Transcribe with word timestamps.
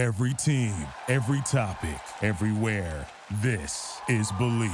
Every 0.00 0.32
team, 0.32 0.74
every 1.08 1.42
topic, 1.42 2.00
everywhere. 2.22 3.06
This 3.42 4.00
is 4.08 4.32
Believe. 4.38 4.72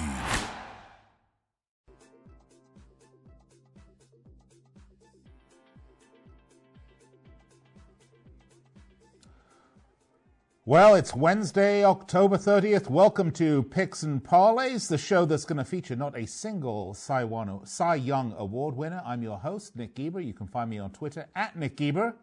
Well, 10.64 10.94
it's 10.94 11.12
Wednesday, 11.12 11.84
October 11.84 12.36
30th. 12.36 12.88
Welcome 12.88 13.32
to 13.32 13.64
Picks 13.64 14.04
and 14.04 14.22
Parlays, 14.22 14.88
the 14.88 14.96
show 14.96 15.24
that's 15.24 15.44
going 15.44 15.58
to 15.58 15.64
feature 15.64 15.96
not 15.96 16.16
a 16.16 16.24
single 16.28 16.94
Cy, 16.94 17.24
One, 17.24 17.66
Cy 17.66 17.96
Young 17.96 18.32
Award 18.38 18.76
winner. 18.76 19.02
I'm 19.04 19.24
your 19.24 19.38
host, 19.38 19.74
Nick 19.74 19.96
Geber. 19.96 20.20
You 20.20 20.34
can 20.34 20.46
find 20.46 20.70
me 20.70 20.78
on 20.78 20.92
Twitter 20.92 21.26
at 21.34 21.58
Nick 21.58 21.78
Geber. 21.78 22.14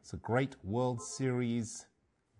It's 0.00 0.14
a 0.14 0.16
great 0.16 0.56
World 0.64 1.00
Series 1.00 1.86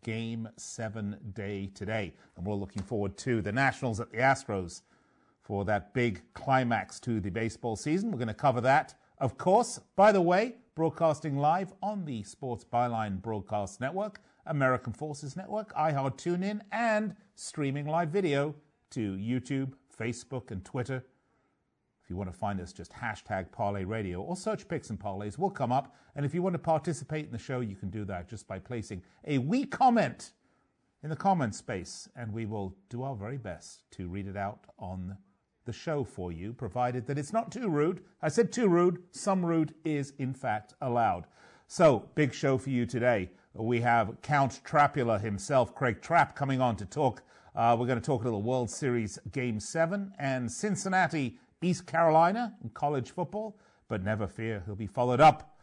Game 0.03 0.49
7 0.57 1.17
day 1.35 1.71
today, 1.75 2.13
and 2.37 2.47
we're 2.47 2.55
looking 2.55 2.83
forward 2.83 3.17
to 3.19 3.41
the 3.41 3.53
Nationals 3.53 4.01
at 4.01 4.11
the 4.11 4.19
Astros 4.19 4.83
for 5.41 5.65
that 5.65 5.95
big 5.95 6.23
climax 6.35 7.01
to 7.01 7.21
the 7.21 7.31
baseball 7.31 7.77
season. 7.77 8.11
We're 8.11 8.19
going 8.19 8.29
to 8.29 8.35
cover 8.35 8.61
that, 8.63 8.95
of 9.19 9.39
course. 9.39 9.79
By 9.97 10.13
the 10.13 10.21
way, 10.21 10.57
broadcasting 10.75 11.37
live 11.37 11.73
on 11.83 12.05
the 12.05 12.23
Sports 12.23 12.65
Byline 12.65 13.23
Broadcast 13.23 13.81
Network 13.81 14.21
American 14.47 14.93
Forces 14.93 15.37
Network, 15.37 15.75
iHeart 15.75 16.17
TuneIn, 16.17 16.61
and 16.73 17.15
streaming 17.35 17.87
live 17.87 18.09
video 18.09 18.55
to 18.91 19.17
YouTube, 19.17 19.73
Facebook, 19.97 20.51
and 20.51 20.65
Twitter. 20.65 21.05
You 22.13 22.19
want 22.19 22.31
to 22.31 22.39
find 22.39 22.61
us, 22.61 22.75
just 22.75 22.93
hashtag 22.93 23.51
Parlay 23.53 23.85
Radio 23.85 24.21
or 24.21 24.37
search 24.37 24.69
Picks 24.69 24.91
and 24.91 25.01
Parlays. 25.01 25.39
We'll 25.39 25.49
come 25.49 25.73
up. 25.73 25.97
And 26.15 26.27
if 26.27 26.35
you 26.35 26.43
want 26.43 26.53
to 26.53 26.59
participate 26.59 27.25
in 27.25 27.33
the 27.33 27.39
show, 27.39 27.61
you 27.61 27.75
can 27.75 27.89
do 27.89 28.05
that 28.05 28.29
just 28.29 28.47
by 28.47 28.59
placing 28.59 29.03
a 29.27 29.39
wee 29.39 29.65
comment 29.65 30.33
in 31.03 31.09
the 31.09 31.17
comment 31.17 31.55
space, 31.55 32.11
and 32.15 32.31
we 32.31 32.45
will 32.45 32.77
do 32.91 33.03
our 33.03 33.17
very 33.17 33.39
best 33.39 33.85
to 33.93 34.09
read 34.09 34.27
it 34.27 34.37
out 34.37 34.67
on 34.79 35.17
the 35.65 35.73
show 35.73 36.05
for 36.05 36.31
you, 36.31 36.53
provided 36.53 37.07
that 37.07 37.17
it's 37.17 37.33
not 37.33 37.51
too 37.51 37.71
rude. 37.71 38.03
I 38.21 38.29
said 38.29 38.53
too 38.53 38.69
rude. 38.69 39.03
Some 39.11 39.43
rude 39.47 39.73
is, 39.83 40.13
in 40.19 40.35
fact, 40.35 40.75
allowed. 40.83 41.25
So, 41.67 42.11
big 42.15 42.35
show 42.35 42.59
for 42.59 42.69
you 42.69 42.85
today 42.85 43.31
we 43.55 43.81
have 43.81 44.21
Count 44.21 44.61
Trapula 44.65 45.19
himself, 45.19 45.75
Craig 45.75 46.03
Trapp, 46.03 46.37
coming 46.37 46.61
on 46.61 46.77
to 46.77 46.85
talk. 46.85 47.23
Uh, 47.55 47.75
we're 47.79 47.87
going 47.87 48.01
to 48.01 48.05
talk 48.05 48.23
a 48.23 48.25
little 48.25 48.43
World 48.43 48.71
Series 48.71 49.19
Game 49.31 49.61
7 49.61 50.13
and 50.19 50.51
Cincinnati, 50.51 51.39
East 51.63 51.87
Carolina 51.87 52.55
in 52.63 52.71
college 52.71 53.11
football. 53.11 53.57
But 53.89 54.03
never 54.03 54.27
fear, 54.27 54.63
he'll 54.67 54.75
be 54.75 54.87
followed 54.87 55.21
up 55.21 55.59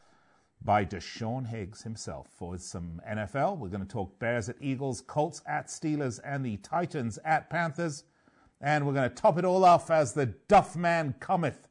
by 0.61 0.85
Deshaun 0.85 1.47
Higgs 1.47 1.83
himself 1.83 2.27
for 2.37 2.57
some 2.57 3.01
NFL. 3.09 3.57
We're 3.57 3.69
going 3.69 3.85
to 3.85 3.91
talk 3.91 4.19
Bears 4.19 4.49
at 4.49 4.57
Eagles, 4.59 5.01
Colts 5.01 5.41
at 5.47 5.67
Steelers, 5.67 6.19
and 6.23 6.45
the 6.45 6.57
Titans 6.57 7.17
at 7.23 7.49
Panthers. 7.49 8.03
And 8.61 8.85
we're 8.85 8.93
going 8.93 9.09
to 9.09 9.15
top 9.15 9.37
it 9.37 9.45
all 9.45 9.63
off 9.63 9.89
as 9.89 10.13
the 10.13 10.25
Duff 10.25 10.75
Man 10.75 11.15
cometh 11.19 11.69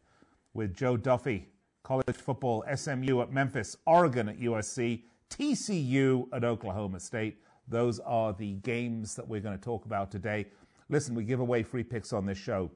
with 0.55 0.75
Joe 0.75 0.97
Duffy, 0.97 1.49
college 1.83 2.17
football, 2.17 2.65
SMU 2.75 3.21
at 3.21 3.31
Memphis, 3.31 3.77
Oregon 3.87 4.29
at 4.29 4.41
USC, 4.41 5.03
TCU 5.31 6.27
at 6.33 6.45
Oklahoma 6.45 7.01
State. 7.01 7.43
Those 7.69 8.01
are 8.01 8.33
the 8.33 8.55
games 8.55 9.15
that 9.17 9.29
we're 9.29 9.43
going 9.43 9.56
to 9.56 9.62
talk 9.62 9.84
about 9.84 10.11
today. 10.11 10.47
Listen, 10.89 11.15
we 11.15 11.25
give 11.25 11.41
away 11.41 11.62
free 11.62 11.84
picks 11.84 12.15
on 12.15 12.25
this 12.25 12.39
show. 12.39 12.71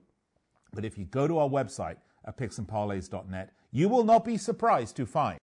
But 0.75 0.85
if 0.85 0.97
you 0.97 1.05
go 1.05 1.29
to 1.29 1.39
our 1.39 1.49
website 1.49 1.97
at 2.25 2.37
picksandparlays.net, 2.37 3.51
you 3.71 3.89
will 3.89 4.05
not 4.05 4.25
be 4.25 4.39
surprised 4.39 4.97
to 4.97 5.07
find 5.07 5.39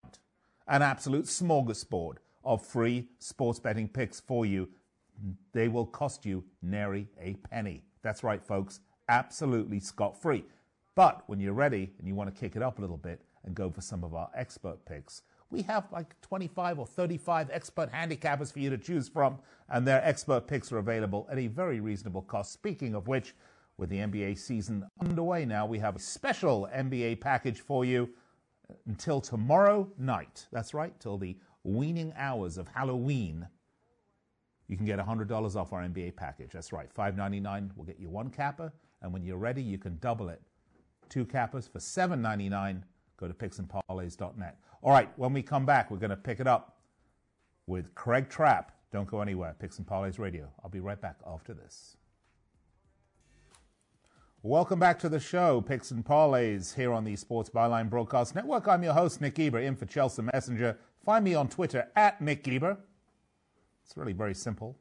an 0.68 0.82
absolute 0.82 1.26
smorgasbord 1.26 2.16
of 2.44 2.66
free 2.66 3.08
sports 3.20 3.60
betting 3.60 3.88
picks 3.88 4.20
for 4.20 4.46
you. 4.46 4.70
They 5.52 5.68
will 5.68 5.86
cost 5.86 6.26
you 6.26 6.44
nary 6.62 7.08
a 7.22 7.34
penny. 7.50 7.84
That's 8.02 8.24
right, 8.24 8.44
folks. 8.44 8.80
Absolutely 9.08 9.80
scot 9.80 10.20
free. 10.22 10.46
But 10.96 11.24
when 11.28 11.40
you're 11.40 11.54
ready 11.54 11.92
and 11.98 12.08
you 12.08 12.16
want 12.16 12.34
to 12.34 12.40
kick 12.40 12.56
it 12.56 12.64
up 12.64 12.78
a 12.78 12.82
little 12.82 12.98
bit 12.98 13.22
and 13.44 13.56
go 13.56 13.70
for 13.70 13.82
some 13.82 14.04
of 14.04 14.14
our 14.14 14.30
expert 14.36 14.86
picks, 14.86 15.22
we 15.52 15.64
have 15.64 15.92
like 15.92 16.20
25 16.22 16.80
or 16.80 16.86
35 16.86 17.50
expert 17.52 17.92
handicappers 17.92 18.54
for 18.54 18.60
you 18.60 18.70
to 18.70 18.78
choose 18.78 19.10
from, 19.10 19.40
and 19.70 19.88
their 19.88 20.04
expert 20.06 20.48
picks 20.48 20.72
are 20.72 20.78
available 20.78 21.28
at 21.32 21.40
a 21.40 21.48
very 21.48 21.80
reasonable 21.80 22.22
cost. 22.22 22.54
Speaking 22.54 22.94
of 22.94 23.08
which, 23.08 23.34
with 23.80 23.90
the 23.90 23.98
NBA 23.98 24.38
season 24.38 24.86
underway 25.02 25.46
now, 25.46 25.66
we 25.66 25.80
have 25.80 25.96
a 25.96 26.00
special 26.00 26.68
NBA 26.76 27.22
package 27.22 27.62
for 27.62 27.86
you 27.86 28.10
uh, 28.70 28.74
until 28.86 29.22
tomorrow 29.22 29.90
night. 29.98 30.48
That's 30.52 30.74
right, 30.74 30.98
till 31.00 31.18
the 31.18 31.38
weaning 31.64 32.14
hours 32.18 32.58
of 32.58 32.68
Halloween. 32.68 33.48
You 34.68 34.78
can 34.78 34.86
get 34.86 35.00
$100 35.00 35.56
off 35.56 35.74
our 35.74 35.82
NBA 35.82 36.16
package. 36.16 36.52
That's 36.52 36.74
right, 36.74 36.94
$5.99 36.94 37.76
will 37.76 37.86
get 37.86 38.00
you 38.00 38.10
one 38.10 38.30
capper, 38.30 38.72
and 39.02 39.14
when 39.14 39.24
you're 39.24 39.38
ready, 39.38 39.64
you 39.64 39.78
can 39.78 39.98
double 40.00 40.30
it. 40.30 40.42
Two 41.08 41.26
cappers 41.26 41.68
for 41.68 41.80
$7.99. 41.80 42.84
Go 43.18 43.28
to 43.28 43.34
picksandparlays.net. 43.34 44.58
All 44.82 44.92
right, 44.92 45.10
when 45.18 45.34
we 45.34 45.42
come 45.42 45.66
back, 45.66 45.90
we're 45.90 45.98
going 45.98 46.10
to 46.12 46.18
pick 46.18 46.40
it 46.40 46.48
up 46.48 46.78
with 47.66 47.96
Craig 47.96 48.30
Trapp. 48.30 48.74
Don't 48.92 49.08
go 49.08 49.22
anywhere. 49.22 49.56
Picks 49.60 49.78
and 49.78 49.88
Parlays 49.88 50.20
Radio. 50.20 50.50
I'll 50.64 50.70
be 50.70 50.80
right 50.80 51.00
back 51.00 51.18
after 51.26 51.54
this. 51.54 51.98
Welcome 54.42 54.80
back 54.80 55.00
to 55.00 55.10
the 55.10 55.20
show, 55.20 55.60
Picks 55.60 55.92
and 55.92 56.06
Parlays, 56.06 56.74
here 56.74 56.94
on 56.94 57.04
the 57.04 57.18
Sports 57.18 57.50
Byline 57.50 57.90
Broadcast 57.90 58.36
Network. 58.36 58.70
I'm 58.70 58.82
your 58.84 58.94
host, 58.94 59.20
Nick 59.20 59.36
Geber, 59.36 59.60
in 59.60 59.76
for 59.76 59.86
Chelsea 59.86 60.22
Messenger. 60.22 60.78
Find 61.04 61.26
me 61.26 61.36
on 61.36 61.50
Twitter 61.50 61.90
at 61.98 62.22
Nick 62.22 62.46
Geber. 62.46 62.78
It's 63.84 63.98
really 63.98 64.14
very 64.14 64.34
simple. 64.34 64.78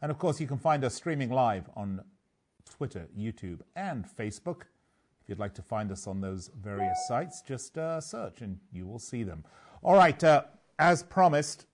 And 0.00 0.10
of 0.10 0.18
course, 0.18 0.40
you 0.40 0.46
can 0.46 0.56
find 0.56 0.82
us 0.82 0.94
streaming 0.94 1.28
live 1.28 1.68
on 1.76 2.02
Twitter, 2.64 3.06
YouTube, 3.14 3.60
and 3.76 4.06
Facebook. 4.06 4.62
If 5.20 5.28
you'd 5.28 5.38
like 5.38 5.52
to 5.56 5.62
find 5.62 5.92
us 5.92 6.06
on 6.06 6.22
those 6.22 6.50
various 6.62 6.96
sites, 7.06 7.42
just 7.42 7.76
uh, 7.76 8.00
search 8.00 8.40
and 8.40 8.58
you 8.72 8.86
will 8.86 8.98
see 8.98 9.24
them. 9.24 9.44
All 9.82 9.94
right, 9.94 10.24
uh, 10.24 10.44
as 10.78 11.02
promised, 11.02 11.66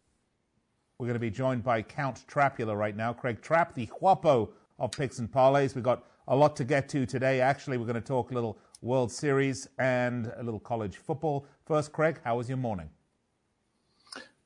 we're 0.99 1.07
going 1.07 1.15
to 1.15 1.21
be 1.21 1.31
joined 1.31 1.63
by 1.63 1.83
Count 1.83 2.25
Trapula 2.27 2.77
right 2.77 2.97
now. 2.97 3.13
Craig 3.13 3.41
Trapp, 3.41 3.77
the 3.77 3.87
Guapo 3.87 4.51
of 4.81 4.91
Picks 4.91 5.21
and 5.21 5.31
Parlays. 5.31 5.77
We've 5.77 5.85
got 5.85 6.05
a 6.29 6.37
lot 6.37 6.55
to 6.57 6.65
get 6.65 6.89
to 6.91 7.07
today. 7.07 7.41
Actually, 7.41 7.79
we're 7.79 7.87
going 7.87 7.95
to 7.95 8.01
talk 8.01 8.31
a 8.31 8.35
little 8.35 8.59
World 8.83 9.11
Series 9.11 9.67
and 9.79 10.31
a 10.37 10.43
little 10.43 10.61
college 10.61 10.97
football. 10.97 11.47
First, 11.67 11.93
Craig, 11.93 12.21
how 12.23 12.37
was 12.37 12.49
your 12.49 12.59
morning? 12.59 12.91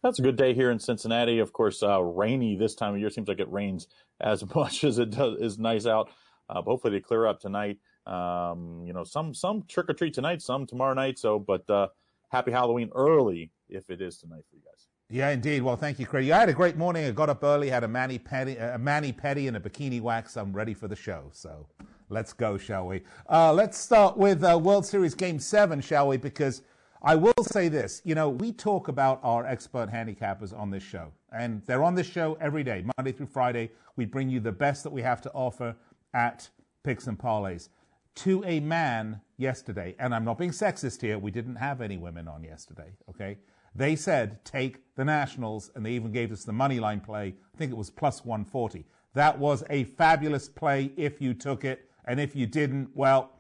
That's 0.03 0.19
a 0.19 0.23
good 0.23 0.37
day 0.37 0.55
here 0.55 0.71
in 0.71 0.79
Cincinnati. 0.79 1.39
Of 1.41 1.53
course, 1.53 1.83
uh, 1.83 2.01
rainy 2.03 2.57
this 2.57 2.75
time 2.75 2.95
of 2.95 3.01
year. 3.01 3.11
Seems 3.11 3.29
like 3.29 3.41
it 3.41 3.51
rains 3.53 3.89
as 4.21 4.45
much 4.55 4.85
as 4.85 4.99
it 4.99 5.11
does, 5.11 5.39
is 5.41 5.59
nice 5.59 5.87
out. 5.87 6.11
Uh, 6.49 6.63
hopefully, 6.63 6.93
they 6.93 7.01
clear 7.01 7.27
up 7.27 7.41
tonight. 7.41 7.79
Um, 8.07 8.83
you 8.85 8.93
know, 8.93 9.05
some 9.05 9.35
some 9.35 9.65
trick 9.69 9.89
or 9.89 9.95
treat 9.95 10.15
tonight, 10.15 10.41
some 10.41 10.67
tomorrow 10.67 10.95
night. 10.95 11.19
So, 11.19 11.39
but 11.39 11.69
uh, 11.69 11.89
happy 12.31 12.53
Halloween 12.53 12.91
early 12.95 13.51
if 13.69 13.91
it 13.91 14.01
is 14.01 14.19
tonight 14.19 14.45
for 14.49 14.57
you 14.57 14.63
guys. 14.65 14.72
Yeah, 15.13 15.29
indeed. 15.29 15.61
Well, 15.61 15.77
thank 15.77 15.99
you, 15.99 16.07
Craig. 16.07 16.31
I 16.31 16.41
had 16.41 16.49
a 16.49 16.55
great 16.55 16.79
morning. 16.79 17.05
I 17.05 17.11
got 17.11 17.29
up 17.29 17.45
early, 17.45 17.69
had 17.69 17.85
a 17.85 17.89
mani 17.89 18.19
pedi, 18.19 18.59
a 18.75 18.79
mani 18.79 19.13
pedi, 19.13 19.47
and 19.47 19.55
a 19.59 19.61
bikini 19.61 20.01
wax. 20.01 20.39
I'm 20.39 20.55
ready 20.55 20.73
for 20.73 20.89
the 20.89 20.97
show. 20.97 21.25
So, 21.33 21.67
let's 22.09 22.33
go, 22.33 22.57
shall 22.57 22.87
we? 22.87 23.03
Uh, 23.29 23.53
let's 23.53 23.77
start 23.77 24.17
with 24.17 24.43
uh, 24.43 24.59
World 24.59 24.87
Series 24.87 25.15
Game 25.15 25.39
Seven, 25.39 25.83
shall 25.83 26.09
we? 26.09 26.17
Because 26.17 26.63
I 27.03 27.17
will 27.17 27.35
say 27.43 27.69
this. 27.69 28.01
You 28.07 28.15
know, 28.15 28.31
we 28.31 28.53
talk 28.53 28.89
about 28.89 29.21
our 29.23 29.45
expert 29.45 29.91
handicappers 29.91 30.59
on 30.59 30.71
this 30.71 30.83
show, 30.83 31.13
and 31.31 31.61
they're 31.67 31.85
on 31.85 31.95
this 31.95 32.07
show 32.07 32.39
every 32.41 32.65
day, 32.65 32.83
Monday 32.97 33.13
through 33.13 33.27
Friday. 33.27 33.71
We 33.97 34.07
bring 34.07 34.31
you 34.31 34.41
the 34.41 34.51
best 34.51 34.83
that 34.85 34.95
we 34.95 35.03
have 35.03 35.21
to 35.23 35.33
offer 35.33 35.77
at 36.15 36.49
Picks 36.85 37.07
and 37.07 37.19
Parlays 37.19 37.69
to 38.15 38.43
a 38.47 38.61
man 38.61 39.21
yesterday, 39.37 39.95
and 39.99 40.15
I'm 40.15 40.25
not 40.25 40.39
being 40.39 40.51
sexist 40.51 41.01
here, 41.01 41.19
we 41.19 41.31
didn't 41.31 41.57
have 41.57 41.81
any 41.81 41.97
women 41.97 42.29
on 42.29 42.45
yesterday, 42.45 42.93
okay? 43.09 43.39
They 43.75 43.97
said 43.97 44.45
take 44.45 44.95
the 44.95 45.05
Nationals, 45.05 45.71
and 45.75 45.85
they 45.85 45.93
even 45.93 46.13
gave 46.13 46.33
us 46.33 46.45
the 46.45 46.53
money 46.53 46.79
line 46.81 47.01
play. 47.01 47.35
I 47.55 47.57
think 47.59 47.73
it 47.73 47.77
was 47.77 47.91
plus 47.91 48.25
140. 48.25 48.85
That 49.15 49.39
was 49.39 49.65
a 49.71 49.85
fabulous 49.85 50.49
play 50.49 50.93
if 50.97 51.21
you 51.21 51.35
took 51.35 51.65
it, 51.65 51.89
and 52.05 52.21
if 52.21 52.35
you 52.35 52.47
didn't, 52.47 52.91
well, 52.95 53.33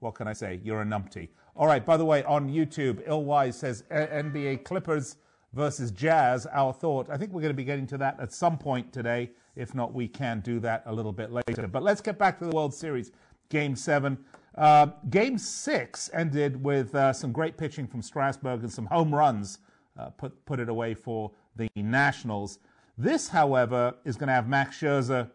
what 0.00 0.14
can 0.14 0.28
I 0.28 0.32
say? 0.32 0.60
You're 0.62 0.82
a 0.82 0.84
numpty. 0.84 1.28
All 1.54 1.66
right, 1.66 1.84
by 1.84 1.96
the 1.96 2.04
way, 2.04 2.22
on 2.24 2.50
YouTube, 2.50 3.06
Illwise 3.08 3.54
says 3.54 3.84
NBA 3.90 4.64
Clippers 4.64 5.16
versus 5.54 5.90
Jazz, 5.90 6.46
our 6.52 6.72
thought. 6.72 7.08
I 7.08 7.16
think 7.16 7.32
we're 7.32 7.40
going 7.40 7.52
to 7.52 7.56
be 7.56 7.64
getting 7.64 7.86
to 7.88 7.98
that 7.98 8.20
at 8.20 8.32
some 8.32 8.58
point 8.58 8.92
today. 8.92 9.30
If 9.56 9.74
not, 9.74 9.94
we 9.94 10.06
can 10.06 10.40
do 10.40 10.60
that 10.60 10.82
a 10.84 10.92
little 10.92 11.12
bit 11.12 11.32
later. 11.32 11.66
But 11.66 11.82
let's 11.82 12.02
get 12.02 12.18
back 12.18 12.38
to 12.40 12.44
the 12.44 12.54
World 12.54 12.74
Series. 12.74 13.10
Game 13.48 13.74
seven. 13.74 14.18
Uh, 14.54 14.88
game 15.08 15.38
six 15.38 16.10
ended 16.12 16.62
with 16.62 16.94
uh, 16.94 17.12
some 17.12 17.32
great 17.32 17.56
pitching 17.56 17.86
from 17.86 18.02
Strasburg 18.02 18.60
and 18.60 18.72
some 18.72 18.86
home 18.86 19.14
runs, 19.14 19.58
uh, 19.98 20.10
put, 20.10 20.44
put 20.46 20.60
it 20.60 20.68
away 20.68 20.94
for 20.94 21.32
the 21.56 21.68
Nationals. 21.74 22.58
This, 22.98 23.28
however, 23.28 23.94
is 24.04 24.16
going 24.16 24.28
to 24.28 24.32
have 24.32 24.48
Max 24.48 24.78
Scherzer 24.80 25.30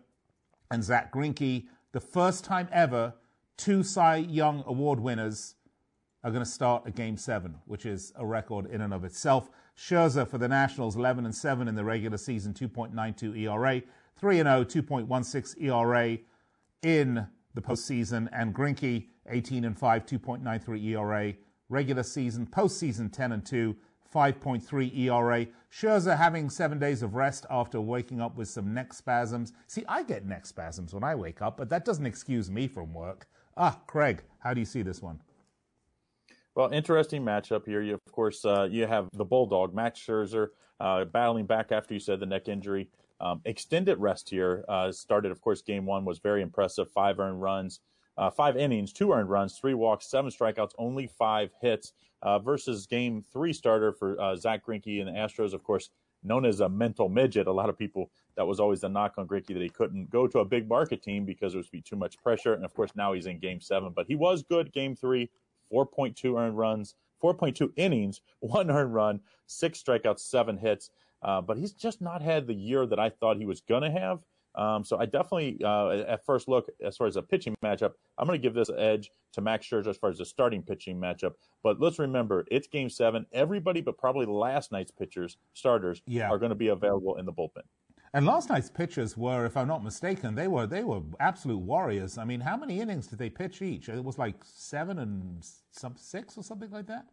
and 0.72 0.84
Zack 0.84 1.12
Greinke. 1.14 1.68
The 1.92 2.00
first 2.00 2.44
time 2.44 2.68
ever, 2.72 3.14
two 3.58 3.84
Cy 3.84 4.18
Young 4.18 4.64
Award 4.66 5.00
winners 5.00 5.56
are 6.24 6.32
going 6.32 6.44
to 6.44 6.50
start 6.50 6.84
a 6.86 6.92
game 6.92 7.18
seven, 7.18 7.56
which 7.66 7.86
is 7.86 8.14
a 8.16 8.26
record 8.26 8.68
in 8.68 8.82
and 8.82 8.94
of 8.94 9.04
itself. 9.04 9.50
Scherzer 9.78 10.28
for 10.28 10.38
the 10.38 10.48
Nationals, 10.48 10.96
11 10.96 11.26
and 11.26 11.34
7 11.34 11.68
in 11.68 11.76
the 11.76 11.84
regular 11.84 12.18
season, 12.18 12.54
2.92 12.54 13.38
ERA, 13.40 13.82
3 14.18 14.40
and 14.40 14.72
0, 14.72 14.84
2.16 14.84 15.62
ERA 15.64 16.18
in 16.84 17.28
the 17.54 17.62
postseason, 17.62 18.28
and 18.32 18.54
Greinke, 18.54 19.08
18 19.30 19.66
and 19.66 19.78
5, 19.78 20.06
2.93 20.06 20.84
ERA, 20.86 21.34
regular 21.70 22.04
season, 22.04 22.46
postseason 22.46 23.12
10 23.12 23.32
and 23.32 23.46
2, 23.46 23.76
5.3 24.14 24.98
ERA. 24.98 25.48
Scherzer 25.72 26.18
having 26.18 26.50
seven 26.50 26.80
days 26.80 27.02
of 27.02 27.16
rest 27.16 27.46
after 27.50 27.80
waking 27.80 28.20
up 28.22 28.36
with 28.36 28.50
some 28.50 28.74
neck 28.74 28.94
spasms. 28.94 29.54
See, 29.68 29.86
I 29.88 30.04
get 30.04 30.26
neck 30.26 30.46
spasms 30.46 30.94
when 30.94 31.04
I 31.04 31.16
wake 31.16 31.42
up, 31.42 31.58
but 31.58 31.70
that 31.70 31.86
doesn't 31.86 32.06
excuse 32.06 32.52
me 32.52 32.68
from 32.68 32.94
work. 32.94 33.28
Ah, 33.56 33.80
Craig, 33.88 34.24
how 34.40 34.54
do 34.54 34.60
you 34.60 34.66
see 34.66 34.82
this 34.82 35.02
one? 35.02 35.20
Well, 36.56 36.70
interesting 36.74 37.24
matchup 37.24 37.66
here. 37.66 37.82
You, 37.82 37.94
of 37.94 38.12
course, 38.12 38.44
uh, 38.44 38.68
you 38.70 38.86
have 38.86 39.08
the 39.14 39.24
Bulldog, 39.24 39.74
Max 39.74 40.00
Scherzer, 40.00 40.50
uh, 40.82 41.06
battling 41.06 41.46
back 41.46 41.72
after 41.72 41.94
you 41.94 42.00
said 42.00 42.20
the 42.20 42.26
neck 42.26 42.50
injury. 42.50 42.90
Um, 43.22 43.40
extended 43.46 44.00
rest 44.00 44.30
here. 44.30 44.66
Uh, 44.68 44.92
started, 44.92 45.32
of 45.32 45.40
course, 45.42 45.62
game 45.62 45.86
one 45.86 46.04
was 46.04 46.20
very 46.20 46.42
impressive. 46.42 46.90
Five 46.92 47.20
earned 47.20 47.42
runs, 47.42 47.80
uh, 48.18 48.30
five 48.30 48.58
innings, 48.58 48.92
two 48.92 49.14
earned 49.14 49.30
runs, 49.30 49.58
three 49.58 49.76
walks, 49.76 50.10
seven 50.10 50.32
strikeouts, 50.32 50.72
only 50.78 51.08
five 51.08 51.52
hits. 51.62 51.94
Uh, 52.24 52.38
versus 52.38 52.86
game 52.86 53.24
three 53.34 53.52
starter 53.52 53.92
for 53.92 54.20
uh, 54.22 54.36
Zack 54.36 54.66
Greinke 54.66 55.00
and 55.00 55.08
the 55.08 55.12
Astros, 55.12 55.54
of 55.54 55.64
course, 55.64 55.90
known 56.24 56.46
as 56.46 56.60
a 56.60 56.70
mental 56.70 57.10
midget. 57.10 57.48
A 57.48 57.52
lot 57.52 57.70
of 57.70 57.78
people 57.78 58.12
that 58.36 58.46
was 58.46 58.60
always 58.60 58.82
the 58.82 58.90
knock 58.90 59.16
on 59.18 59.28
Greinke 59.28 59.48
that 59.48 59.62
he 59.62 59.70
couldn't 59.70 60.10
go 60.10 60.28
to 60.28 60.40
a 60.40 60.46
big 60.46 60.68
market 60.68 61.02
team 61.02 61.26
because 61.26 61.54
it 61.54 61.58
would 61.58 61.72
be 61.72 61.82
too 61.82 61.96
much 61.96 62.22
pressure. 62.22 62.54
And 62.54 62.64
of 62.64 62.74
course, 62.74 62.92
now 62.96 63.14
he's 63.14 63.26
in 63.26 63.40
game 63.40 63.60
seven, 63.60 63.92
but 63.96 64.08
he 64.08 64.16
was 64.16 64.44
good 64.44 64.72
game 64.72 64.96
three, 64.96 65.30
4.2 65.72 66.40
earned 66.40 66.58
runs, 66.58 66.96
4.2 67.24 67.72
innings, 67.76 68.22
one 68.40 68.70
earned 68.70 68.94
run, 68.94 69.20
six 69.48 69.82
strikeouts, 69.82 70.20
seven 70.20 70.58
hits. 70.58 70.90
Uh, 71.24 71.40
but 71.40 71.58
he's 71.58 71.74
just 71.74 72.02
not 72.02 72.22
had 72.22 72.48
the 72.48 72.54
year 72.54 72.86
that 72.88 73.00
I 73.00 73.10
thought 73.10 73.38
he 73.38 73.46
was 73.46 73.62
going 73.62 73.84
to 73.84 73.92
have. 73.92 74.24
Um, 74.56 74.84
so 74.84 74.98
I 75.00 75.06
definitely, 75.06 75.60
uh, 75.64 75.90
at 76.08 76.26
first 76.26 76.48
look, 76.48 76.70
as 76.84 76.98
far 76.98 77.08
as 77.08 77.16
a 77.16 77.22
pitching 77.22 77.56
matchup, 77.64 77.94
I'm 78.18 78.28
going 78.28 78.40
to 78.40 78.42
give 78.42 78.54
this 78.54 78.70
edge 78.78 79.10
to 79.34 79.42
Max 79.42 79.66
Scherzer 79.66 79.88
as 79.88 79.98
far 79.98 80.10
as 80.10 80.18
the 80.18 80.26
starting 80.26 80.62
pitching 80.62 81.00
matchup. 81.00 81.34
But 81.64 81.80
let's 81.80 82.00
remember, 82.00 82.46
it's 82.52 82.68
Game 82.68 82.90
Seven. 82.90 83.26
Everybody, 83.32 83.82
but 83.82 83.98
probably 83.98 84.26
last 84.26 84.72
night's 84.72 84.92
pitchers, 84.92 85.38
starters, 85.54 86.02
yeah. 86.06 86.30
are 86.30 86.38
going 86.38 86.50
to 86.50 86.56
be 86.56 86.68
available 86.68 87.18
in 87.18 87.26
the 87.26 87.34
bullpen. 87.34 87.64
And 88.14 88.26
last 88.26 88.50
night's 88.50 88.70
pitchers 88.70 89.16
were, 89.16 89.46
if 89.46 89.56
I'm 89.56 89.70
not 89.70 89.86
mistaken, 89.86 90.36
they 90.36 90.50
were 90.50 90.68
they 90.68 90.84
were 90.84 91.02
absolute 91.22 91.60
warriors. 91.60 92.18
I 92.18 92.26
mean, 92.26 92.42
how 92.42 92.58
many 92.58 92.82
innings 92.82 93.08
did 93.08 93.20
they 93.20 93.30
pitch 93.30 93.62
each? 93.62 93.88
It 93.88 94.04
was 94.04 94.18
like 94.18 94.36
seven 94.44 95.00
and 95.00 95.46
some 95.72 95.96
six 95.96 96.38
or 96.38 96.44
something 96.44 96.70
like 96.72 96.88
that. 96.88 97.06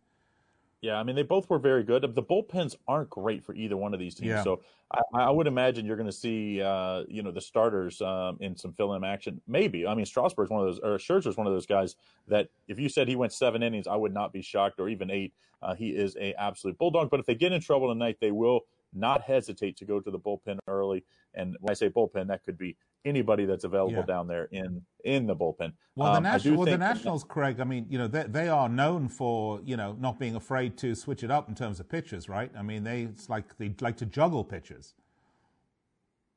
Yeah, 0.80 0.96
I 0.96 1.02
mean 1.02 1.16
they 1.16 1.22
both 1.22 1.50
were 1.50 1.58
very 1.58 1.82
good. 1.82 2.02
The 2.02 2.22
bullpens 2.22 2.76
aren't 2.86 3.10
great 3.10 3.44
for 3.44 3.54
either 3.54 3.76
one 3.76 3.94
of 3.94 4.00
these 4.00 4.14
teams, 4.14 4.28
yeah. 4.28 4.44
so 4.44 4.60
I, 4.92 5.22
I, 5.22 5.30
would 5.30 5.46
imagine 5.46 5.84
you're 5.84 5.96
going 5.96 6.06
to 6.06 6.12
see, 6.12 6.62
uh, 6.62 7.02
you 7.08 7.22
know, 7.22 7.30
the 7.30 7.40
starters 7.40 8.00
um, 8.00 8.38
in 8.40 8.56
some 8.56 8.72
fill-in 8.72 9.04
action. 9.04 9.40
Maybe. 9.46 9.86
I 9.86 9.94
mean, 9.94 10.06
Strasburg's 10.06 10.50
one 10.50 10.60
of 10.60 10.66
those, 10.66 10.78
or 10.78 10.98
Scherzer's 10.98 11.36
one 11.36 11.46
of 11.46 11.52
those 11.52 11.66
guys 11.66 11.96
that 12.28 12.48
if 12.68 12.78
you 12.78 12.88
said 12.88 13.08
he 13.08 13.16
went 13.16 13.32
seven 13.32 13.62
innings, 13.62 13.86
I 13.86 13.96
would 13.96 14.14
not 14.14 14.32
be 14.32 14.40
shocked, 14.40 14.78
or 14.78 14.88
even 14.88 15.10
eight. 15.10 15.34
Uh, 15.60 15.74
he 15.74 15.90
is 15.90 16.16
a 16.16 16.32
absolute 16.40 16.78
bulldog. 16.78 17.10
But 17.10 17.20
if 17.20 17.26
they 17.26 17.34
get 17.34 17.52
in 17.52 17.60
trouble 17.60 17.88
tonight, 17.88 18.18
they 18.20 18.30
will 18.30 18.60
not 18.92 19.22
hesitate 19.22 19.76
to 19.78 19.84
go 19.84 20.00
to 20.00 20.10
the 20.10 20.18
bullpen 20.18 20.58
early. 20.66 21.04
And 21.34 21.56
when 21.60 21.70
I 21.70 21.74
say 21.74 21.88
bullpen, 21.88 22.28
that 22.28 22.44
could 22.44 22.58
be 22.58 22.76
anybody 23.04 23.44
that's 23.44 23.64
available 23.64 23.98
yeah. 23.98 24.02
down 24.02 24.26
there 24.26 24.44
in 24.50 24.82
in 25.04 25.26
the 25.26 25.36
bullpen. 25.36 25.72
Well, 25.94 26.20
the, 26.20 26.28
um, 26.28 26.56
well, 26.56 26.64
the 26.64 26.78
Nationals, 26.78 27.22
that, 27.22 27.28
Craig. 27.28 27.60
I 27.60 27.64
mean, 27.64 27.86
you 27.88 27.98
know, 27.98 28.08
they, 28.08 28.24
they 28.24 28.48
are 28.48 28.68
known 28.68 29.08
for 29.08 29.60
you 29.64 29.76
know 29.76 29.96
not 29.98 30.18
being 30.18 30.34
afraid 30.34 30.76
to 30.78 30.94
switch 30.94 31.22
it 31.22 31.30
up 31.30 31.48
in 31.48 31.54
terms 31.54 31.80
of 31.80 31.88
pitchers, 31.88 32.28
right? 32.28 32.50
I 32.56 32.62
mean, 32.62 32.84
they 32.84 33.02
it's 33.02 33.28
like 33.28 33.56
they 33.58 33.74
like 33.80 33.96
to 33.98 34.06
juggle 34.06 34.44
pitches 34.44 34.94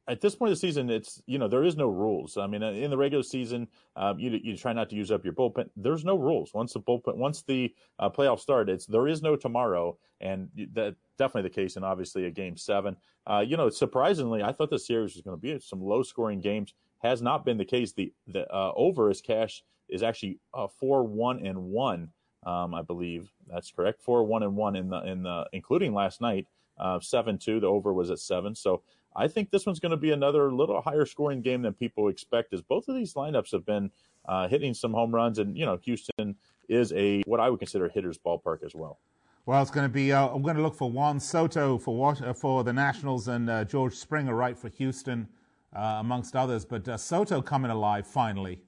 at 0.08 0.20
this 0.20 0.36
point 0.36 0.52
of 0.52 0.58
the 0.58 0.60
season, 0.60 0.90
it's 0.90 1.22
you 1.28 1.38
know 1.38 1.48
there 1.48 1.64
is 1.64 1.78
no 1.78 1.88
rules. 1.88 2.38
I 2.38 2.48
mean, 2.48 2.64
in 2.64 2.90
the 2.90 2.98
regular 2.98 3.24
season, 3.24 3.68
um, 3.96 4.20
you 4.20 4.32
you 4.44 4.58
try 4.58 4.74
not 4.74 4.90
to 4.90 4.96
use 4.96 5.12
up 5.12 5.24
your 5.24 5.34
bullpen. 5.34 5.70
There's 5.76 6.04
no 6.04 6.18
rules 6.18 6.54
once 6.54 6.74
the 6.74 6.80
bullpen 6.80 7.16
once 7.18 7.44
the 7.44 7.74
uh, 8.00 8.10
playoffs 8.10 8.40
start. 8.40 8.70
It's 8.70 8.86
there 8.86 9.08
is 9.08 9.22
no 9.22 9.36
tomorrow, 9.36 9.98
and 10.20 10.50
that 10.74 10.96
definitely 11.18 11.50
the 11.50 11.56
case 11.56 11.76
And 11.76 11.86
obviously 11.86 12.26
a 12.26 12.32
game 12.32 12.58
seven. 12.58 12.98
Uh, 13.28 13.44
you 13.46 13.58
know, 13.58 13.70
surprisingly, 13.70 14.42
I 14.42 14.52
thought 14.52 14.72
the 14.72 14.80
series 14.80 15.14
was 15.14 15.22
going 15.22 15.38
to 15.38 15.42
be 15.42 15.60
some 15.60 15.82
low 15.82 16.02
scoring 16.04 16.42
games. 16.42 16.74
Has 17.00 17.22
not 17.22 17.46
been 17.46 17.58
the 17.58 17.66
case. 17.66 17.94
The 17.94 18.12
the 18.28 18.52
uh, 18.52 18.72
over 18.76 19.10
is 19.12 19.22
cash 19.22 19.64
is 19.88 20.04
actually 20.04 20.40
uh, 20.54 20.68
four 20.68 21.04
one 21.04 21.46
and 21.46 21.58
one. 21.66 22.10
Um, 22.44 22.74
I 22.74 22.82
believe 22.82 23.32
that's 23.48 23.72
correct. 23.72 24.02
Four 24.02 24.24
one 24.24 24.42
and 24.42 24.56
one 24.56 24.76
in 24.76 24.90
the 24.90 25.04
in 25.06 25.24
the 25.24 25.46
including 25.54 25.94
last 25.94 26.22
night. 26.22 26.48
Uh, 26.78 27.00
seven 27.00 27.38
two. 27.38 27.60
The 27.60 27.68
over 27.68 27.94
was 27.94 28.10
at 28.10 28.20
seven. 28.20 28.56
So 28.56 28.82
I 29.16 29.28
think 29.28 29.52
this 29.52 29.66
one's 29.66 29.80
going 29.80 29.92
to 29.92 29.98
be 29.98 30.12
another 30.12 30.54
little 30.54 30.82
higher 30.82 31.06
scoring 31.06 31.42
game 31.42 31.62
than 31.62 31.74
people 31.74 32.08
expect, 32.08 32.54
as 32.54 32.62
both 32.62 32.88
of 32.88 32.96
these 32.96 33.14
lineups 33.14 33.52
have 33.52 33.66
been 33.66 33.92
uh, 34.26 34.48
hitting 34.48 34.74
some 34.74 34.94
home 34.94 35.14
runs, 35.14 35.40
and 35.40 35.58
you 35.58 35.66
know 35.66 35.78
Houston 35.84 36.36
is 36.70 36.94
a 36.94 37.22
what 37.26 37.40
I 37.40 37.50
would 37.50 37.60
consider 37.60 37.88
a 37.88 37.92
hitter's 37.92 38.18
ballpark 38.18 38.64
as 38.64 38.74
well. 38.74 39.00
Well, 39.46 39.62
it's 39.62 39.72
going 39.72 39.86
to 39.86 39.94
be. 39.94 40.14
Uh, 40.14 40.28
I'm 40.28 40.42
going 40.42 40.56
to 40.56 40.62
look 40.62 40.76
for 40.76 40.90
Juan 40.90 41.20
Soto 41.20 41.78
for 41.78 42.16
uh, 42.24 42.34
for 42.34 42.64
the 42.64 42.74
Nationals 42.74 43.28
and 43.28 43.50
uh, 43.50 43.66
George 43.66 43.96
Springer 43.96 44.36
right 44.36 44.58
for 44.58 44.70
Houston, 44.70 45.28
uh, 45.76 45.98
amongst 46.00 46.36
others. 46.36 46.64
But 46.64 46.88
uh, 46.88 46.98
Soto 46.98 47.42
coming 47.42 47.72
alive 47.72 48.08
finally. 48.08 48.62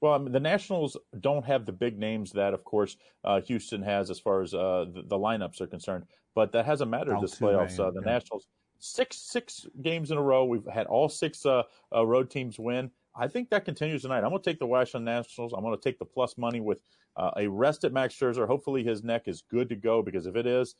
Well, 0.00 0.14
I 0.14 0.18
mean, 0.18 0.32
the 0.32 0.40
Nationals 0.40 0.96
don't 1.20 1.44
have 1.44 1.64
the 1.64 1.72
big 1.72 1.96
names 1.96 2.32
that, 2.32 2.54
of 2.54 2.64
course, 2.64 2.96
Houston 3.44 3.82
has 3.82 4.10
as 4.10 4.18
far 4.18 4.42
as 4.42 4.50
the, 4.50 5.04
the, 5.06 5.16
lineups 5.16 5.60
are 5.60 5.68
concerned. 5.68 6.06
But 6.34 6.50
that 6.52 6.66
hasn't 6.66 6.90
mattered 6.90 7.14
Altuve, 7.14 7.20
this 7.20 7.38
playoffs. 7.38 7.76
the 7.76 7.92
yeah. 8.04 8.12
Nationals 8.12 8.48
six 8.82 9.16
six 9.16 9.66
games 9.80 10.10
in 10.10 10.18
a 10.18 10.22
row. 10.22 10.44
We've 10.44 10.66
had 10.66 10.86
all 10.86 11.08
six 11.08 11.46
uh, 11.46 11.62
uh, 11.94 12.04
road 12.04 12.30
teams 12.30 12.58
win. 12.58 12.90
I 13.14 13.28
think 13.28 13.48
that 13.50 13.64
continues 13.64 14.02
tonight. 14.02 14.24
I'm 14.24 14.30
going 14.30 14.42
to 14.42 14.50
take 14.50 14.58
the 14.58 14.66
Washington 14.66 15.04
Nationals. 15.04 15.52
I'm 15.52 15.62
going 15.62 15.76
to 15.76 15.82
take 15.82 15.98
the 15.98 16.04
plus 16.04 16.36
money 16.36 16.60
with 16.60 16.80
uh, 17.16 17.30
a 17.36 17.46
rest 17.46 17.84
at 17.84 17.92
Max 17.92 18.14
Scherzer. 18.14 18.46
Hopefully 18.46 18.82
his 18.82 19.04
neck 19.04 19.28
is 19.28 19.42
good 19.42 19.68
to 19.68 19.76
go 19.76 20.02
because 20.02 20.26
if 20.26 20.34
it 20.34 20.46
is, 20.46 20.74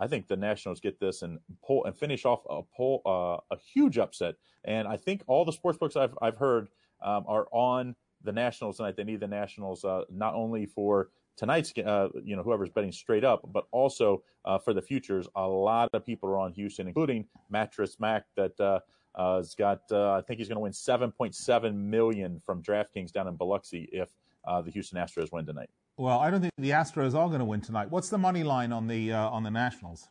I 0.00 0.08
think 0.08 0.26
the 0.26 0.36
Nationals 0.36 0.80
get 0.80 0.98
this 0.98 1.22
and 1.22 1.38
pull 1.64 1.84
and 1.84 1.96
finish 1.96 2.24
off 2.24 2.40
a 2.50 2.62
pull 2.76 3.02
uh, 3.06 3.54
a 3.54 3.58
huge 3.58 3.98
upset. 3.98 4.34
And 4.64 4.88
I 4.88 4.96
think 4.96 5.22
all 5.28 5.44
the 5.44 5.52
sports 5.52 5.78
books 5.78 5.94
I've 5.94 6.18
I've 6.20 6.36
heard 6.36 6.68
um, 7.02 7.24
are 7.28 7.46
on 7.52 7.94
the 8.24 8.32
Nationals 8.32 8.78
tonight. 8.78 8.96
They 8.96 9.04
need 9.04 9.20
the 9.20 9.28
Nationals 9.28 9.84
uh, 9.84 10.02
not 10.10 10.34
only 10.34 10.66
for 10.66 11.10
tonight's, 11.36 11.72
uh, 11.78 12.08
you 12.22 12.36
know, 12.36 12.42
whoever's 12.42 12.70
betting 12.70 12.92
straight 12.92 13.24
up, 13.24 13.48
but 13.52 13.66
also 13.70 14.22
uh, 14.44 14.58
for 14.58 14.72
the 14.72 14.82
futures. 14.82 15.28
A 15.36 15.46
lot 15.46 15.88
of 15.92 16.04
people 16.04 16.28
are 16.28 16.38
on 16.38 16.52
Houston, 16.52 16.86
including 16.86 17.26
Mattress 17.50 17.98
Mac, 18.00 18.24
that 18.36 18.58
uh, 18.60 18.80
uh 19.14 19.36
has 19.36 19.54
got. 19.54 19.80
Uh, 19.90 20.12
I 20.12 20.22
think 20.22 20.38
he's 20.38 20.48
going 20.48 20.56
to 20.56 20.60
win 20.60 20.72
7.7 20.72 21.74
million 21.74 22.40
from 22.44 22.62
DraftKings 22.62 23.12
down 23.12 23.28
in 23.28 23.36
Biloxi 23.36 23.88
if 23.92 24.10
uh, 24.46 24.62
the 24.62 24.70
Houston 24.70 24.98
Astros 24.98 25.32
win 25.32 25.46
tonight. 25.46 25.70
Well, 25.96 26.18
I 26.18 26.30
don't 26.30 26.40
think 26.40 26.52
the 26.58 26.70
Astros 26.70 27.14
are 27.14 27.28
going 27.28 27.38
to 27.38 27.44
win 27.44 27.60
tonight. 27.60 27.90
What's 27.90 28.08
the 28.08 28.18
money 28.18 28.42
line 28.42 28.72
on 28.72 28.86
the 28.86 29.12
on 29.12 29.42
the 29.42 29.50
Nationals? 29.50 30.08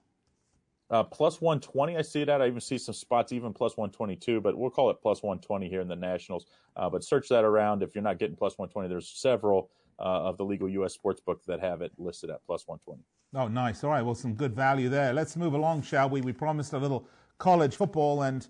Uh, 0.89 1.03
plus 1.03 1.41
120, 1.41 1.97
I 1.97 2.03
see 2.03 2.21
it 2.21 2.29
at. 2.29 2.39
I 2.39 2.45
even 2.45 2.61
see 2.61 2.77
some 2.77 2.93
spots 2.93 3.31
even 3.31 3.51
plus 3.51 3.77
122, 3.77 4.41
but 4.41 4.55
we'll 4.55 4.69
call 4.69 4.91
it 4.91 4.97
plus 5.01 5.23
120 5.23 5.67
here 5.67 5.81
in 5.81 5.87
the 5.87 5.95
Nationals. 5.95 6.45
Uh, 6.75 6.87
but 6.87 7.03
search 7.03 7.29
that 7.29 7.43
around. 7.43 7.81
If 7.81 7.95
you're 7.95 8.03
not 8.03 8.19
getting 8.19 8.35
plus 8.35 8.59
120, 8.59 8.89
there's 8.89 9.09
several 9.09 9.71
of 9.99 10.37
the 10.37 10.45
legal 10.45 10.69
U.S. 10.69 10.93
sports 10.93 11.21
book 11.21 11.41
that 11.47 11.59
have 11.59 11.81
it 11.81 11.91
listed 11.97 12.29
at 12.29 12.45
plus 12.45 12.67
120. 12.67 13.03
Oh, 13.35 13.47
nice. 13.47 13.83
All 13.83 13.89
right. 13.89 14.01
Well, 14.01 14.15
some 14.15 14.33
good 14.33 14.55
value 14.55 14.89
there. 14.89 15.13
Let's 15.13 15.35
move 15.35 15.53
along, 15.53 15.83
shall 15.83 16.09
we? 16.09 16.21
We 16.21 16.33
promised 16.33 16.73
a 16.73 16.77
little 16.77 17.07
college 17.39 17.75
football, 17.75 18.23
and 18.23 18.47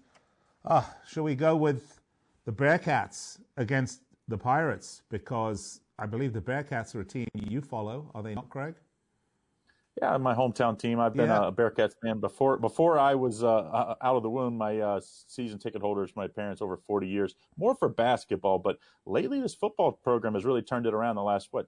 uh, 0.66 0.84
shall 1.08 1.24
we 1.24 1.36
go 1.36 1.56
with 1.56 2.02
the 2.46 2.52
Bearcats 2.52 3.40
against 3.58 4.02
the 4.28 4.38
Pirates? 4.38 5.04
Because 5.10 5.82
I 5.98 6.06
believe 6.06 6.34
the 6.34 6.42
Bearcats 6.42 6.96
are 6.96 7.02
a 7.02 7.06
team 7.06 7.28
you 7.34 7.62
follow. 7.62 8.12
Are 8.14 8.22
they 8.22 8.36
not, 8.36 8.50
Craig? 8.50 8.76
Yeah, 10.02 10.18
my 10.18 10.34
hometown 10.34 10.78
team. 10.78 11.00
I've 11.00 11.14
been 11.14 11.28
yeah. 11.30 11.48
a 11.48 11.52
Bearcats 11.52 11.94
fan 12.02 12.20
before. 12.20 12.58
Before 12.58 12.98
I 12.98 13.14
was 13.14 13.44
uh, 13.44 13.96
out 14.02 14.16
of 14.16 14.24
the 14.24 14.30
womb, 14.30 14.58
my 14.58 14.80
uh, 14.80 15.02
season 15.28 15.60
ticket 15.60 15.82
holders, 15.82 16.12
my 16.16 16.28
parents, 16.28 16.64
over 16.64 16.78
40 16.78 17.08
years, 17.08 17.36
more 17.58 17.76
for 17.76 17.90
basketball. 17.90 18.58
But 18.58 18.80
lately, 19.06 19.40
this 19.40 19.54
football 19.54 19.92
program 19.92 20.34
has 20.34 20.46
really 20.46 20.64
turned 20.64 20.88
it 20.88 20.96
around. 20.96 21.16
The 21.16 21.22
last 21.22 21.50
what 21.52 21.68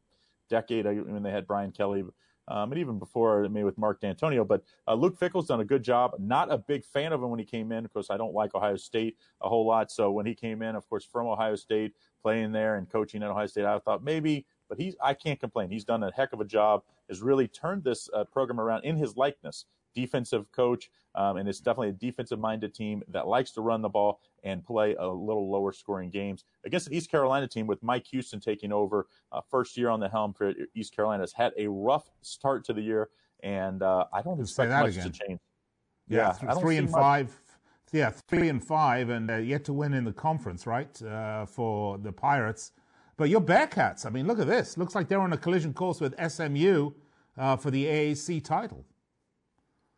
decade? 0.49 0.87
I 0.87 0.93
mean, 0.93 1.21
they 1.21 1.29
had 1.29 1.45
Brian 1.45 1.71
Kelly, 1.71 2.03
um, 2.47 2.71
and 2.71 2.79
even 2.79 2.97
before, 2.97 3.47
maybe 3.47 3.63
with 3.63 3.77
Mark 3.77 4.01
Dantonio. 4.01 4.47
But 4.47 4.63
uh, 4.87 4.95
Luke 4.95 5.19
Fickell's 5.19 5.47
done 5.47 5.59
a 5.59 5.65
good 5.65 5.83
job. 5.83 6.15
Not 6.17 6.51
a 6.51 6.57
big 6.57 6.83
fan 6.83 7.13
of 7.13 7.21
him 7.21 7.29
when 7.29 7.39
he 7.39 7.45
came 7.45 7.71
in, 7.71 7.83
because 7.83 8.09
I 8.09 8.17
don't 8.17 8.33
like 8.33 8.55
Ohio 8.55 8.75
State 8.75 9.17
a 9.41 9.49
whole 9.49 9.67
lot. 9.67 9.91
So 9.91 10.11
when 10.11 10.25
he 10.25 10.33
came 10.33 10.63
in, 10.63 10.75
of 10.75 10.89
course, 10.89 11.05
from 11.05 11.27
Ohio 11.27 11.55
State, 11.55 11.93
playing 12.23 12.51
there 12.51 12.77
and 12.77 12.89
coaching 12.89 13.21
at 13.21 13.29
Ohio 13.29 13.45
State, 13.45 13.65
I 13.65 13.77
thought 13.77 14.03
maybe 14.03 14.47
but 14.69 14.79
he's 14.79 14.95
I 15.01 15.13
can't 15.13 15.39
complain. 15.39 15.69
He's 15.69 15.83
done 15.83 16.03
a 16.03 16.11
heck 16.11 16.33
of 16.33 16.41
a 16.41 16.45
job. 16.45 16.83
Has 17.09 17.21
really 17.21 17.47
turned 17.47 17.83
this 17.83 18.09
uh, 18.13 18.23
program 18.25 18.59
around 18.59 18.83
in 18.85 18.95
his 18.95 19.15
likeness. 19.15 19.65
Defensive 19.93 20.51
coach, 20.51 20.91
um, 21.15 21.37
and 21.37 21.47
it's 21.47 21.61
definitely 21.61 21.87
a 21.87 21.93
defensive-minded 21.93 22.75
team 22.75 23.01
that 23.07 23.27
likes 23.27 23.51
to 23.51 23.61
run 23.61 23.81
the 23.81 23.87
ball 23.87 24.19
and 24.43 24.61
play 24.61 24.93
a 24.95 25.07
little 25.07 25.49
lower 25.49 25.71
scoring 25.71 26.09
games 26.09 26.43
against 26.65 26.87
an 26.87 26.93
East 26.93 27.09
Carolina 27.09 27.47
team 27.47 27.65
with 27.65 27.81
Mike 27.81 28.05
Houston 28.07 28.41
taking 28.41 28.73
over. 28.73 29.07
Uh, 29.31 29.39
first 29.49 29.77
year 29.77 29.87
on 29.89 30.01
the 30.01 30.09
helm 30.09 30.33
for 30.33 30.51
East 30.75 30.93
Carolina 30.93 31.23
has 31.23 31.31
had 31.31 31.53
a 31.57 31.67
rough 31.69 32.11
start 32.21 32.65
to 32.65 32.73
the 32.73 32.81
year, 32.81 33.07
and 33.41 33.83
uh, 33.83 34.03
I 34.11 34.21
don't 34.21 34.37
expect 34.41 34.69
much 34.69 34.97
again. 34.97 35.11
to 35.11 35.19
change. 35.25 35.39
Yeah, 36.09 36.35
yeah 36.43 36.53
three 36.55 36.75
and 36.75 36.89
five. 36.89 37.33
Yeah, 37.93 38.09
three 38.09 38.49
and 38.49 38.61
five, 38.61 39.09
and 39.09 39.31
uh, 39.31 39.37
yet 39.37 39.63
to 39.65 39.73
win 39.73 39.93
in 39.93 40.03
the 40.03 40.11
conference, 40.11 40.67
right? 40.67 41.01
Uh, 41.01 41.45
for 41.45 41.97
the 41.97 42.11
Pirates. 42.11 42.73
But 43.17 43.29
your 43.29 43.41
Bearcats, 43.41 44.05
I 44.05 44.09
mean, 44.09 44.27
look 44.27 44.39
at 44.39 44.47
this. 44.47 44.77
Looks 44.77 44.95
like 44.95 45.07
they're 45.07 45.21
on 45.21 45.33
a 45.33 45.37
collision 45.37 45.73
course 45.73 46.01
with 46.01 46.15
SMU 46.19 46.91
uh, 47.37 47.55
for 47.55 47.71
the 47.71 47.85
AAC 47.85 48.43
title. 48.43 48.85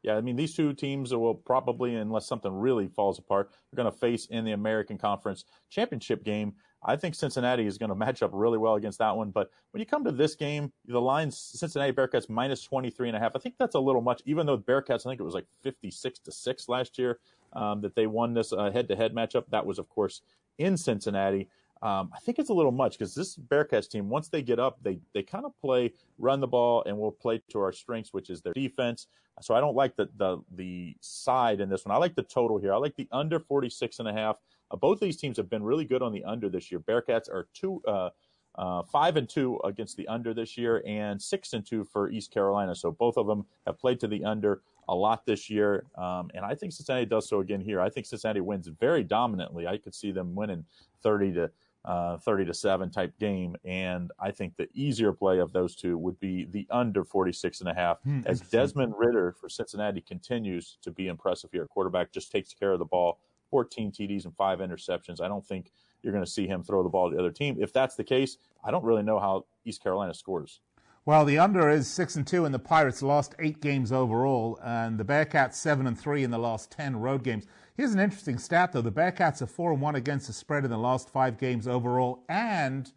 Yeah, 0.04 0.16
I 0.16 0.22
mean, 0.22 0.36
these 0.36 0.56
two 0.56 0.74
teams 0.74 1.14
will 1.14 1.34
probably, 1.34 1.96
unless 1.96 2.28
something 2.28 2.54
really 2.54 2.88
falls 2.88 3.18
apart, 3.18 3.50
they're 3.52 3.84
going 3.84 3.92
to 3.92 4.00
face 4.00 4.28
in 4.28 4.46
the 4.46 4.52
American 4.52 4.98
Conference 4.98 5.46
Championship 5.70 6.24
game. 6.24 6.54
I 6.84 6.96
think 6.96 7.16
Cincinnati 7.16 7.66
is 7.66 7.78
going 7.78 7.90
to 7.90 7.96
match 7.96 8.22
up 8.22 8.30
really 8.32 8.60
well 8.60 8.76
against 8.76 9.00
that 9.00 9.18
one. 9.18 9.32
But 9.32 9.50
when 9.72 9.80
you 9.80 9.86
come 9.86 10.04
to 10.04 10.12
this 10.12 10.36
game, 10.36 10.72
the 10.86 11.02
line's 11.02 11.38
Cincinnati 11.38 11.92
Bearcats 11.92 12.30
minus 12.30 12.64
23 12.64 13.10
and 13.10 13.18
a 13.18 13.20
half. 13.20 13.32
I 13.36 13.40
think 13.40 13.56
that's 13.58 13.76
a 13.76 13.80
little 13.80 14.02
much, 14.02 14.22
even 14.26 14.46
though 14.46 14.56
the 14.56 14.64
Bearcats, 14.64 15.06
I 15.06 15.10
think 15.10 15.20
it 15.20 15.24
was 15.24 15.34
like 15.34 15.48
56 15.64 16.20
to 16.20 16.32
6 16.32 16.70
last 16.70 16.98
year 17.00 17.20
um, 17.54 17.82
that 17.82 17.96
they 17.96 18.06
won 18.06 18.34
this 18.34 18.52
head 18.52 18.88
to 18.90 18.96
head 18.96 19.14
matchup. 19.14 19.46
That 19.50 19.66
was, 19.66 19.80
of 19.80 19.90
course, 19.90 20.22
in 20.60 20.78
Cincinnati. 20.78 21.50
Um, 21.82 22.10
I 22.14 22.20
think 22.20 22.40
it's 22.40 22.50
a 22.50 22.54
little 22.54 22.72
much 22.72 22.98
because 22.98 23.14
this 23.14 23.36
Bearcats 23.36 23.90
team, 23.90 24.10
once 24.10 24.30
they 24.30 24.42
get 24.42 24.60
up, 24.60 24.80
they 24.82 25.00
they 25.14 25.24
kind 25.24 25.46
of 25.46 25.54
play 25.62 25.94
run 26.18 26.40
the 26.40 26.48
ball 26.48 26.84
and 26.86 26.98
we'll 26.98 27.12
play 27.12 27.42
to 27.50 27.60
our 27.60 27.72
strengths, 27.72 28.14
which 28.14 28.30
is 28.30 28.42
their 28.42 28.54
defense. 28.54 29.08
So 29.42 29.54
I 29.54 29.60
don't 29.60 29.76
like 29.76 29.96
the 29.96 30.10
the 30.18 30.40
the 30.56 30.96
side 31.02 31.62
in 31.62 31.70
this 31.70 31.86
one. 31.86 31.96
I 31.96 32.00
like 32.00 32.16
the 32.16 32.24
total 32.24 32.58
here. 32.58 32.74
I 32.74 32.78
like 32.78 32.96
the 32.96 33.08
under 33.12 33.40
46 33.40 34.00
and 34.00 34.08
a 34.08 34.14
half. 34.14 34.38
Uh, 34.72 34.78
both 34.78 34.96
of 34.96 35.02
these 35.02 35.18
teams 35.18 35.38
have 35.38 35.50
been 35.50 35.64
really 35.64 35.86
good 35.86 36.02
on 36.02 36.12
the 36.12 36.24
under 36.24 36.50
this 36.50 36.72
year. 36.72 36.80
Bearcats 36.80 37.30
are 37.30 37.48
two 37.54 37.82
uh, 37.88 38.10
uh, 38.56 38.82
five 38.82 39.18
and 39.18 39.30
two 39.30 39.60
against 39.64 39.98
the 39.98 40.08
under 40.08 40.34
this 40.34 40.58
year, 40.58 40.82
and 40.88 41.22
six 41.22 41.54
and 41.54 41.66
two 41.66 41.84
for 41.84 42.10
East 42.10 42.32
Carolina. 42.32 42.74
So 42.74 42.92
both 42.92 43.18
of 43.18 43.28
them 43.28 43.46
have 43.68 43.78
played 43.78 44.00
to 44.00 44.08
the 44.08 44.24
under 44.26 44.62
a 44.90 44.96
lot 44.96 45.26
this 45.26 45.50
year, 45.50 45.84
um, 45.96 46.32
and 46.34 46.44
I 46.44 46.56
think 46.56 46.74
Cincinnati 46.74 47.06
does 47.06 47.30
so 47.30 47.42
again 47.42 47.62
here. 47.62 47.80
I 47.80 47.90
think 47.90 48.08
Cincinnati 48.08 48.42
wins 48.42 48.68
very 48.68 49.04
dominantly. 49.04 49.68
I 49.68 49.78
could 49.78 49.94
see 49.94 50.12
them 50.12 50.34
winning 50.34 50.66
30 51.04 51.34
to 51.34 51.52
uh, 51.88 52.18
30 52.18 52.46
to 52.46 52.54
7 52.54 52.92
type 52.92 53.18
game. 53.18 53.56
And 53.64 54.12
I 54.20 54.30
think 54.30 54.58
the 54.58 54.68
easier 54.74 55.14
play 55.14 55.40
of 55.40 55.54
those 55.54 55.74
two 55.74 55.98
would 55.98 56.20
be 56.20 56.44
the 56.44 56.68
under 56.70 57.06
46 57.06 57.62
and 57.62 57.70
a 57.70 57.74
half 57.74 58.02
hmm, 58.02 58.22
as 58.26 58.42
Desmond 58.42 58.94
Ridder 58.98 59.32
for 59.40 59.48
Cincinnati 59.48 60.02
continues 60.02 60.78
to 60.82 60.92
be 60.92 61.08
impressive 61.08 61.50
here. 61.52 61.66
Quarterback 61.66 62.12
just 62.12 62.30
takes 62.30 62.54
care 62.54 62.74
of 62.74 62.80
the 62.80 62.86
ball, 62.86 63.20
14 63.50 63.94
TDs 63.94 64.26
and 64.26 64.36
five 64.36 64.60
interceptions. 64.60 65.22
I 65.22 65.30
don't 65.30 65.46
think 65.46 65.72
you're 66.04 66.12
going 66.12 66.26
to 66.26 66.30
see 66.30 66.46
him 66.46 66.62
throw 66.62 66.84
the 66.84 66.90
ball 66.90 67.10
to 67.10 67.16
the 67.16 67.22
other 67.22 67.32
team. 67.32 67.56
If 67.58 67.72
that's 67.72 67.96
the 67.96 68.04
case, 68.04 68.38
I 68.66 68.70
don't 68.70 68.84
really 68.84 69.04
know 69.04 69.18
how 69.18 69.46
East 69.64 69.82
Carolina 69.82 70.14
scores. 70.14 70.60
Well, 71.06 71.24
the 71.24 71.40
under 71.40 71.70
is 71.70 71.88
six 71.88 72.18
and 72.18 72.28
two, 72.28 72.44
and 72.44 72.54
the 72.54 72.60
Pirates 72.60 73.02
lost 73.02 73.34
eight 73.40 73.62
games 73.62 73.94
overall, 73.94 74.60
and 74.62 74.98
the 74.98 75.06
Bearcats 75.06 75.54
seven 75.54 75.88
and 75.88 75.98
three 75.98 76.26
in 76.26 76.32
the 76.32 76.38
last 76.38 76.70
ten 76.70 76.98
road 76.98 77.24
games. 77.24 77.46
Here's 77.78 77.94
an 77.94 78.00
interesting 78.00 78.40
stat, 78.40 78.74
though: 78.74 78.82
the 78.82 78.92
Bearcats 78.92 79.40
are 79.42 79.46
four 79.48 79.72
and 79.72 79.80
one 79.80 79.94
against 79.94 80.26
the 80.26 80.34
spread 80.34 80.66
in 80.66 80.72
the 80.72 80.78
last 80.78 81.12
five 81.12 81.38
games 81.38 81.68
overall, 81.68 82.24
and 82.28 82.92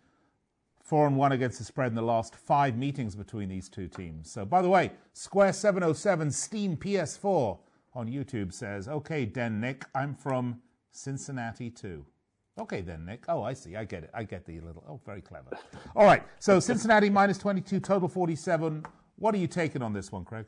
four 0.83 1.07
and 1.07 1.19
one 1.19 1.33
against 1.33 1.59
the 1.59 1.65
spread 1.65 1.89
in 1.89 1.95
the 1.95 2.03
last 2.03 2.35
five 2.35 2.79
meetings 2.79 3.15
between 3.15 3.51
these 3.51 3.69
two 3.69 3.89
teams. 3.89 4.31
So, 4.31 4.47
by 4.47 4.63
the 4.63 4.71
way, 4.71 4.93
Square 5.13 5.53
seven 5.53 5.83
oh 5.83 5.93
seven 5.93 6.31
Steam 6.31 6.79
PS4 6.79 7.59
on 7.93 8.09
YouTube 8.09 8.55
says, 8.55 8.89
"Okay, 8.89 9.27
Den 9.27 9.61
Nick, 9.61 9.85
I'm 9.95 10.15
from 10.15 10.63
Cincinnati 10.93 11.69
too." 11.69 12.07
Okay, 12.59 12.81
then, 12.81 13.05
Nick. 13.05 13.25
Oh, 13.29 13.43
I 13.43 13.53
see. 13.53 13.77
I 13.77 13.85
get 13.85 14.05
it. 14.05 14.11
I 14.15 14.25
get 14.25 14.47
the 14.47 14.61
little. 14.61 14.83
Oh, 14.89 15.01
very 15.05 15.21
clever. 15.21 15.51
All 15.95 16.05
right. 16.05 16.23
So 16.39 16.59
Cincinnati 16.59 17.09
minus 17.09 17.39
22, 17.39 17.81
total 17.81 18.09
47. 18.09 18.85
What 19.17 19.35
are 19.35 19.39
you 19.39 19.47
taking 19.47 19.83
on 19.83 19.93
this 19.93 20.11
one, 20.11 20.25
Craig? 20.25 20.47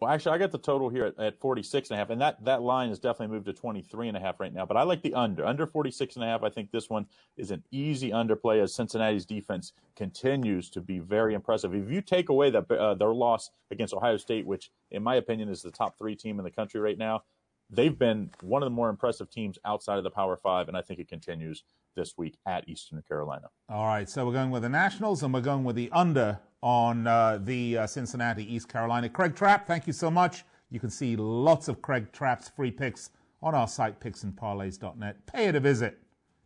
Well, 0.00 0.12
actually, 0.12 0.36
I 0.36 0.38
got 0.38 0.52
the 0.52 0.58
total 0.58 0.88
here 0.90 1.06
at, 1.06 1.18
at 1.18 1.40
46 1.40 1.90
and 1.90 1.96
a 1.96 1.98
half, 1.98 2.10
and 2.10 2.20
that, 2.20 2.44
that 2.44 2.62
line 2.62 2.90
has 2.90 3.00
definitely 3.00 3.34
moved 3.34 3.46
to 3.46 3.52
23 3.52 4.06
and 4.06 4.16
a 4.16 4.20
half 4.20 4.38
right 4.38 4.54
now. 4.54 4.64
But 4.64 4.76
I 4.76 4.84
like 4.84 5.02
the 5.02 5.12
under. 5.12 5.44
Under 5.44 5.66
46 5.66 6.14
and 6.14 6.24
a 6.24 6.28
half, 6.28 6.44
I 6.44 6.50
think 6.50 6.70
this 6.70 6.88
one 6.88 7.06
is 7.36 7.50
an 7.50 7.64
easy 7.72 8.10
underplay 8.10 8.62
as 8.62 8.72
Cincinnati's 8.72 9.26
defense 9.26 9.72
continues 9.96 10.70
to 10.70 10.80
be 10.80 11.00
very 11.00 11.34
impressive. 11.34 11.74
If 11.74 11.90
you 11.90 12.00
take 12.00 12.28
away 12.28 12.48
the, 12.48 12.62
uh, 12.72 12.94
their 12.94 13.12
loss 13.12 13.50
against 13.72 13.92
Ohio 13.92 14.18
State, 14.18 14.46
which 14.46 14.70
in 14.92 15.02
my 15.02 15.16
opinion 15.16 15.48
is 15.48 15.62
the 15.62 15.72
top 15.72 15.98
three 15.98 16.14
team 16.14 16.38
in 16.38 16.44
the 16.44 16.50
country 16.52 16.78
right 16.78 16.96
now, 16.96 17.24
they've 17.68 17.98
been 17.98 18.30
one 18.40 18.62
of 18.62 18.66
the 18.66 18.74
more 18.74 18.90
impressive 18.90 19.28
teams 19.28 19.58
outside 19.64 19.98
of 19.98 20.04
the 20.04 20.10
Power 20.10 20.36
Five, 20.36 20.68
and 20.68 20.76
I 20.76 20.80
think 20.80 21.00
it 21.00 21.08
continues 21.08 21.64
this 21.96 22.16
week 22.16 22.38
at 22.46 22.68
Eastern 22.68 23.02
Carolina. 23.02 23.48
All 23.68 23.86
right, 23.86 24.08
so 24.08 24.24
we're 24.24 24.32
going 24.32 24.50
with 24.50 24.62
the 24.62 24.68
Nationals, 24.68 25.24
and 25.24 25.34
we're 25.34 25.40
going 25.40 25.64
with 25.64 25.74
the 25.74 25.90
under 25.90 26.38
on 26.62 27.06
uh, 27.06 27.38
the 27.42 27.78
uh, 27.78 27.86
Cincinnati 27.86 28.52
East 28.52 28.68
Carolina. 28.68 29.08
Craig 29.08 29.34
Trapp, 29.34 29.66
thank 29.66 29.86
you 29.86 29.92
so 29.92 30.10
much. 30.10 30.44
You 30.70 30.80
can 30.80 30.90
see 30.90 31.16
lots 31.16 31.68
of 31.68 31.80
Craig 31.80 32.12
Trapp's 32.12 32.48
free 32.48 32.70
picks 32.70 33.10
on 33.42 33.54
our 33.54 33.68
site, 33.68 34.00
picksandparlays.net. 34.00 35.26
Pay 35.26 35.46
it 35.46 35.54
a 35.54 35.60
visit. 35.60 35.98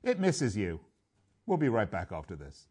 It 0.03 0.21
misses 0.21 0.57
you. 0.57 0.81
We'll 1.47 1.59
be 1.59 1.69
right 1.69 1.91
back 1.91 2.13
after 2.13 2.37
this. 2.37 2.69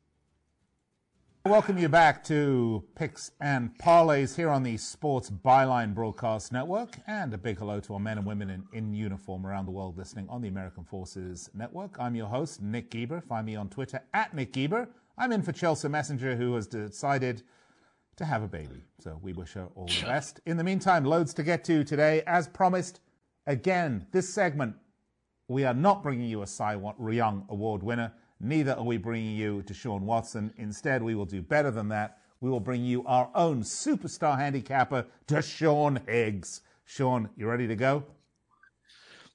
Welcome 1.44 1.80
you 1.80 1.90
back 1.90 2.24
to 2.26 2.84
Picks 2.94 3.32
and 3.42 3.76
Parlays 3.80 4.36
here 4.36 4.50
on 4.50 4.62
the 4.62 4.78
Sports 4.78 5.32
Byline 5.32 5.96
Broadcast 5.96 6.52
Network. 6.52 7.00
And 7.08 7.34
a 7.34 7.38
big 7.38 7.58
hello 7.58 7.80
to 7.80 7.96
our 7.96 8.00
men 8.00 8.20
and 8.20 8.28
women 8.28 8.52
in, 8.52 8.64
in 8.74 8.94
uniform 8.94 9.48
around 9.48 9.66
the 9.66 9.72
world 9.72 9.98
listening 9.98 10.28
on 10.30 10.44
the 10.44 10.50
American 10.50 10.84
Forces 10.84 11.50
Network. 11.56 11.98
I'm 12.00 12.14
your 12.14 12.28
host, 12.28 12.62
Nick 12.62 12.92
Geber. 12.92 13.22
Find 13.22 13.48
me 13.48 13.56
on 13.56 13.70
Twitter 13.70 14.02
at 14.14 14.36
Nick 14.36 14.54
Geber. 14.54 14.88
I'm 15.18 15.32
in 15.32 15.42
for 15.42 15.52
Chelsea 15.52 15.88
Messenger, 15.88 16.36
who 16.36 16.56
has 16.56 16.68
decided 16.68 17.44
to 18.18 18.26
have 18.26 18.44
a 18.44 18.48
baby. 18.48 18.84
So 19.00 19.20
we 19.22 19.34
wish 19.34 19.54
her 19.54 19.68
all 19.76 19.88
the 19.88 20.06
best. 20.06 20.40
In 20.46 20.58
the 20.58 20.64
meantime, 20.64 21.06
loads 21.06 21.34
to 21.36 21.44
get 21.44 21.64
to 21.66 21.84
today. 21.84 22.24
As 22.28 22.48
promised, 22.48 23.00
again, 23.48 24.06
this 24.12 24.30
segment, 24.34 24.76
we 25.48 25.64
are 25.66 25.74
not 25.74 26.04
bringing 26.04 26.30
you 26.30 26.42
a 26.42 26.48
Cy 26.48 26.80
Young 27.10 27.46
Award 27.50 27.84
winner. 27.84 28.14
Neither 28.40 28.74
are 28.74 28.84
we 28.84 28.98
bringing 28.98 29.36
you 29.36 29.64
Deshaun 29.66 30.02
Watson. 30.02 30.54
Instead, 30.58 31.04
we 31.04 31.16
will 31.16 31.26
do 31.26 31.42
better 31.42 31.72
than 31.72 31.90
that. 31.90 32.18
We 32.40 32.50
will 32.50 32.60
bring 32.60 32.84
you 32.84 33.06
our 33.06 33.30
own 33.36 33.62
superstar 33.62 34.38
handicapper, 34.38 35.06
Deshaun 35.28 36.08
Higgs. 36.08 36.62
Sean, 36.86 37.30
you 37.38 37.48
ready 37.48 37.68
to 37.68 37.76
go? 37.76 38.04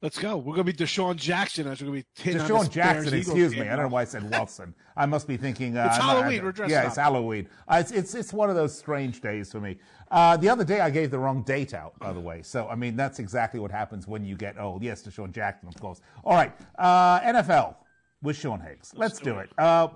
Let's 0.02 0.18
go. 0.18 0.36
We're 0.36 0.54
going 0.54 0.66
to 0.66 0.72
be 0.72 0.84
DeSean 0.84 1.16
Jackson 1.16 1.64
we're 1.66 1.74
going 1.74 1.86
to 1.86 1.92
be 1.92 2.04
DeSean 2.32 2.70
Jackson. 2.70 3.14
excuse 3.14 3.52
me. 3.52 3.62
I 3.62 3.76
don't 3.76 3.86
know 3.86 3.88
why 3.88 4.02
I 4.02 4.04
said 4.04 4.30
Watson. 4.30 4.74
I 4.94 5.06
must 5.06 5.26
be 5.26 5.38
thinking. 5.38 5.76
Uh, 5.76 5.86
it's 5.86 5.96
Halloween. 5.96 6.44
we're 6.44 6.52
dressed 6.52 6.70
Yeah, 6.70 6.80
up. 6.82 6.86
it's 6.88 6.96
Halloween. 6.96 7.48
Uh, 7.66 7.78
it's, 7.80 7.92
it's 7.92 8.14
it's 8.14 8.32
one 8.32 8.50
of 8.50 8.56
those 8.56 8.76
strange 8.76 9.22
days 9.22 9.50
for 9.50 9.58
me. 9.60 9.78
Uh, 10.10 10.36
the 10.36 10.50
other 10.50 10.64
day 10.64 10.80
I 10.80 10.90
gave 10.90 11.10
the 11.10 11.18
wrong 11.18 11.42
date 11.42 11.72
out, 11.72 11.98
by 11.98 12.12
the 12.12 12.20
way. 12.20 12.42
So 12.42 12.68
I 12.68 12.74
mean 12.74 12.94
that's 12.94 13.18
exactly 13.18 13.58
what 13.58 13.70
happens 13.70 14.06
when 14.06 14.22
you 14.24 14.36
get 14.36 14.58
old. 14.58 14.82
Yes, 14.82 15.02
DeSean 15.02 15.32
Jackson, 15.32 15.66
of 15.68 15.80
course. 15.80 16.02
All 16.24 16.34
right, 16.34 16.52
uh, 16.78 17.20
NFL 17.20 17.76
with 18.22 18.36
Sean 18.36 18.60
Higgs. 18.60 18.92
Let's, 18.94 19.14
Let's 19.14 19.18
do, 19.20 19.32
do, 19.32 19.38
it. 19.38 19.44
it. 19.44 19.58
Uh, 19.58 19.88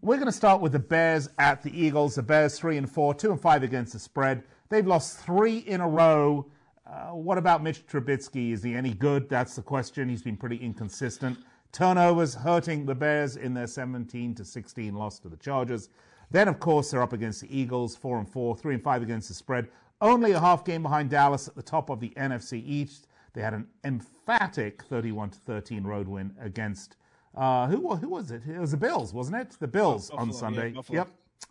we're 0.00 0.16
going 0.16 0.26
to 0.26 0.32
start 0.32 0.62
with 0.62 0.72
the 0.72 0.78
Bears 0.78 1.28
at 1.38 1.62
the 1.62 1.78
Eagles. 1.78 2.14
The 2.14 2.22
Bears 2.22 2.58
three 2.58 2.78
and 2.78 2.90
four, 2.90 3.12
two 3.14 3.32
and 3.32 3.40
five 3.40 3.62
against 3.62 3.92
the 3.92 3.98
spread. 3.98 4.44
They've 4.70 4.86
lost 4.86 5.18
three 5.18 5.58
in 5.58 5.80
a 5.82 5.88
row. 5.88 6.46
Uh, 6.86 7.10
what 7.10 7.36
about 7.36 7.62
Mitch 7.62 7.86
Trubisky? 7.86 8.52
Is 8.52 8.62
he 8.62 8.74
any 8.74 8.94
good? 8.94 9.28
That's 9.28 9.56
the 9.56 9.62
question. 9.62 10.08
He's 10.08 10.22
been 10.22 10.36
pretty 10.36 10.56
inconsistent. 10.56 11.38
Turnovers 11.72 12.34
hurting 12.34 12.86
the 12.86 12.94
Bears 12.94 13.36
in 13.36 13.52
their 13.52 13.66
17 13.66 14.34
to 14.36 14.44
16 14.44 14.94
loss 14.94 15.18
to 15.18 15.28
the 15.28 15.36
Chargers. 15.36 15.88
Then, 16.30 16.48
of 16.48 16.60
course, 16.60 16.90
they're 16.90 17.02
up 17.02 17.12
against 17.12 17.40
the 17.40 17.56
Eagles, 17.56 17.96
four 17.96 18.18
and 18.18 18.28
four, 18.28 18.56
three 18.56 18.74
and 18.74 18.82
five 18.82 19.02
against 19.02 19.28
the 19.28 19.34
spread. 19.34 19.68
Only 20.00 20.32
a 20.32 20.40
half 20.40 20.64
game 20.64 20.82
behind 20.82 21.10
Dallas 21.10 21.48
at 21.48 21.56
the 21.56 21.62
top 21.62 21.90
of 21.90 22.00
the 22.00 22.10
NFC 22.10 22.62
East. 22.64 23.08
They 23.32 23.42
had 23.42 23.54
an 23.54 23.66
emphatic 23.84 24.82
31 24.84 25.30
to 25.30 25.38
13 25.38 25.84
road 25.84 26.08
win 26.08 26.34
against 26.40 26.96
uh, 27.36 27.66
who 27.66 27.94
who 27.96 28.08
was 28.08 28.30
it? 28.30 28.42
It 28.48 28.58
was 28.58 28.70
the 28.70 28.76
Bills, 28.76 29.12
wasn't 29.12 29.36
it? 29.36 29.56
The 29.60 29.68
Bills 29.68 30.10
Buffalo, 30.10 30.22
on 30.22 30.32
Sunday. 30.32 30.72
Yeah, 30.74 30.82
yep, 30.90 31.08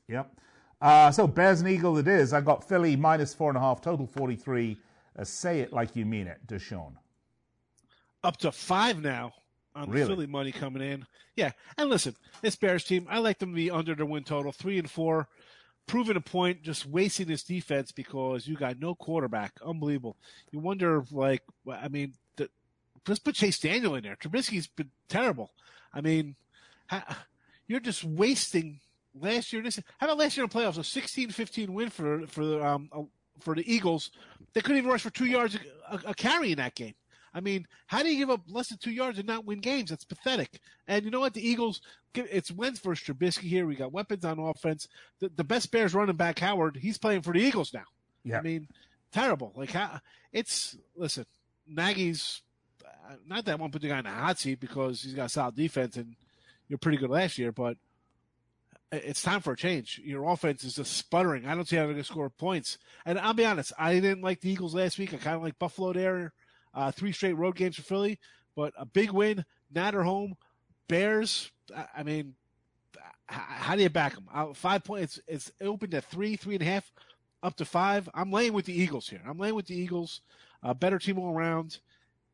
yep. 0.08 0.40
Uh, 0.82 1.12
so 1.12 1.28
Bears 1.28 1.62
and 1.62 1.70
Eagle 1.70 1.98
it 1.98 2.08
is. 2.08 2.34
I 2.34 2.42
got 2.42 2.68
Philly 2.68 2.96
minus 2.96 3.34
four 3.34 3.50
and 3.50 3.58
a 3.58 3.62
half, 3.62 3.82
total 3.82 4.08
forty 4.08 4.36
three. 4.36 4.78
Uh, 5.18 5.24
say 5.24 5.62
it 5.62 5.72
like 5.72 5.96
you 5.96 6.06
mean 6.06 6.28
it, 6.28 6.46
Deshaun. 6.46 6.94
Up 8.24 8.38
to 8.38 8.52
five 8.52 9.02
now 9.02 9.34
on 9.76 9.90
really? 9.90 10.08
Philly 10.08 10.28
money 10.28 10.52
coming 10.52 10.82
in. 10.82 11.06
Yeah, 11.36 11.52
and 11.78 11.90
listen, 11.90 12.16
this 12.42 12.56
Bears 12.56 12.84
team, 12.84 13.08
I 13.10 13.20
like 13.20 13.40
them 13.40 13.50
to 13.52 13.56
be 13.56 13.70
under 13.70 13.96
the 13.96 14.06
win 14.06 14.24
total, 14.24 14.52
three 14.52 14.80
and 14.80 14.90
four. 14.90 15.28
Proving 15.88 16.16
a 16.16 16.22
point, 16.22 16.64
just 16.64 16.88
wasting 16.88 17.28
this 17.28 17.44
defense 17.44 17.92
because 17.92 18.48
you 18.48 18.56
got 18.56 18.80
no 18.80 18.96
quarterback. 18.96 19.54
Unbelievable. 19.64 20.18
You 20.52 20.60
wonder, 20.60 21.06
like, 21.12 21.44
I 21.72 21.90
mean, 21.90 22.14
the, 22.38 22.50
let's 23.08 23.20
put 23.20 23.36
Chase 23.36 23.60
Daniel 23.60 23.94
in 23.94 24.04
there. 24.04 24.16
Trubisky's 24.16 24.66
been 24.66 24.90
terrible. 25.10 25.52
I 25.94 26.02
mean, 26.02 26.36
you're 27.68 27.80
just 27.80 28.04
wasting 28.04 28.80
last 29.20 29.54
year. 29.54 29.62
This 29.62 29.80
how 30.00 30.08
about 30.08 30.18
last 30.18 30.38
year 30.38 30.44
in 30.44 30.50
the 30.50 30.58
playoffs? 30.58 30.78
A 30.78 30.82
16-15 30.82 31.70
win 31.70 31.90
for 31.90 32.26
for 32.28 32.66
um 32.66 32.90
for 33.40 33.56
the 33.56 33.74
Eagles. 33.74 34.12
They 34.54 34.62
couldn't 34.62 34.78
even 34.78 34.90
rush 34.90 35.02
for 35.02 35.10
two 35.10 35.26
yards 35.26 35.58
a, 35.90 36.00
a, 36.06 36.14
carry 36.14 36.52
in 36.52 36.58
that 36.58 36.76
game. 36.76 36.96
I 37.34 37.42
mean, 37.42 37.68
how 37.88 38.02
do 38.02 38.10
you 38.10 38.18
give 38.18 38.30
up 38.30 38.42
less 38.48 38.70
than 38.70 38.78
two 38.78 38.92
yards 38.92 39.18
and 39.18 39.28
not 39.28 39.46
win 39.46 39.60
games? 39.60 39.90
That's 39.90 40.06
pathetic. 40.06 40.60
And 40.88 41.04
you 41.04 41.12
know 41.12 41.20
what? 41.20 41.34
The 41.34 41.46
Eagles, 41.46 41.82
it's 42.14 42.50
Wentz 42.50 42.80
versus 42.80 43.06
Trubisky 43.06 43.50
here. 43.50 43.66
We 43.66 43.76
got 43.76 43.92
weapons 43.92 44.24
on 44.24 44.40
offense. 44.40 44.88
The, 45.20 45.30
the 45.36 45.44
best 45.44 45.70
Bears 45.70 45.94
running 45.94 46.16
back, 46.16 46.40
Howard, 46.40 46.78
he's 46.78 46.98
playing 46.98 47.24
for 47.24 47.34
the 47.34 47.42
Eagles 47.42 47.74
now. 47.74 47.84
Yeah. 48.24 48.40
I 48.40 48.42
mean, 48.42 48.70
terrible. 49.12 49.52
Like 49.56 49.72
how 49.72 50.00
it's 50.32 50.78
listen, 50.96 51.26
Nagy's 51.68 52.42
uh, 52.84 53.16
not 53.28 53.46
that 53.46 53.54
I 53.54 53.56
won't 53.56 53.74
put 53.74 53.82
the 53.82 53.90
guy 53.90 54.00
in 54.00 54.06
a 54.06 54.12
hot 54.12 54.40
seat 54.40 54.60
because 54.60 55.04
he's 55.04 55.14
got 55.14 55.32
solid 55.32 55.56
defense 55.56 55.98
and 55.98 56.16
you're 56.68 56.80
pretty 56.80 56.98
good 56.98 57.10
last 57.10 57.38
year, 57.38 57.52
but 57.52 57.78
it's 58.92 59.22
time 59.22 59.42
for 59.42 59.54
a 59.54 59.58
change. 59.58 60.00
Your 60.04 60.30
offense 60.30 60.64
is 60.64 60.76
just 60.76 60.94
sputtering. 60.94 61.46
I 61.46 61.56
don't 61.56 61.68
see 61.68 61.76
how 61.76 61.84
they're 61.84 61.94
going 61.94 62.04
to 62.04 62.08
score 62.08 62.30
points. 62.30 62.78
And 63.06 63.20
I'll 63.20 63.34
be 63.34 63.46
honest, 63.46 63.74
I 63.78 63.94
didn't 63.94 64.22
like 64.22 64.42
the 64.42 64.50
Eagles 64.52 64.76
last 64.76 64.98
week. 64.98 65.14
I 65.14 65.18
kind 65.18 65.36
of 65.36 65.44
like 65.44 65.60
Buffalo 65.60 65.94
there. 65.94 66.34
Uh, 66.74 66.92
three 66.92 67.12
straight 67.12 67.34
road 67.38 67.56
games 67.56 67.78
for 67.78 67.84
Philly, 67.84 68.20
but 68.56 68.74
a 68.78 68.86
big 68.86 69.12
win, 69.12 69.46
Natter 69.74 70.04
home. 70.04 70.36
Bears, 70.88 71.50
I 71.96 72.04
mean, 72.04 72.36
how 73.28 73.76
do 73.76 73.82
you 73.82 73.90
back 73.90 74.14
them? 74.14 74.28
Uh, 74.32 74.54
five 74.54 74.84
points. 74.84 75.20
It's, 75.28 75.52
opened 75.62 75.94
at 75.94 76.06
three, 76.06 76.36
three 76.36 76.56
and 76.56 76.62
a 76.62 76.66
half, 76.66 76.92
up 77.42 77.56
to 77.58 77.66
five. 77.66 78.10
I'm 78.14 78.32
laying 78.32 78.54
with 78.54 78.66
the 78.66 78.80
Eagles 78.80 79.08
here. 79.08 79.22
I'm 79.28 79.38
laying 79.38 79.56
with 79.56 79.68
the 79.68 79.76
Eagles. 79.76 80.22
A 80.62 80.76
better 80.76 81.00
team 81.00 81.18
all 81.18 81.34
around. 81.34 81.80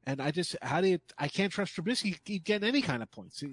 And 0.05 0.21
I 0.21 0.31
just, 0.31 0.55
how 0.61 0.81
do 0.81 0.87
you, 0.87 0.99
I 1.17 1.27
can't 1.27 1.51
trust 1.51 1.75
Trubisky 1.75 2.43
getting 2.43 2.67
any 2.67 2.81
kind 2.81 3.03
of 3.03 3.11
points. 3.11 3.43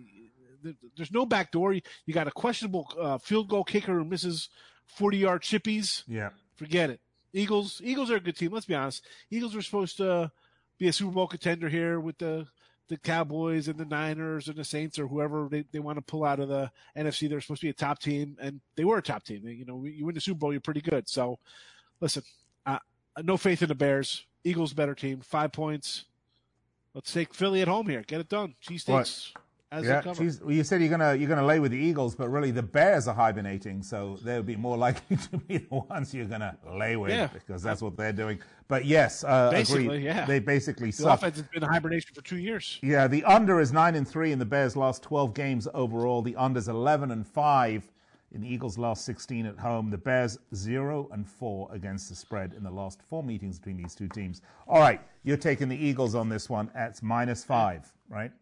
There's 0.97 1.13
no 1.13 1.27
back 1.27 1.53
door. 1.53 1.73
You 1.73 1.83
got 2.13 2.29
a 2.29 2.33
questionable 2.33 2.91
uh, 2.99 3.19
field 3.19 3.49
goal 3.49 3.65
kicker 3.65 3.95
who 3.95 4.05
misses 4.05 4.49
40 4.87 5.19
yard 5.19 5.43
chippies. 5.43 6.03
Yeah. 6.07 6.31
Forget 6.57 6.91
it. 6.91 7.01
Eagles, 7.33 7.81
Eagles 7.85 8.11
are 8.11 8.17
a 8.17 8.21
good 8.21 8.37
team. 8.37 8.53
Let's 8.53 8.67
be 8.67 8.75
honest. 8.75 9.05
Eagles 9.31 9.55
were 9.55 9.63
supposed 9.63 9.99
to 9.99 10.31
be 10.79 10.89
a 10.89 10.93
Super 10.93 11.13
Bowl 11.13 11.27
contender 11.27 11.69
here 11.69 12.01
with 12.01 12.19
the 12.19 12.47
the 12.89 12.97
Cowboys 12.97 13.69
and 13.69 13.79
the 13.79 13.85
Niners 13.85 14.49
and 14.49 14.57
the 14.57 14.65
Saints 14.65 14.99
or 14.99 15.07
whoever 15.07 15.47
they, 15.51 15.63
they 15.73 15.79
want 15.79 15.99
to 15.99 16.03
pull 16.03 16.25
out 16.25 16.41
of 16.41 16.49
the 16.49 16.71
NFC. 16.97 17.29
They're 17.29 17.43
supposed 17.43 17.61
to 17.61 17.67
be 17.67 17.71
a 17.71 17.75
top 17.75 17.99
team, 17.99 18.39
and 18.41 18.63
they 18.77 18.85
were 18.85 18.97
a 18.97 19.03
top 19.03 19.25
team. 19.25 19.47
You 19.47 19.67
know, 19.67 19.85
you 19.85 20.07
win 20.07 20.15
the 20.15 20.23
Super 20.23 20.39
Bowl, 20.39 20.53
you're 20.53 20.61
pretty 20.63 20.81
good. 20.81 21.07
So, 21.07 21.39
listen, 22.01 22.23
uh, 22.65 22.79
no 23.23 23.37
faith 23.37 23.61
in 23.61 23.69
the 23.69 23.75
Bears. 23.75 24.25
Eagles 24.43 24.73
better 24.73 24.95
team. 24.95 25.21
Five 25.21 25.53
points. 25.53 26.07
Let's 26.95 27.13
take 27.13 27.35
Philly 27.35 27.61
at 27.61 27.69
home 27.69 27.89
here. 27.89 28.03
Get 28.07 28.21
it 28.21 28.31
done. 28.31 28.55
Cheesesteaks 28.67 29.35
as 29.71 29.85
yeah, 29.85 30.01
geez, 30.15 30.41
well, 30.41 30.53
you 30.53 30.65
said 30.65 30.81
you're 30.81 30.89
gonna 30.89 31.15
you're 31.15 31.29
gonna 31.29 31.45
lay 31.45 31.61
with 31.61 31.73
the 31.73 31.79
Eagles, 31.79 32.15
but 32.15 32.31
really 32.31 32.51
the 32.51 32.63
Bears 32.63 33.07
are 33.07 33.15
hibernating, 33.15 33.83
so 33.83 34.19
they'll 34.23 34.43
be 34.43 34.57
more 34.57 34.77
likely 34.87 35.17
to 35.17 35.37
be 35.37 35.59
the 35.59 35.75
ones 35.75 36.15
you're 36.15 36.25
gonna 36.25 36.57
lay 36.73 36.97
with 36.97 37.11
yeah. 37.11 37.27
because 37.27 37.63
that's 37.63 37.83
what 37.83 37.95
they're 37.95 38.13
doing. 38.13 38.39
But 38.69 38.87
yes, 38.87 39.25
uh, 39.25 39.51
basically, 39.51 39.85
agreed. 39.85 40.05
yeah, 40.05 40.25
they 40.25 40.39
basically 40.39 40.91
the 40.91 40.97
suck. 40.97 41.19
offense 41.19 41.37
has 41.37 41.47
been 41.49 41.63
in 41.63 41.69
hibernation 41.69 42.15
for 42.15 42.23
two 42.23 42.39
years. 42.39 42.79
Yeah, 42.83 43.09
the 43.09 43.23
under 43.25 43.61
is 43.61 43.71
nine 43.71 43.95
and 43.95 44.09
three 44.09 44.33
in 44.33 44.39
the 44.39 44.47
Bears' 44.47 44.75
last 44.75 45.03
twelve 45.03 45.35
games 45.35 45.69
overall. 45.75 46.23
The 46.23 46.37
under's 46.37 46.69
eleven 46.69 47.11
and 47.11 47.27
five 47.27 47.91
in 48.33 48.41
the 48.41 48.49
Eagles' 48.49 48.79
last 48.79 49.05
sixteen 49.05 49.45
at 49.45 49.59
home. 49.59 49.91
The 49.91 49.99
Bears 49.99 50.39
zero 50.55 51.11
and 51.13 51.29
four 51.29 51.69
against 51.73 52.09
the 52.09 52.15
spread 52.15 52.55
in 52.55 52.63
the 52.63 52.71
last 52.71 53.03
four 53.03 53.23
meetings 53.23 53.59
between 53.59 53.77
these 53.77 53.95
two 53.95 54.09
teams. 54.09 54.41
All 54.67 54.81
right, 54.81 55.03
you're 55.25 55.37
taking 55.37 55.69
the 55.69 55.77
Eagles 55.77 56.15
on 56.15 56.31
this 56.31 56.49
one 56.49 56.71
at 56.75 57.03
minus 57.03 57.45
five, 57.45 57.93
right? 58.09 58.33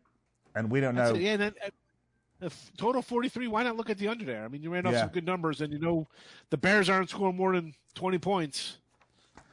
And 0.57 0.71
we 0.71 0.81
don't 0.81 0.95
know. 0.95 1.15
yeah, 1.15 1.33
and 1.33 1.43
then, 1.43 1.55
uh, 2.43 2.49
total 2.77 3.03
43. 3.03 3.47
Why 3.47 3.63
not 3.63 3.77
look 3.77 3.91
at 3.91 3.99
the 3.99 4.09
under 4.09 4.25
there? 4.25 4.45
I 4.45 4.49
mean, 4.49 4.63
you 4.63 4.71
ran 4.71 4.87
off 4.87 4.95
yeah. 4.95 5.01
some 5.03 5.11
good 5.11 5.27
numbers, 5.27 5.61
and 5.61 5.73
you 5.73 5.79
know 5.79 6.09
the 6.51 6.57
Bears 6.57 6.89
aren't 6.89 7.11
scoring 7.11 7.37
more 7.37 7.55
than 7.55 7.75
20 7.95 8.19
points. 8.19 8.79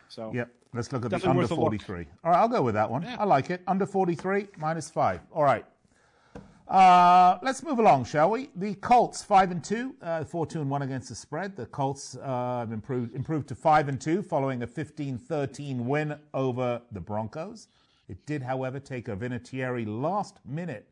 So 0.10 0.32
yep, 0.34 0.50
let's 0.74 0.92
look 0.92 1.06
at 1.06 1.12
the 1.12 1.30
under 1.30 1.48
43. 1.48 2.06
All 2.24 2.32
right, 2.32 2.40
I'll 2.40 2.48
go 2.48 2.62
with 2.62 2.76
that 2.76 2.90
one. 2.90 3.04
Yeah. 3.04 3.18
I 3.20 3.26
like 3.26 3.50
it. 3.50 3.62
Under 3.68 3.86
43, 3.86 4.48
minus 4.58 4.90
five. 4.90 5.22
All 5.32 5.44
right. 5.44 5.66
Uh, 6.68 7.38
let's 7.44 7.62
move 7.62 7.78
along, 7.78 8.06
shall 8.06 8.30
we? 8.32 8.50
The 8.56 8.74
Colts 8.76 9.22
five 9.22 9.52
and 9.52 9.64
two, 9.64 9.96
uh, 10.02 10.24
four 10.24 10.46
two 10.46 10.62
and 10.62 10.70
one 10.70 10.82
against 10.82 11.10
the 11.10 11.16
spread. 11.16 11.56
The 11.56 11.66
Colts 11.66 12.16
uh, 12.16 12.60
have 12.60 12.72
improved 12.72 13.14
improved 13.16 13.50
to 13.50 13.56
five 13.56 13.90
and 13.90 14.00
two 14.00 14.24
following 14.24 14.64
a 14.64 14.68
15-13 14.68 15.84
win 15.84 16.18
over 16.34 16.82
the 16.92 17.02
Broncos. 17.02 17.68
It 18.08 18.26
did, 18.26 18.42
however, 18.42 18.80
take 18.80 19.08
a 19.08 19.16
Vinatieri 19.16 19.86
last 19.88 20.38
minute 20.46 20.88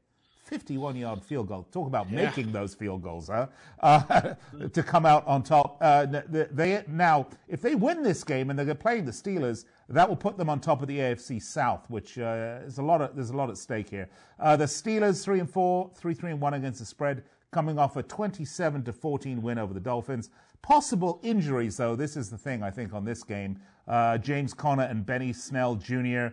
51 0.51 0.97
yard 0.97 1.23
field 1.23 1.47
goal. 1.47 1.65
Talk 1.71 1.87
about 1.87 2.11
yeah. 2.11 2.25
making 2.25 2.51
those 2.51 2.75
field 2.75 3.01
goals, 3.01 3.29
huh? 3.29 3.47
Uh, 3.79 4.33
to 4.73 4.83
come 4.83 5.05
out 5.05 5.25
on 5.25 5.43
top. 5.43 5.77
Uh, 5.79 6.05
they 6.05 6.83
now, 6.89 7.27
if 7.47 7.61
they 7.61 7.73
win 7.73 8.03
this 8.03 8.21
game 8.25 8.49
and 8.49 8.59
they're 8.59 8.75
playing 8.75 9.05
the 9.05 9.13
Steelers, 9.13 9.63
that 9.87 10.09
will 10.09 10.17
put 10.17 10.37
them 10.37 10.49
on 10.49 10.59
top 10.59 10.81
of 10.81 10.89
the 10.89 10.97
AFC 10.97 11.41
South, 11.41 11.89
which 11.89 12.19
uh, 12.19 12.59
is 12.65 12.79
a 12.79 12.83
lot. 12.83 13.01
Of, 13.01 13.15
there's 13.15 13.29
a 13.29 13.37
lot 13.37 13.49
at 13.49 13.57
stake 13.57 13.89
here. 13.89 14.09
Uh, 14.41 14.57
the 14.57 14.65
Steelers 14.65 15.23
three 15.23 15.39
and 15.39 15.49
four, 15.49 15.89
three 15.95 16.13
three 16.13 16.31
and 16.31 16.41
one 16.41 16.53
against 16.53 16.79
the 16.79 16.85
spread, 16.85 17.23
coming 17.51 17.79
off 17.79 17.95
a 17.95 18.03
27 18.03 18.83
to 18.83 18.91
14 18.91 19.41
win 19.41 19.57
over 19.57 19.73
the 19.73 19.79
Dolphins. 19.79 20.31
Possible 20.61 21.21
injuries, 21.23 21.77
though. 21.77 21.95
This 21.95 22.17
is 22.17 22.29
the 22.29 22.37
thing 22.37 22.61
I 22.61 22.71
think 22.71 22.93
on 22.93 23.05
this 23.05 23.23
game. 23.23 23.57
Uh, 23.87 24.17
James 24.17 24.53
Conner 24.53 24.83
and 24.83 25.05
Benny 25.05 25.31
Snell 25.31 25.75
Jr. 25.75 26.27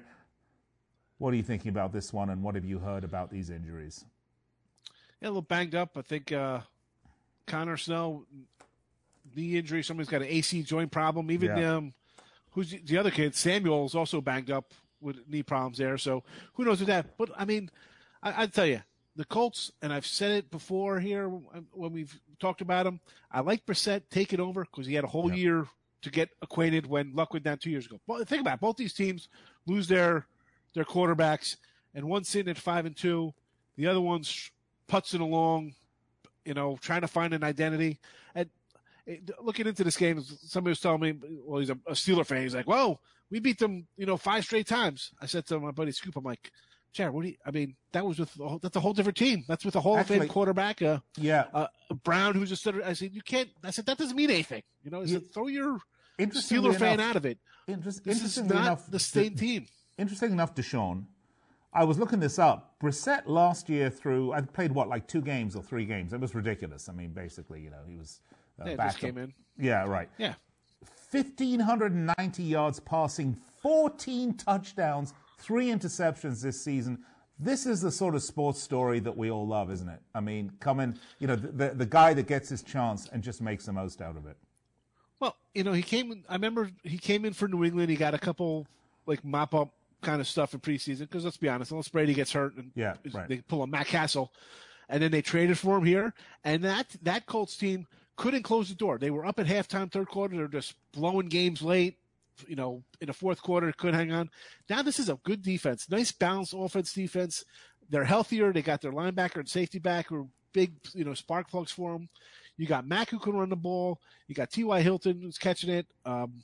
What 1.18 1.35
are 1.35 1.37
you 1.37 1.42
thinking 1.42 1.70
about 1.70 1.92
this 1.92 2.12
one, 2.12 2.31
and 2.31 2.42
what 2.42 2.54
have 2.54 2.64
you 2.64 2.78
heard 2.78 3.04
about 3.04 3.31
these 3.31 3.50
injuries? 3.50 4.04
Yeah, 5.20 5.28
a 5.28 5.31
little 5.31 5.42
banged 5.42 5.74
up. 5.74 5.96
I 5.96 6.02
think 6.02 6.33
uh, 6.33 6.61
Conner 7.46 7.76
Snell 7.76 8.24
knee 9.35 9.57
injury. 9.57 9.83
Somebody's 9.83 10.09
got 10.09 10.22
an 10.22 10.28
AC 10.28 10.62
joint 10.62 10.92
problem. 10.92 11.31
Even 11.31 11.57
yeah. 11.57 11.76
um, 11.76 11.92
who's 12.52 12.70
the, 12.70 12.78
the 12.78 12.98
other 12.98 13.11
kid? 13.11 13.35
Samuel's 13.35 13.96
also 13.96 14.20
banged 14.20 14.50
up 14.50 14.72
with 15.00 15.28
knee 15.28 15.42
problems 15.42 15.78
there. 15.78 15.98
So 15.98 16.22
who 16.54 16.64
knows 16.64 16.78
with 16.78 16.88
that? 16.88 17.16
But 17.18 17.31
I 17.37 17.44
mean, 17.44 17.70
I, 18.22 18.42
I'd 18.42 18.54
tell 18.54 18.66
you 18.66 18.81
the 19.16 19.24
Colts, 19.24 19.72
and 19.83 19.92
I've 19.92 20.07
said 20.07 20.31
it 20.31 20.50
before 20.50 21.00
here 21.00 21.28
when 21.28 21.92
we've 21.92 22.20
talked 22.38 22.61
about 22.61 22.85
them. 22.85 23.00
I 23.31 23.40
like 23.40 23.66
Brissett 23.66 24.02
taking 24.11 24.40
over 24.40 24.64
because 24.64 24.87
he 24.87 24.94
had 24.94 25.04
a 25.04 25.09
whole 25.09 25.33
year 25.33 25.66
to 26.02 26.11
get 26.11 26.31
acquainted 26.42 26.87
when 26.87 27.12
Luck 27.12 27.33
went 27.33 27.44
down 27.44 27.59
two 27.59 27.70
years 27.70 27.87
ago. 27.87 27.98
But 28.07 28.28
think 28.28 28.40
about 28.40 28.54
it, 28.54 28.61
both 28.61 28.76
these 28.76 28.94
teams 28.94 29.28
lose 29.66 29.88
their 29.88 30.26
their 30.74 30.85
quarterbacks, 30.85 31.57
and 31.94 32.04
one's 32.09 32.28
sitting 32.28 32.50
at 32.50 32.59
five 32.59 32.87
and 32.87 32.96
two, 32.96 33.35
the 33.76 33.87
other 33.87 34.00
one's 34.00 34.50
putzing 34.88 35.20
along, 35.20 35.74
you 36.44 36.54
know, 36.54 36.78
trying 36.81 37.02
to 37.02 37.09
find 37.09 37.35
an 37.35 37.44
identity. 37.44 37.98
And 38.35 38.50
looking 39.40 39.66
into 39.66 39.85
this 39.85 39.96
game, 39.96 40.22
somebody 40.22 40.72
was 40.72 40.81
telling 40.81 41.00
me, 41.00 41.14
well, 41.44 41.61
he's 41.61 41.70
a, 41.70 41.78
a 41.87 41.92
Steeler 41.92 42.26
fan. 42.26 42.42
He's 42.42 42.54
like, 42.54 42.66
"Well, 42.68 43.00
we 43.31 43.40
beat 43.40 43.59
them, 43.59 43.87
you 43.96 44.07
know, 44.07 44.16
five 44.16 44.44
straight 44.44 44.66
times." 44.66 45.12
I 45.20 45.26
said 45.26 45.46
to 45.46 45.59
my 45.59 45.70
buddy 45.70 45.92
Scoop, 45.92 46.16
"I'm 46.16 46.24
like." 46.24 46.50
Jared, 46.90 47.12
what 47.12 47.22
do 47.22 47.28
you? 47.28 47.37
I 47.44 47.50
mean, 47.50 47.76
that 47.92 48.04
was 48.04 48.18
with 48.18 48.35
that's 48.62 48.74
a 48.74 48.81
whole 48.81 48.94
different 48.94 49.18
team. 49.18 49.44
That's 49.46 49.62
with 49.62 49.76
a 49.76 49.81
Hall 49.81 49.98
Actually, 49.98 50.16
of 50.16 50.22
Fame 50.22 50.31
quarterback. 50.31 50.81
Uh, 50.81 51.00
yeah, 51.18 51.44
uh, 51.52 51.66
Brown, 52.02 52.35
who's 52.35 52.50
a 52.50 52.57
starter. 52.57 52.83
I 52.83 52.94
said, 52.94 53.12
you 53.12 53.20
can't. 53.20 53.50
I 53.62 53.70
said 53.72 53.85
that 53.87 53.98
doesn't 53.98 54.16
mean 54.16 54.31
anything. 54.31 54.62
You 54.83 54.90
know, 54.90 55.02
I 55.02 55.07
said, 55.07 55.31
throw 55.31 55.48
your 55.48 55.81
Steeler 56.18 56.74
fan 56.74 56.98
out 56.98 57.14
of 57.14 57.26
it. 57.26 57.38
Interest, 57.68 58.02
this 58.02 58.24
is 58.24 58.38
not 58.38 58.62
enough, 58.62 58.90
the 58.90 58.98
same 58.98 59.37
team 59.37 59.66
interesting 59.98 60.32
enough, 60.32 60.54
Deshaun, 60.54 61.04
I 61.72 61.84
was 61.84 61.98
looking 61.98 62.20
this 62.20 62.38
up. 62.38 62.74
Brissett 62.80 63.26
last 63.26 63.68
year 63.68 63.90
through, 63.90 64.32
I 64.32 64.40
played 64.40 64.72
what, 64.72 64.88
like 64.88 65.06
two 65.06 65.20
games 65.20 65.54
or 65.54 65.62
three 65.62 65.84
games. 65.84 66.12
It 66.12 66.20
was 66.20 66.34
ridiculous. 66.34 66.88
I 66.88 66.92
mean, 66.92 67.11
basically, 67.11 67.61
you 67.61 67.70
know, 67.70 67.82
he 67.87 67.96
was 67.96 68.20
uh, 68.61 68.70
yeah, 68.70 68.76
back 68.76 68.87
just 68.88 68.98
came 68.98 69.18
in. 69.18 69.32
Yeah, 69.58 69.84
right. 69.84 70.08
Yeah. 70.18 70.34
1,590 71.11 72.42
yards 72.42 72.80
passing, 72.80 73.37
14 73.62 74.34
touchdowns, 74.34 75.14
three 75.38 75.68
interceptions 75.68 76.42
this 76.42 76.62
season. 76.62 76.98
This 77.38 77.66
is 77.66 77.80
the 77.80 77.90
sort 77.90 78.14
of 78.14 78.22
sports 78.22 78.61
story 78.61 79.00
that 79.00 79.16
we 79.16 79.30
all 79.30 79.46
love, 79.46 79.70
isn't 79.70 79.88
it? 79.88 80.00
I 80.14 80.20
mean, 80.20 80.52
coming, 80.61 80.98
you 81.18 81.26
know, 81.28 81.37
the, 81.37 81.48
the, 81.48 81.74
the 81.74 81.87
guy 81.87 82.12
that 82.14 82.26
gets 82.26 82.48
his 82.48 82.62
chance 82.62 83.08
and 83.12 83.22
just 83.22 83.40
makes 83.40 83.66
the 83.66 83.72
most 83.72 84.02
out 84.02 84.16
of 84.16 84.26
it. 84.26 84.37
Well, 85.20 85.37
you 85.54 85.64
know, 85.64 85.72
he 85.72 85.82
came. 85.82 86.24
I 86.28 86.34
remember 86.34 86.70
he 86.82 86.98
came 86.98 87.24
in 87.24 87.32
for 87.32 87.48
New 87.48 87.64
England. 87.64 87.90
He 87.90 87.96
got 87.96 88.14
a 88.14 88.18
couple 88.18 88.66
like 89.06 89.24
mop 89.24 89.54
up 89.54 89.72
kind 90.02 90.20
of 90.20 90.26
stuff 90.26 90.54
in 90.54 90.61
preseason 90.61 91.00
because 91.00 91.24
let's 91.24 91.37
be 91.37 91.48
honest, 91.48 91.70
unless 91.70 91.88
Brady 91.88 92.14
gets 92.14 92.32
hurt 92.32 92.56
and 92.56 92.70
yeah, 92.74 92.94
right. 93.12 93.28
they 93.28 93.38
pull 93.38 93.62
a 93.62 93.66
Matt 93.66 93.87
Cassel, 93.87 94.32
and 94.88 95.02
then 95.02 95.11
they 95.11 95.22
traded 95.22 95.58
for 95.58 95.78
him 95.78 95.84
here, 95.84 96.14
and 96.44 96.62
that 96.64 96.87
that 97.02 97.26
Colts 97.26 97.56
team 97.56 97.87
couldn't 98.16 98.42
close 98.42 98.68
the 98.68 98.74
door. 98.74 98.98
They 98.98 99.11
were 99.11 99.26
up 99.26 99.38
at 99.38 99.46
halftime, 99.46 99.90
third 99.90 100.08
quarter. 100.08 100.37
They're 100.37 100.48
just 100.48 100.74
blowing 100.92 101.28
games 101.28 101.62
late. 101.62 101.98
You 102.46 102.54
know, 102.54 102.84
in 103.00 103.08
the 103.08 103.12
fourth 103.12 103.42
quarter, 103.42 103.72
couldn't 103.72 103.98
hang 103.98 104.12
on. 104.12 104.30
Now 104.70 104.82
this 104.82 105.00
is 105.00 105.08
a 105.08 105.18
good 105.24 105.42
defense, 105.42 105.90
nice 105.90 106.12
balanced 106.12 106.54
offense 106.56 106.92
defense. 106.92 107.44
They're 107.90 108.04
healthier. 108.04 108.52
They 108.52 108.62
got 108.62 108.80
their 108.80 108.92
linebacker 108.92 109.37
and 109.37 109.48
safety 109.48 109.78
back 109.78 110.08
who 110.08 110.16
are 110.16 110.26
big, 110.52 110.72
you 110.94 111.04
know, 111.04 111.14
spark 111.14 111.48
plugs 111.48 111.72
for 111.72 111.92
them. 111.92 112.08
You 112.56 112.66
got 112.66 112.87
Mack 112.87 113.11
who 113.11 113.18
can 113.18 113.34
run 113.34 113.48
the 113.48 113.56
ball. 113.56 114.00
You 114.26 114.34
got 114.34 114.50
T.Y. 114.50 114.80
Hilton 114.82 115.20
who's 115.22 115.38
catching 115.38 115.70
it. 115.70 115.87
Um, 116.04 116.42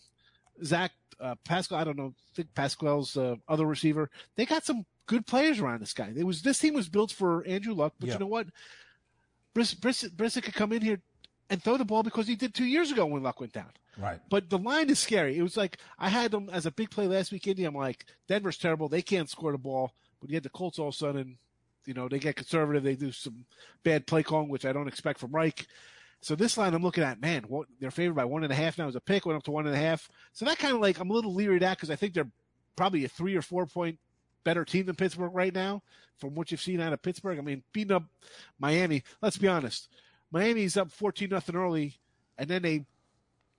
Zach 0.63 0.93
uh, 1.21 1.35
Pascal, 1.45 1.79
I 1.79 1.85
don't 1.85 1.97
know, 1.97 2.15
I 2.17 2.35
think 2.35 2.55
Pascal's 2.55 3.17
uh, 3.17 3.37
other 3.49 3.67
receiver. 3.67 4.11
They 4.37 4.47
got 4.47 4.65
some 4.65 4.85
good 5.07 5.27
players 5.27 5.61
around 5.61 5.81
this 5.81 5.93
guy. 5.93 6.13
It 6.15 6.25
was 6.25 6.43
this 6.43 6.59
team 6.59 6.75
was 6.75 6.89
built 6.89 7.13
for 7.13 7.45
Andrew 7.47 7.75
Luck, 7.75 7.95
but 7.99 8.09
you 8.09 8.19
know 8.19 8.27
what? 8.27 8.47
Briss, 9.55 9.75
Briss, 9.75 10.09
Briss 10.09 10.35
could 10.41 10.55
come 10.55 10.73
in 10.73 10.83
here 10.83 11.01
and 11.51 11.63
throw 11.63 11.77
the 11.77 11.85
ball 11.85 12.03
because 12.03 12.27
he 12.27 12.37
did 12.37 12.55
two 12.55 12.65
years 12.65 12.91
ago 12.91 13.07
when 13.07 13.23
Luck 13.23 13.41
went 13.41 13.53
down. 13.53 13.71
Right. 13.97 14.21
But 14.29 14.51
the 14.51 14.59
line 14.59 14.91
is 14.91 14.99
scary. 14.99 15.37
It 15.37 15.43
was 15.43 15.57
like 15.57 15.79
I 15.99 16.09
had 16.09 16.33
them 16.33 16.51
as 16.53 16.67
a 16.67 16.73
big 16.73 16.91
play 16.91 17.07
last 17.07 17.31
week. 17.31 17.47
Indy, 17.47 17.65
I'm 17.65 17.75
like 17.75 18.07
Denver's 18.29 18.59
terrible. 18.59 18.89
They 18.89 19.03
can't 19.03 19.31
score 19.31 19.53
the 19.53 19.59
ball. 19.59 19.93
But 20.21 20.31
you 20.31 20.37
had 20.37 20.43
the 20.43 20.51
Colts 20.51 20.79
all 20.79 20.89
of 20.89 20.95
a 20.95 20.97
sudden. 20.97 21.39
You 21.87 21.95
know 21.95 22.09
they 22.09 22.19
get 22.19 22.37
conservative. 22.37 22.83
They 22.83 22.97
do 22.97 23.13
some 23.13 23.45
bad 23.85 24.07
play 24.07 24.23
calling, 24.23 24.49
which 24.49 24.65
I 24.65 24.73
don't 24.73 24.89
expect 24.89 25.21
from 25.21 25.33
Reich. 25.33 25.67
So 26.25 26.35
this 26.35 26.57
line 26.57 26.73
I'm 26.73 26.83
looking 26.83 27.05
at, 27.05 27.21
man, 27.21 27.45
what, 27.49 27.67
they're 27.79 27.91
favored 27.91 28.15
by 28.15 28.25
one 28.25 28.45
and 28.45 28.53
a 28.53 28.57
half 28.57 28.79
now 28.79 28.89
as 28.89 28.97
a 28.97 29.01
pick, 29.01 29.27
went 29.27 29.37
up 29.37 29.43
to 29.43 29.51
one 29.51 29.67
and 29.67 29.75
a 29.75 29.79
half. 29.79 30.09
So 30.33 30.47
that 30.47 30.57
kind 30.57 30.75
of 30.75 30.81
like 30.81 30.99
I'm 30.99 31.11
a 31.11 31.13
little 31.13 31.35
leery 31.35 31.57
of 31.57 31.61
that 31.61 31.77
because 31.77 31.91
I 31.91 31.97
think 31.97 32.15
they're 32.15 32.31
probably 32.77 33.05
a 33.05 33.09
three 33.09 33.37
or 33.37 33.43
four 33.43 33.67
point 33.67 33.99
better 34.43 34.65
team 34.65 34.87
than 34.87 34.95
Pittsburgh 34.95 35.35
right 35.35 35.55
now 35.55 35.83
from 36.17 36.35
what 36.35 36.51
you've 36.51 36.63
seen 36.63 36.81
out 36.81 36.95
of 36.95 37.03
Pittsburgh. 37.03 37.39
I 37.39 37.43
mean, 37.43 37.63
beating 37.75 37.95
up 37.95 38.05
Miami. 38.59 39.03
Let's 39.21 39.37
be 39.37 39.49
honest, 39.49 39.91
Miami's 40.31 40.79
up 40.79 40.91
fourteen 40.91 41.29
nothing 41.29 41.57
early, 41.57 41.99
and 42.39 42.49
then 42.49 42.63
they 42.63 42.87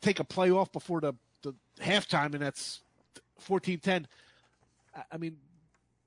take 0.01 0.19
a 0.19 0.23
play 0.23 0.49
off 0.49 0.71
before 0.71 1.01
the 1.01 1.13
the 1.43 1.54
halftime, 1.80 2.34
and 2.34 2.41
that's 2.41 2.82
14-10. 3.47 4.06
I 5.12 5.17
mean, 5.17 5.38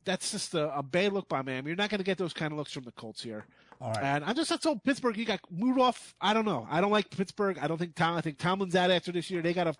that's 0.05 0.33
just 0.33 0.55
a, 0.55 0.77
a 0.77 0.83
bad 0.83 1.13
look 1.13 1.29
by 1.29 1.41
Miami. 1.43 1.69
You're 1.69 1.77
not 1.77 1.89
going 1.89 1.99
to 1.99 2.05
get 2.05 2.19
those 2.19 2.33
kind 2.33 2.51
of 2.51 2.59
looks 2.59 2.73
from 2.73 2.83
the 2.83 2.91
Colts 2.91 3.23
here. 3.23 3.47
All 3.81 3.93
right. 3.93 4.03
And 4.03 4.25
I'm 4.25 4.35
just 4.35 4.51
not 4.51 4.63
so 4.63 4.77
Pittsburgh. 4.77 5.17
You 5.17 5.25
got 5.25 5.41
moved 5.51 5.79
off. 5.79 6.15
I 6.21 6.35
don't 6.35 6.45
know. 6.45 6.67
I 6.71 6.81
don't 6.81 6.91
like 6.91 7.11
Pittsburgh. 7.11 7.59
I 7.61 7.69
don't 7.69 7.79
think 7.79 7.95
Tom. 7.95 8.17
I 8.17 8.21
think 8.21 8.39
Tomlin's 8.39 8.75
out 8.75 8.91
after 8.91 9.13
this 9.13 9.31
year. 9.31 9.43
They 9.43 9.53
got 9.53 9.69
a. 9.69 9.75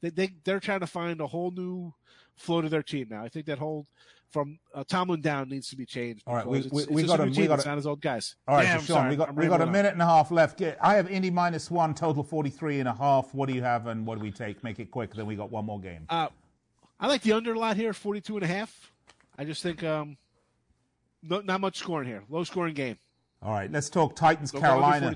They, 0.00 0.10
they 0.10 0.34
they're 0.44 0.60
trying 0.60 0.80
to 0.80 0.86
find 0.86 1.20
a 1.20 1.26
whole 1.26 1.50
new 1.50 1.92
flow 2.36 2.60
to 2.60 2.68
their 2.68 2.82
team 2.82 3.08
now. 3.10 3.22
I 3.22 3.28
think 3.28 3.46
that 3.46 3.58
whole 3.58 3.86
from 4.34 4.58
uh, 4.74 4.82
Tomlin 4.82 5.20
down 5.20 5.48
needs 5.48 5.68
to 5.68 5.76
be 5.76 5.86
changed. 5.86 6.24
All 6.26 6.34
right, 6.34 6.44
we, 6.44 6.68
we, 6.72 6.84
we 6.86 7.02
got 7.04 7.20
a, 7.20 7.24
we 7.26 7.46
got 7.46 7.64
a, 7.64 7.68
not 7.68 7.76
his 7.76 7.86
old 7.86 8.00
guys. 8.00 8.34
All 8.48 8.56
right, 8.56 8.64
yeah, 8.64 8.78
so 8.78 8.94
Sean, 8.94 9.08
we 9.08 9.14
got 9.14 9.32
we 9.34 9.46
got 9.46 9.60
a 9.60 9.66
minute 9.66 9.92
and 9.92 10.02
a 10.02 10.06
half 10.06 10.32
left. 10.32 10.60
I 10.80 10.94
have 10.94 11.08
Indy 11.08 11.30
minus 11.30 11.70
one, 11.70 11.94
total 11.94 12.24
43 12.24 12.80
and 12.80 12.88
a 12.88 12.92
half. 12.92 13.32
What 13.32 13.48
do 13.48 13.54
you 13.54 13.62
have, 13.62 13.86
and 13.86 14.04
what 14.04 14.18
do 14.18 14.24
we 14.24 14.32
take? 14.32 14.64
Make 14.64 14.80
it 14.80 14.90
quick. 14.90 15.14
Then 15.14 15.26
we 15.26 15.36
got 15.36 15.52
one 15.52 15.64
more 15.64 15.80
game. 15.80 16.06
Uh, 16.10 16.28
I 16.98 17.06
like 17.06 17.22
the 17.22 17.32
under 17.32 17.54
a 17.54 17.58
lot 17.58 17.76
here, 17.76 17.92
42 17.92 18.36
and 18.36 18.44
a 18.44 18.48
half. 18.48 18.92
I 19.38 19.44
just 19.44 19.62
think 19.62 19.84
um, 19.84 20.16
no, 21.22 21.40
not 21.40 21.60
much 21.60 21.78
scoring 21.78 22.08
here. 22.08 22.24
Low 22.28 22.42
scoring 22.42 22.74
game. 22.74 22.98
All 23.44 23.52
right, 23.52 23.70
let's 23.70 23.90
talk 23.90 24.16
Titans 24.16 24.52
so 24.52 24.58
Carolina. 24.58 25.14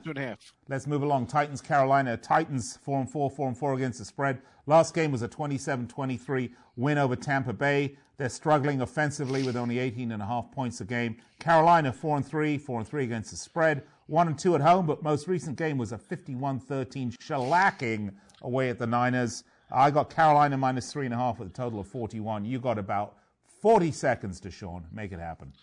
Let's 0.69 0.87
move 0.87 1.03
along. 1.03 1.29
Titans 1.29 1.63
Carolina. 1.63 2.15
Titans 2.19 2.77
4 2.83 3.01
and 3.01 3.11
4, 3.11 3.31
4 3.31 3.49
and 3.49 3.57
4 3.57 3.73
against 3.73 4.01
the 4.01 4.05
spread. 4.05 4.43
Last 4.67 4.95
game 4.95 5.11
was 5.11 5.23
a 5.23 5.29
27-23 5.29 6.53
win 6.77 6.99
over 6.99 7.17
Tampa 7.17 7.55
Bay. 7.55 7.97
They're 8.19 8.29
struggling 8.29 8.83
offensively 8.83 9.45
with 9.45 9.57
only 9.57 9.79
18 9.79 10.13
and 10.13 10.23
a 10.23 10.27
half 10.27 10.53
points 10.53 10.83
a 10.83 10.85
game. 10.85 11.17
Carolina 11.41 11.91
4 11.91 12.19
and 12.19 12.27
3, 12.27 12.59
4 12.59 12.81
and 12.81 12.87
3 12.87 13.05
against 13.05 13.31
the 13.31 13.37
spread. 13.39 13.85
1 14.09 14.27
and 14.27 14.39
2 14.39 14.57
at 14.57 14.61
home, 14.61 14.85
but 14.85 15.03
most 15.03 15.27
recent 15.27 15.57
game 15.57 15.79
was 15.79 15.93
a 15.93 15.99
51-13 15.99 17.17
shellacking 17.17 18.13
away 18.43 18.69
at 18.69 18.79
the 18.79 18.87
Niners. 18.87 19.45
I 19.73 19.91
got 19.91 20.11
Carolina 20.11 20.59
minus 20.59 20.93
3.5 20.93 21.39
with 21.39 21.49
a 21.49 21.53
total 21.53 21.81
of 21.81 21.89
41. 21.89 22.45
You 22.45 22.59
got 22.59 22.79
about 22.79 23.17
40 23.63 23.91
seconds 23.91 24.39
to 24.41 24.51
Sean. 24.51 24.87
Make 24.93 25.13
it 25.13 25.19
happen 25.19 25.55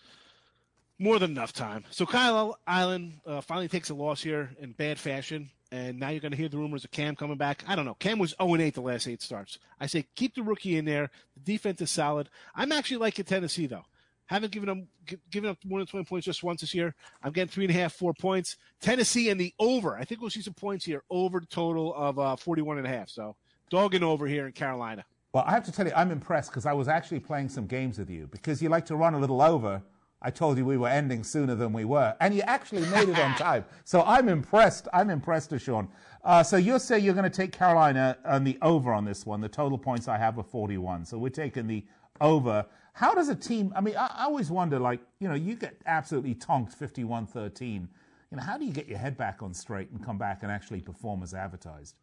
more 0.98 1.18
than 1.18 1.30
enough 1.30 1.52
time. 1.52 1.84
So 1.90 2.06
Kyle 2.06 2.58
Allen 2.66 3.20
uh, 3.26 3.40
finally 3.40 3.68
takes 3.68 3.90
a 3.90 3.94
loss 3.94 4.22
here 4.22 4.50
in 4.58 4.72
bad 4.72 4.98
fashion, 4.98 5.50
and 5.70 5.98
now 5.98 6.08
you're 6.08 6.20
going 6.20 6.32
to 6.32 6.36
hear 6.36 6.48
the 6.48 6.58
rumors 6.58 6.84
of 6.84 6.90
Cam 6.90 7.16
coming 7.16 7.36
back. 7.36 7.64
I 7.66 7.76
don't 7.76 7.84
know. 7.84 7.94
Cam 7.94 8.18
was 8.18 8.34
0 8.40 8.56
8 8.56 8.74
the 8.74 8.80
last 8.80 9.06
eight 9.06 9.22
starts. 9.22 9.58
I 9.80 9.86
say 9.86 10.06
keep 10.14 10.34
the 10.34 10.42
rookie 10.42 10.76
in 10.76 10.84
there. 10.84 11.10
The 11.34 11.52
defense 11.52 11.80
is 11.80 11.90
solid. 11.90 12.30
I'm 12.54 12.72
actually 12.72 12.98
liking 12.98 13.24
Tennessee 13.24 13.66
though. 13.66 13.84
Haven't 14.26 14.50
given 14.50 14.66
them 14.66 14.88
given 15.30 15.50
up 15.50 15.58
more 15.64 15.78
than 15.78 15.86
20 15.86 16.04
points 16.04 16.26
just 16.26 16.42
once 16.42 16.60
this 16.60 16.74
year. 16.74 16.94
I'm 17.22 17.32
getting 17.32 17.48
three 17.48 17.64
and 17.64 17.74
a 17.74 17.78
half, 17.78 17.92
four 17.92 18.12
points. 18.12 18.56
Tennessee 18.80 19.30
and 19.30 19.40
the 19.40 19.54
over. 19.58 19.96
I 19.96 20.04
think 20.04 20.20
we'll 20.20 20.30
see 20.30 20.42
some 20.42 20.54
points 20.54 20.84
here 20.84 21.02
over 21.10 21.38
the 21.38 21.46
total 21.46 21.94
of 21.94 22.18
uh, 22.18 22.36
41 22.36 22.78
and 22.78 22.86
a 22.86 22.90
half. 22.90 23.08
So 23.08 23.36
dogging 23.70 24.02
over 24.02 24.26
here 24.26 24.46
in 24.46 24.52
Carolina. 24.52 25.04
Well, 25.32 25.44
I 25.46 25.52
have 25.52 25.64
to 25.66 25.72
tell 25.72 25.86
you, 25.86 25.92
I'm 25.94 26.10
impressed 26.10 26.50
because 26.50 26.66
I 26.66 26.72
was 26.72 26.88
actually 26.88 27.20
playing 27.20 27.50
some 27.50 27.66
games 27.66 27.98
with 27.98 28.08
you 28.08 28.26
because 28.26 28.62
you 28.62 28.68
like 28.68 28.86
to 28.86 28.96
run 28.96 29.14
a 29.14 29.18
little 29.18 29.42
over 29.42 29.82
I 30.22 30.30
told 30.30 30.56
you 30.56 30.64
we 30.64 30.76
were 30.76 30.88
ending 30.88 31.22
sooner 31.22 31.54
than 31.54 31.72
we 31.72 31.84
were, 31.84 32.16
and 32.20 32.34
you 32.34 32.42
actually 32.42 32.86
made 32.86 33.08
it 33.08 33.18
on 33.18 33.34
time. 33.36 33.64
So 33.84 34.02
I'm 34.02 34.28
impressed. 34.28 34.88
I'm 34.92 35.10
impressed, 35.10 35.52
Sean. 35.60 35.88
Uh, 36.24 36.42
so 36.42 36.56
you 36.56 36.78
say 36.78 36.98
you're 36.98 37.14
going 37.14 37.30
to 37.30 37.36
take 37.36 37.52
Carolina 37.52 38.16
on 38.24 38.42
the 38.42 38.58
over 38.62 38.92
on 38.92 39.04
this 39.04 39.26
one. 39.26 39.40
The 39.40 39.48
total 39.48 39.78
points 39.78 40.08
I 40.08 40.18
have 40.18 40.38
are 40.38 40.42
41. 40.42 41.04
So 41.04 41.18
we're 41.18 41.28
taking 41.28 41.66
the 41.66 41.84
over. 42.20 42.66
How 42.94 43.14
does 43.14 43.28
a 43.28 43.34
team? 43.34 43.72
I 43.76 43.80
mean, 43.80 43.96
I, 43.96 44.06
I 44.06 44.24
always 44.24 44.50
wonder, 44.50 44.78
like 44.78 45.00
you 45.20 45.28
know, 45.28 45.34
you 45.34 45.54
get 45.54 45.76
absolutely 45.86 46.34
tonked 46.34 46.78
51-13. 46.78 47.88
You 48.30 48.36
know, 48.36 48.42
how 48.42 48.58
do 48.58 48.64
you 48.64 48.72
get 48.72 48.88
your 48.88 48.98
head 48.98 49.16
back 49.16 49.42
on 49.42 49.54
straight 49.54 49.90
and 49.90 50.04
come 50.04 50.18
back 50.18 50.42
and 50.42 50.50
actually 50.50 50.80
perform 50.80 51.22
as 51.22 51.34
advertised? 51.34 51.94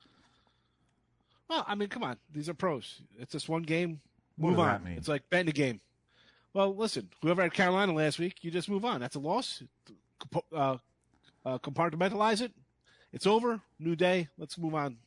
Well, 1.49 1.65
I 1.67 1.75
mean, 1.75 1.89
come 1.89 2.03
on, 2.03 2.17
these 2.31 2.47
are 2.47 2.53
pros. 2.53 3.01
It's 3.19 3.31
just 3.31 3.49
one 3.49 3.63
game. 3.63 3.99
Move 4.37 4.59
on. 4.59 4.87
It's 4.87 5.07
like 5.07 5.29
betting 5.29 5.49
a 5.49 5.53
game. 5.53 5.81
Well, 6.53 6.75
listen, 6.75 7.09
whoever 7.21 7.41
had 7.41 7.53
Carolina 7.53 7.93
last 7.93 8.19
week, 8.19 8.43
you 8.43 8.51
just 8.51 8.69
move 8.69 8.85
on. 8.85 9.01
That's 9.01 9.15
a 9.15 9.19
loss. 9.19 9.63
Uh, 10.55 10.77
uh, 11.45 11.57
compartmentalize 11.57 12.41
it. 12.41 12.51
It's 13.11 13.27
over. 13.27 13.59
New 13.79 13.95
day. 13.95 14.29
Let's 14.37 14.57
move 14.57 14.75
on. 14.75 14.97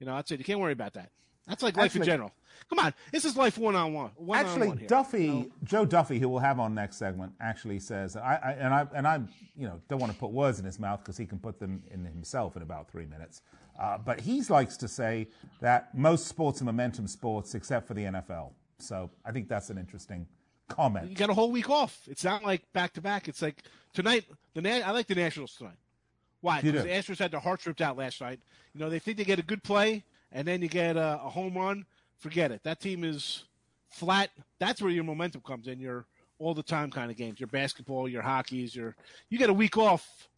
You 0.00 0.06
know, 0.06 0.16
that's 0.16 0.30
it. 0.30 0.38
You 0.38 0.44
can't 0.44 0.60
worry 0.60 0.72
about 0.72 0.94
that. 0.94 1.10
That's 1.46 1.62
like 1.62 1.76
life 1.76 1.94
in 1.94 2.02
general. 2.02 2.32
Come 2.68 2.80
on, 2.80 2.94
this 3.12 3.24
is 3.24 3.36
life 3.36 3.56
one 3.56 3.76
on 3.76 3.92
one. 3.92 4.10
Actually, 4.34 4.86
Duffy? 4.86 5.50
Joe 5.62 5.84
Duffy, 5.84 6.18
who 6.18 6.28
we'll 6.28 6.40
have 6.40 6.58
on 6.58 6.74
next 6.74 6.96
segment, 6.96 7.32
actually 7.40 7.78
says, 7.78 8.16
I, 8.16 8.40
I 8.42 8.52
and 8.52 8.74
I 8.74 8.86
and 8.94 9.06
I, 9.06 9.20
you 9.54 9.68
know, 9.68 9.80
don't 9.88 10.00
want 10.00 10.12
to 10.12 10.18
put 10.18 10.32
words 10.32 10.58
in 10.58 10.64
his 10.64 10.80
mouth 10.80 11.00
because 11.00 11.16
he 11.16 11.26
can 11.26 11.38
put 11.38 11.60
them 11.60 11.82
in 11.92 12.04
himself 12.04 12.56
in 12.56 12.62
about 12.62 12.90
three 12.90 13.06
minutes. 13.06 13.42
Uh, 13.78 13.98
but 13.98 14.20
he 14.20 14.42
likes 14.42 14.76
to 14.78 14.88
say 14.88 15.28
that 15.60 15.94
most 15.96 16.26
sports 16.26 16.62
are 16.62 16.64
momentum 16.64 17.06
sports 17.06 17.54
except 17.54 17.86
for 17.86 17.94
the 17.94 18.04
NFL. 18.04 18.52
So 18.78 19.10
I 19.24 19.30
think 19.30 19.48
that's 19.48 19.70
an 19.70 19.78
interesting 19.78 20.26
comment. 20.68 21.08
You 21.10 21.16
got 21.16 21.30
a 21.30 21.34
whole 21.34 21.50
week 21.50 21.70
off. 21.70 22.00
It's 22.06 22.24
not 22.24 22.44
like 22.44 22.62
back 22.72 22.92
to 22.94 23.00
back. 23.00 23.28
It's 23.28 23.42
like 23.42 23.62
tonight. 23.94 24.24
The 24.54 24.86
I 24.86 24.90
like 24.90 25.06
the 25.06 25.14
Nationals 25.14 25.54
tonight. 25.54 25.78
Why? 26.40 26.60
Because 26.60 26.84
the 26.84 26.88
Astros 26.88 27.18
had 27.18 27.30
their 27.30 27.40
hearts 27.40 27.66
ripped 27.66 27.80
out 27.80 27.96
last 27.96 28.20
night. 28.20 28.40
You 28.74 28.80
know 28.80 28.90
they 28.90 28.98
think 28.98 29.16
they 29.16 29.24
get 29.24 29.38
a 29.38 29.42
good 29.42 29.62
play, 29.62 30.04
and 30.32 30.46
then 30.46 30.62
you 30.62 30.68
get 30.68 30.96
a, 30.96 31.20
a 31.24 31.28
home 31.28 31.56
run. 31.56 31.84
Forget 32.18 32.52
it. 32.52 32.62
That 32.64 32.80
team 32.80 33.04
is 33.04 33.44
flat. 33.90 34.30
That's 34.58 34.80
where 34.80 34.90
your 34.90 35.04
momentum 35.04 35.42
comes 35.42 35.66
in. 35.66 35.80
Your 35.80 36.06
all 36.38 36.54
the 36.54 36.62
time 36.62 36.90
kind 36.90 37.10
of 37.10 37.16
games. 37.16 37.40
Your 37.40 37.48
basketball, 37.48 38.08
your 38.08 38.22
hockey's, 38.22 38.74
your 38.74 38.94
you 39.30 39.38
get 39.38 39.50
a 39.50 39.54
week 39.54 39.76
off. 39.76 40.28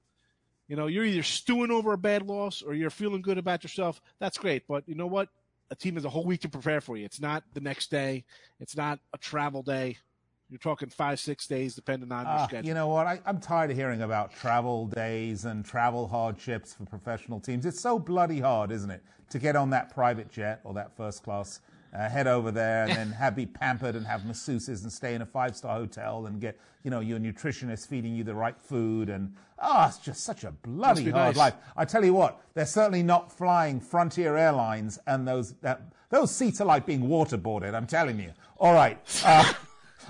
You 0.69 0.77
know, 0.77 0.87
you're 0.87 1.05
either 1.05 1.23
stewing 1.23 1.71
over 1.71 1.93
a 1.95 1.99
bad 1.99 2.27
loss 2.27 2.63
or 2.63 2.75
you're 2.75 2.91
feeling 2.91 3.23
good 3.23 3.39
about 3.39 3.63
yourself. 3.63 4.03
That's 4.19 4.37
great. 4.37 4.67
But 4.69 4.87
you 4.87 4.95
know 4.95 5.07
what? 5.07 5.31
A 5.71 5.75
team 5.75 5.95
has 5.95 6.05
a 6.05 6.11
whole 6.11 6.25
week 6.25 6.43
to 6.43 6.49
prepare 6.49 6.81
for 6.81 6.97
you. 6.97 7.05
It's 7.05 7.21
not 7.21 7.43
the 7.55 7.61
next 7.61 7.91
day. 7.91 8.25
It's 8.61 8.77
not 8.77 8.99
a 9.15 9.19
travel 9.19 9.63
day. 9.63 9.97
You're 10.51 10.59
talking 10.59 10.89
five, 10.89 11.21
six 11.21 11.47
days, 11.47 11.75
depending 11.75 12.11
on 12.11 12.25
your 12.25 12.35
uh, 12.35 12.49
schedule. 12.49 12.69
You 12.69 12.75
know 12.75 12.89
what? 12.89 13.07
I, 13.07 13.21
am 13.27 13.39
tired 13.39 13.71
of 13.71 13.77
hearing 13.77 14.01
about 14.01 14.33
travel 14.35 14.87
days 14.87 15.45
and 15.45 15.63
travel 15.63 16.09
hardships 16.09 16.73
for 16.73 16.87
professional 16.87 17.39
teams. 17.39 17.67
It's 17.67 17.81
so 17.81 17.99
bloody 17.99 18.41
hard, 18.41 18.73
isn't 18.73 18.91
it, 18.91 19.03
to 19.29 19.39
get 19.39 19.57
on 19.57 19.69
that 19.71 19.93
private 19.93 20.31
jet 20.31 20.61
or 20.65 20.73
that 20.73 20.97
first 20.97 21.23
class, 21.23 21.61
uh, 21.93 22.09
head 22.09 22.27
over 22.27 22.51
there, 22.51 22.85
and 22.85 22.93
then 22.93 23.11
have 23.19 23.37
be 23.37 23.45
pampered 23.45 23.95
and 23.95 24.07
have 24.07 24.23
masseuses 24.23 24.83
and 24.85 24.91
stay 24.91 25.15
in 25.15 25.21
a 25.21 25.27
five 25.27 25.55
star 25.55 25.77
hotel 25.77 26.25
and 26.25 26.41
get 26.41 26.59
you 26.83 26.91
know 26.91 27.01
your 27.01 27.19
nutritionist 27.19 27.87
feeding 27.87 28.15
you 28.15 28.25
the 28.25 28.35
right 28.35 28.59
food 28.59 29.11
and 29.11 29.35
oh, 29.59 29.87
it's 29.87 29.99
just 29.99 30.25
such 30.25 30.45
a 30.45 30.51
bloody 30.51 31.11
hard 31.11 31.37
nice. 31.37 31.37
life. 31.37 31.55
I 31.77 31.85
tell 31.85 32.05
you 32.05 32.15
what, 32.15 32.41
they're 32.55 32.65
certainly 32.65 33.03
not 33.03 33.31
flying 33.31 33.81
Frontier 33.81 34.35
Airlines, 34.39 34.99
and 35.07 35.29
those 35.29 35.53
that, 35.61 35.83
those 36.09 36.35
seats 36.35 36.63
are 36.63 36.67
like 36.67 36.87
being 36.87 37.03
waterboarded. 37.03 37.75
I'm 37.75 37.87
telling 37.87 38.19
you. 38.19 38.33
All 38.59 38.73
right. 38.73 38.99
Uh, 39.25 39.53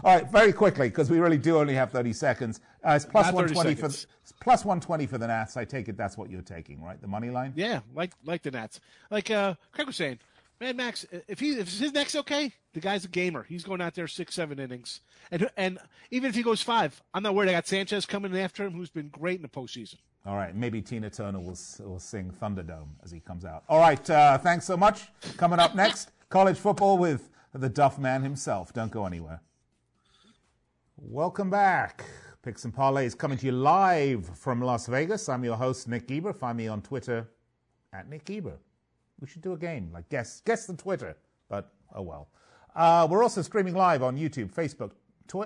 All 0.04 0.14
right, 0.14 0.30
very 0.30 0.52
quickly, 0.52 0.88
because 0.88 1.10
we 1.10 1.18
really 1.18 1.38
do 1.38 1.58
only 1.58 1.74
have 1.74 1.90
30 1.90 2.12
seconds. 2.12 2.60
Uh, 2.84 2.92
it's 2.92 3.04
plus 3.04 3.26
120 3.26 3.74
for 3.74 3.88
the, 3.88 4.06
plus 4.40 4.64
120 4.64 5.06
for 5.06 5.18
the 5.18 5.26
Nats. 5.26 5.56
I 5.56 5.64
take 5.64 5.88
it 5.88 5.96
that's 5.96 6.16
what 6.16 6.30
you're 6.30 6.42
taking, 6.42 6.82
right? 6.82 7.00
The 7.00 7.08
money 7.08 7.30
line? 7.30 7.52
Yeah, 7.56 7.80
like 7.94 8.12
like 8.24 8.42
the 8.42 8.50
Nats. 8.50 8.80
Like 9.10 9.30
uh, 9.30 9.54
Craig 9.72 9.86
was 9.86 9.96
saying, 9.96 10.18
Mad 10.60 10.76
Max, 10.76 11.06
if 11.28 11.38
he 11.40 11.52
if 11.52 11.78
his 11.78 11.92
neck's 11.92 12.16
okay, 12.16 12.52
the 12.74 12.80
guy's 12.80 13.04
a 13.04 13.08
gamer. 13.08 13.44
He's 13.48 13.64
going 13.64 13.80
out 13.80 13.94
there 13.94 14.08
six, 14.08 14.34
seven 14.34 14.58
innings, 14.58 15.00
and 15.30 15.48
and 15.56 15.78
even 16.10 16.28
if 16.28 16.34
he 16.34 16.42
goes 16.42 16.62
five, 16.62 17.00
I'm 17.14 17.22
not 17.22 17.34
worried. 17.34 17.50
I 17.50 17.52
got 17.52 17.66
Sanchez 17.66 18.06
coming 18.06 18.36
after 18.36 18.64
him, 18.64 18.72
who's 18.72 18.90
been 18.90 19.08
great 19.08 19.36
in 19.36 19.42
the 19.42 19.48
postseason. 19.48 19.96
All 20.26 20.36
right, 20.36 20.54
maybe 20.54 20.82
Tina 20.82 21.10
Turner 21.10 21.38
will 21.38 21.56
will 21.80 22.00
sing 22.00 22.32
Thunderdome 22.42 22.88
as 23.04 23.10
he 23.10 23.20
comes 23.20 23.44
out. 23.44 23.64
All 23.68 23.78
right, 23.78 24.10
uh, 24.10 24.38
thanks 24.38 24.66
so 24.66 24.76
much. 24.76 25.08
Coming 25.36 25.58
up 25.60 25.74
next, 25.74 26.10
college 26.28 26.58
football 26.58 26.98
with 26.98 27.30
the 27.54 27.68
Duff 27.68 27.98
Man 27.98 28.22
himself. 28.22 28.72
Don't 28.72 28.90
go 28.90 29.06
anywhere. 29.06 29.40
Welcome 31.00 31.48
back. 31.48 32.04
Picks 32.42 32.64
and 32.64 32.74
Parlays 32.74 33.16
coming 33.16 33.38
to 33.38 33.46
you 33.46 33.52
live 33.52 34.28
from 34.36 34.60
Las 34.60 34.88
Vegas. 34.88 35.28
I'm 35.28 35.44
your 35.44 35.56
host, 35.56 35.86
Nick 35.86 36.10
Eber. 36.10 36.32
Find 36.32 36.58
me 36.58 36.66
on 36.66 36.82
Twitter 36.82 37.28
at 37.92 38.10
Nick 38.10 38.28
Eber. 38.28 38.58
We 39.20 39.28
should 39.28 39.40
do 39.40 39.52
a 39.52 39.56
game, 39.56 39.90
like 39.94 40.08
guess, 40.08 40.42
guess 40.44 40.66
the 40.66 40.74
Twitter, 40.74 41.16
but 41.48 41.72
oh 41.94 42.02
well. 42.02 42.30
Uh, 42.74 43.06
we're 43.08 43.22
also 43.22 43.42
streaming 43.42 43.74
live 43.74 44.02
on 44.02 44.18
YouTube, 44.18 44.52
Facebook, 44.52 44.90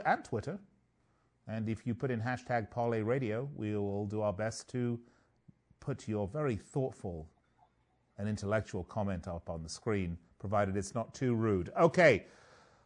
and 0.07 0.25
Twitter. 0.25 0.59
And 1.47 1.69
if 1.69 1.87
you 1.87 1.95
put 1.95 2.11
in 2.11 2.21
hashtag 2.21 2.71
Parlay 2.71 3.03
Radio, 3.03 3.47
we 3.55 3.77
will 3.77 4.07
do 4.07 4.23
our 4.23 4.33
best 4.33 4.71
to 4.71 4.99
put 5.81 6.09
your 6.09 6.27
very 6.27 6.57
thoughtful 6.57 7.29
and 8.17 8.27
intellectual 8.27 8.85
comment 8.85 9.29
up 9.29 9.51
on 9.51 9.63
the 9.63 9.69
screen, 9.69 10.17
provided 10.39 10.79
it's 10.79 10.95
not 10.95 11.15
too 11.15 11.35
rude. 11.35 11.71
Okay. 11.79 12.25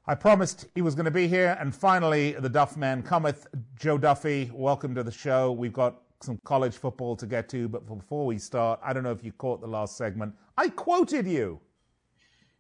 I 0.09 0.15
promised 0.15 0.67
he 0.77 0.83
was 0.83 0.95
going 0.95 1.07
to 1.07 1.11
be 1.11 1.27
here, 1.27 1.57
and 1.59 1.75
finally, 1.75 2.31
the 2.31 2.49
Duff 2.49 2.77
Man 2.77 3.03
cometh. 3.03 3.49
Joe 3.75 3.99
Duffy, 3.99 4.49
welcome 4.55 4.95
to 4.95 5.03
the 5.03 5.11
show. 5.11 5.51
We've 5.51 5.73
got 5.73 6.01
some 6.21 6.39
college 6.45 6.77
football 6.77 7.17
to 7.17 7.27
get 7.27 7.49
to, 7.49 7.69
but 7.69 7.89
before 7.89 8.25
we 8.25 8.39
start, 8.39 8.79
I 8.85 8.93
don't 8.93 9.03
know 9.03 9.11
if 9.11 9.25
you 9.25 9.33
caught 9.33 9.61
the 9.61 9.67
last 9.67 9.97
segment. 9.97 10.33
I 10.57 10.69
quoted 10.69 11.27
you. 11.27 11.59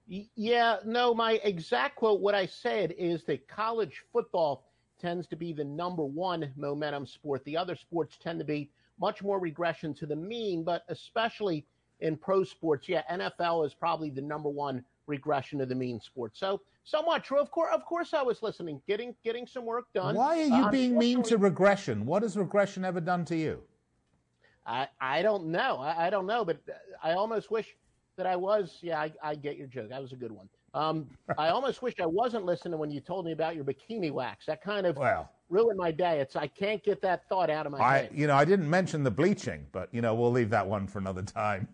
Yeah, 0.08 0.78
no, 0.84 1.14
my 1.14 1.34
exact 1.44 1.94
quote, 1.94 2.20
what 2.20 2.34
I 2.34 2.46
said 2.46 2.92
is 2.98 3.22
that 3.26 3.46
college 3.46 4.02
football 4.12 4.64
tends 5.00 5.28
to 5.28 5.36
be 5.36 5.52
the 5.52 5.64
number 5.64 6.04
one 6.04 6.52
momentum 6.56 7.06
sport. 7.06 7.44
The 7.44 7.56
other 7.56 7.76
sports 7.76 8.18
tend 8.20 8.40
to 8.40 8.44
be 8.44 8.72
much 8.98 9.22
more 9.22 9.38
regression 9.38 9.94
to 9.94 10.06
the 10.06 10.16
mean, 10.16 10.64
but 10.64 10.82
especially 10.88 11.64
in 12.00 12.16
pro 12.16 12.42
sports, 12.42 12.88
yeah, 12.88 13.02
NFL 13.08 13.64
is 13.64 13.72
probably 13.72 14.10
the 14.10 14.20
number 14.20 14.48
one 14.48 14.84
regression 15.06 15.58
to 15.58 15.66
the 15.66 15.74
mean 15.74 16.00
sport. 16.00 16.36
So 16.36 16.60
somewhat 16.84 17.24
true. 17.24 17.38
Of 17.38 17.50
course, 17.50 17.70
of 17.74 17.84
course, 17.84 18.14
I 18.14 18.22
was 18.22 18.42
listening, 18.42 18.80
getting 18.86 19.14
getting 19.24 19.46
some 19.46 19.64
work 19.64 19.86
done. 19.94 20.14
Why 20.14 20.40
are 20.40 20.44
you 20.44 20.64
uh, 20.66 20.70
being 20.70 20.98
mean 20.98 21.22
to 21.24 21.38
regression? 21.38 22.06
What 22.06 22.22
has 22.22 22.36
regression 22.36 22.84
ever 22.84 23.00
done 23.00 23.24
to 23.26 23.36
you? 23.36 23.62
I 24.66 24.88
I 25.00 25.22
don't 25.22 25.46
know. 25.46 25.78
I, 25.78 26.06
I 26.06 26.10
don't 26.10 26.26
know, 26.26 26.44
but 26.44 26.58
I 27.02 27.12
almost 27.12 27.50
wish 27.50 27.76
that 28.16 28.26
I 28.26 28.36
was. 28.36 28.78
Yeah, 28.82 29.00
I, 29.00 29.12
I 29.22 29.34
get 29.34 29.56
your 29.56 29.66
joke. 29.66 29.90
That 29.90 30.00
was 30.00 30.12
a 30.12 30.16
good 30.16 30.32
one. 30.32 30.48
Um, 30.74 31.06
I 31.38 31.48
almost 31.48 31.82
wish 31.82 31.94
I 32.00 32.06
wasn't 32.06 32.44
listening 32.44 32.78
when 32.78 32.90
you 32.90 33.00
told 33.00 33.24
me 33.24 33.32
about 33.32 33.54
your 33.54 33.64
bikini 33.64 34.10
wax. 34.10 34.46
That 34.46 34.62
kind 34.62 34.86
of 34.86 34.96
well, 34.96 35.30
ruined 35.48 35.78
my 35.78 35.90
day. 35.90 36.20
It's 36.20 36.36
I 36.36 36.46
can't 36.46 36.82
get 36.82 37.00
that 37.02 37.28
thought 37.28 37.50
out 37.50 37.66
of 37.66 37.72
my 37.72 37.80
I, 37.80 37.98
head. 37.98 38.10
You 38.12 38.26
know, 38.26 38.36
I 38.36 38.44
didn't 38.44 38.68
mention 38.68 39.02
the 39.02 39.10
bleaching, 39.10 39.66
but 39.72 39.88
you 39.92 40.02
know, 40.02 40.14
we'll 40.14 40.32
leave 40.32 40.50
that 40.50 40.66
one 40.66 40.86
for 40.86 40.98
another 40.98 41.22
time. 41.22 41.68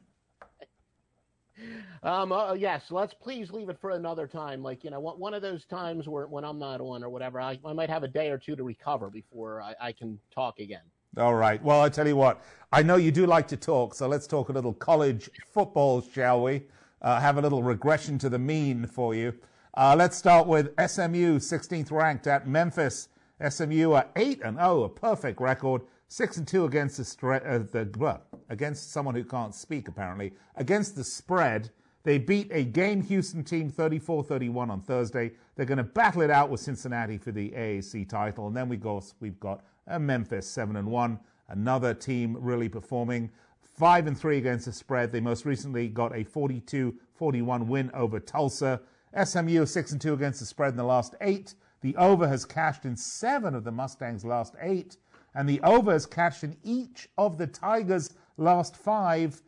Um, 2.03 2.33
uh, 2.33 2.55
yes, 2.55 2.83
let's 2.91 3.15
please 3.15 3.53
leave 3.53 3.69
it 3.69 3.79
for 3.81 3.91
another 3.91 4.27
time. 4.27 4.63
Like, 4.63 4.83
you 4.83 4.91
know, 4.91 4.99
one 4.99 5.35
of 5.35 5.43
those 5.43 5.65
times 5.65 6.09
where 6.09 6.27
when 6.27 6.45
I'm 6.45 6.59
not 6.59 6.81
on 6.81 7.05
or 7.05 7.09
whatever, 7.09 7.41
I, 7.41 7.59
I 7.65 7.73
might 7.73 7.91
have 7.91 8.03
a 8.03 8.09
day 8.09 8.31
or 8.31 8.39
two 8.39 8.57
to 8.57 8.65
recover 8.65 9.09
before 9.09 9.63
I, 9.63 9.75
I 9.81 9.93
can 9.93 10.19
talk 10.35 10.59
again. 10.59 10.83
All 11.17 11.35
right. 11.35 11.63
Well, 11.63 11.81
I 11.81 11.91
tell 11.91 12.09
you 12.09 12.17
what, 12.17 12.43
I 12.73 12.83
know 12.83 12.97
you 12.97 13.13
do 13.13 13.27
like 13.27 13.47
to 13.49 13.57
talk, 13.57 13.95
so 13.95 14.09
let's 14.09 14.27
talk 14.27 14.49
a 14.49 14.53
little 14.53 14.73
college 14.73 15.31
football, 15.53 16.01
shall 16.01 16.43
we? 16.43 16.63
Uh, 17.03 17.21
have 17.21 17.37
a 17.37 17.41
little 17.41 17.63
regression 17.63 18.19
to 18.19 18.29
the 18.29 18.39
mean 18.39 18.87
for 18.87 19.15
you. 19.15 19.35
Uh, 19.75 19.95
let's 19.97 20.17
start 20.17 20.47
with 20.47 20.71
SMU, 20.79 21.39
16th 21.39 21.91
ranked 21.91 22.27
at 22.27 22.49
Memphis. 22.49 23.09
SMU 23.47 23.93
are 23.93 24.07
8 24.17 24.41
and 24.43 24.57
0, 24.57 24.85
a 24.85 24.89
perfect 24.89 25.41
record. 25.41 25.83
6 26.13 26.37
and 26.37 26.47
2 26.47 26.67
against 26.67 26.99
the, 26.99 27.05
stre- 27.05 27.47
uh, 27.47 27.59
the 27.73 27.89
well, 27.99 28.23
against 28.51 28.93
someone 28.93 29.15
who 29.15 29.25
can't 29.25 29.55
speak 29.55 29.89
apparently. 29.89 30.35
Against 30.57 30.95
the 30.95 31.03
spread, 31.03 31.71
they 32.03 32.19
beat 32.19 32.51
a 32.53 32.65
game 32.65 33.01
Houston 33.01 33.43
team 33.43 33.71
34-31 33.71 34.69
on 34.69 34.83
Thursday. 34.83 35.31
They're 35.57 35.65
going 35.65 35.79
to 35.79 35.85
battle 35.85 36.21
it 36.21 36.31
out 36.31 36.51
with 36.51 36.61
Cincinnati 36.61 37.17
for 37.17 37.33
the 37.33 37.49
AAC 37.53 38.11
title, 38.11 38.47
and 38.47 38.55
then 38.55 38.69
we 38.69 38.77
go. 38.77 39.03
We've 39.21 39.41
got 39.41 39.63
uh, 39.89 39.99
Memphis 39.99 40.47
seven 40.47 40.77
and 40.77 40.87
one, 40.87 41.19
another 41.49 41.95
team 41.95 42.37
really 42.39 42.69
performing. 42.69 43.31
Five 43.63 44.07
and 44.07 44.19
three 44.19 44.37
against 44.37 44.67
the 44.67 44.73
spread. 44.73 45.13
They 45.13 45.21
most 45.21 45.47
recently 45.47 45.89
got 45.89 46.13
a 46.15 46.25
42-41 46.25 47.67
win 47.67 47.91
over 47.95 48.21
Tulsa. 48.21 48.83
SMU 49.25 49.65
six 49.65 49.93
and 49.93 50.01
two 50.01 50.13
against 50.13 50.41
the 50.41 50.47
spread 50.47 50.73
in 50.73 50.77
the 50.77 50.85
last 50.85 51.15
eight. 51.23 51.55
The 51.81 51.97
over 51.97 52.29
has 52.29 52.45
cashed 52.45 52.85
in 52.85 52.97
seven 52.97 53.55
of 53.55 53.65
the 53.65 53.73
Mustangs' 53.73 54.27
last 54.27 54.55
eight, 54.61 54.99
and 55.35 55.49
the 55.49 55.61
over 55.63 55.93
has 55.93 56.07
cashed 56.07 56.45
in 56.45 56.57
each 56.63 57.09
of 57.19 57.39
the 57.39 57.47
Tigers' 57.47 58.15
last 58.37 58.77
five. 58.77 59.43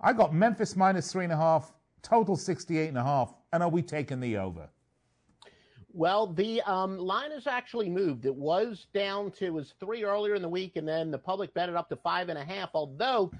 I 0.00 0.12
got 0.12 0.34
Memphis 0.34 0.76
minus 0.76 1.12
three 1.12 1.24
and 1.24 1.32
a 1.32 1.36
half, 1.36 1.72
total 2.02 2.36
68 2.36 2.88
and 2.88 2.98
a 2.98 3.02
half. 3.02 3.34
And 3.52 3.62
are 3.62 3.68
we 3.68 3.82
taking 3.82 4.20
the 4.20 4.36
over? 4.36 4.68
Well, 5.92 6.26
the 6.26 6.60
um, 6.62 6.98
line 6.98 7.32
has 7.32 7.46
actually 7.46 7.88
moved. 7.88 8.26
It 8.26 8.34
was 8.34 8.86
down 8.92 9.30
to 9.32 9.46
it 9.46 9.52
was 9.52 9.74
three 9.80 10.04
earlier 10.04 10.34
in 10.34 10.42
the 10.42 10.48
week, 10.48 10.76
and 10.76 10.86
then 10.86 11.10
the 11.10 11.18
public 11.18 11.52
bet 11.54 11.68
it 11.68 11.76
up 11.76 11.88
to 11.88 11.96
five 11.96 12.28
and 12.28 12.38
a 12.38 12.44
half. 12.44 12.70
Although 12.74 13.32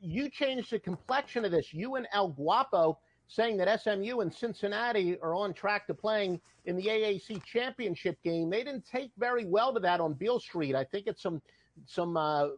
you 0.00 0.28
changed 0.28 0.70
the 0.70 0.78
complexion 0.78 1.44
of 1.44 1.50
this, 1.50 1.72
you 1.72 1.94
and 1.94 2.06
El 2.12 2.28
Guapo 2.28 2.98
saying 3.28 3.56
that 3.58 3.80
SMU 3.80 4.20
and 4.20 4.32
Cincinnati 4.32 5.18
are 5.20 5.34
on 5.34 5.52
track 5.54 5.86
to 5.86 5.94
playing 5.94 6.40
in 6.66 6.76
the 6.76 6.86
AAC 6.86 7.42
championship 7.44 8.22
game. 8.22 8.50
They 8.50 8.64
didn't 8.64 8.86
take 8.86 9.12
very 9.18 9.44
well 9.44 9.72
to 9.74 9.80
that 9.80 10.00
on 10.00 10.14
Beale 10.14 10.40
Street. 10.40 10.74
I 10.74 10.84
think 10.84 11.06
it's 11.06 11.22
some 11.22 11.42
some 11.86 12.16
uh, 12.16 12.48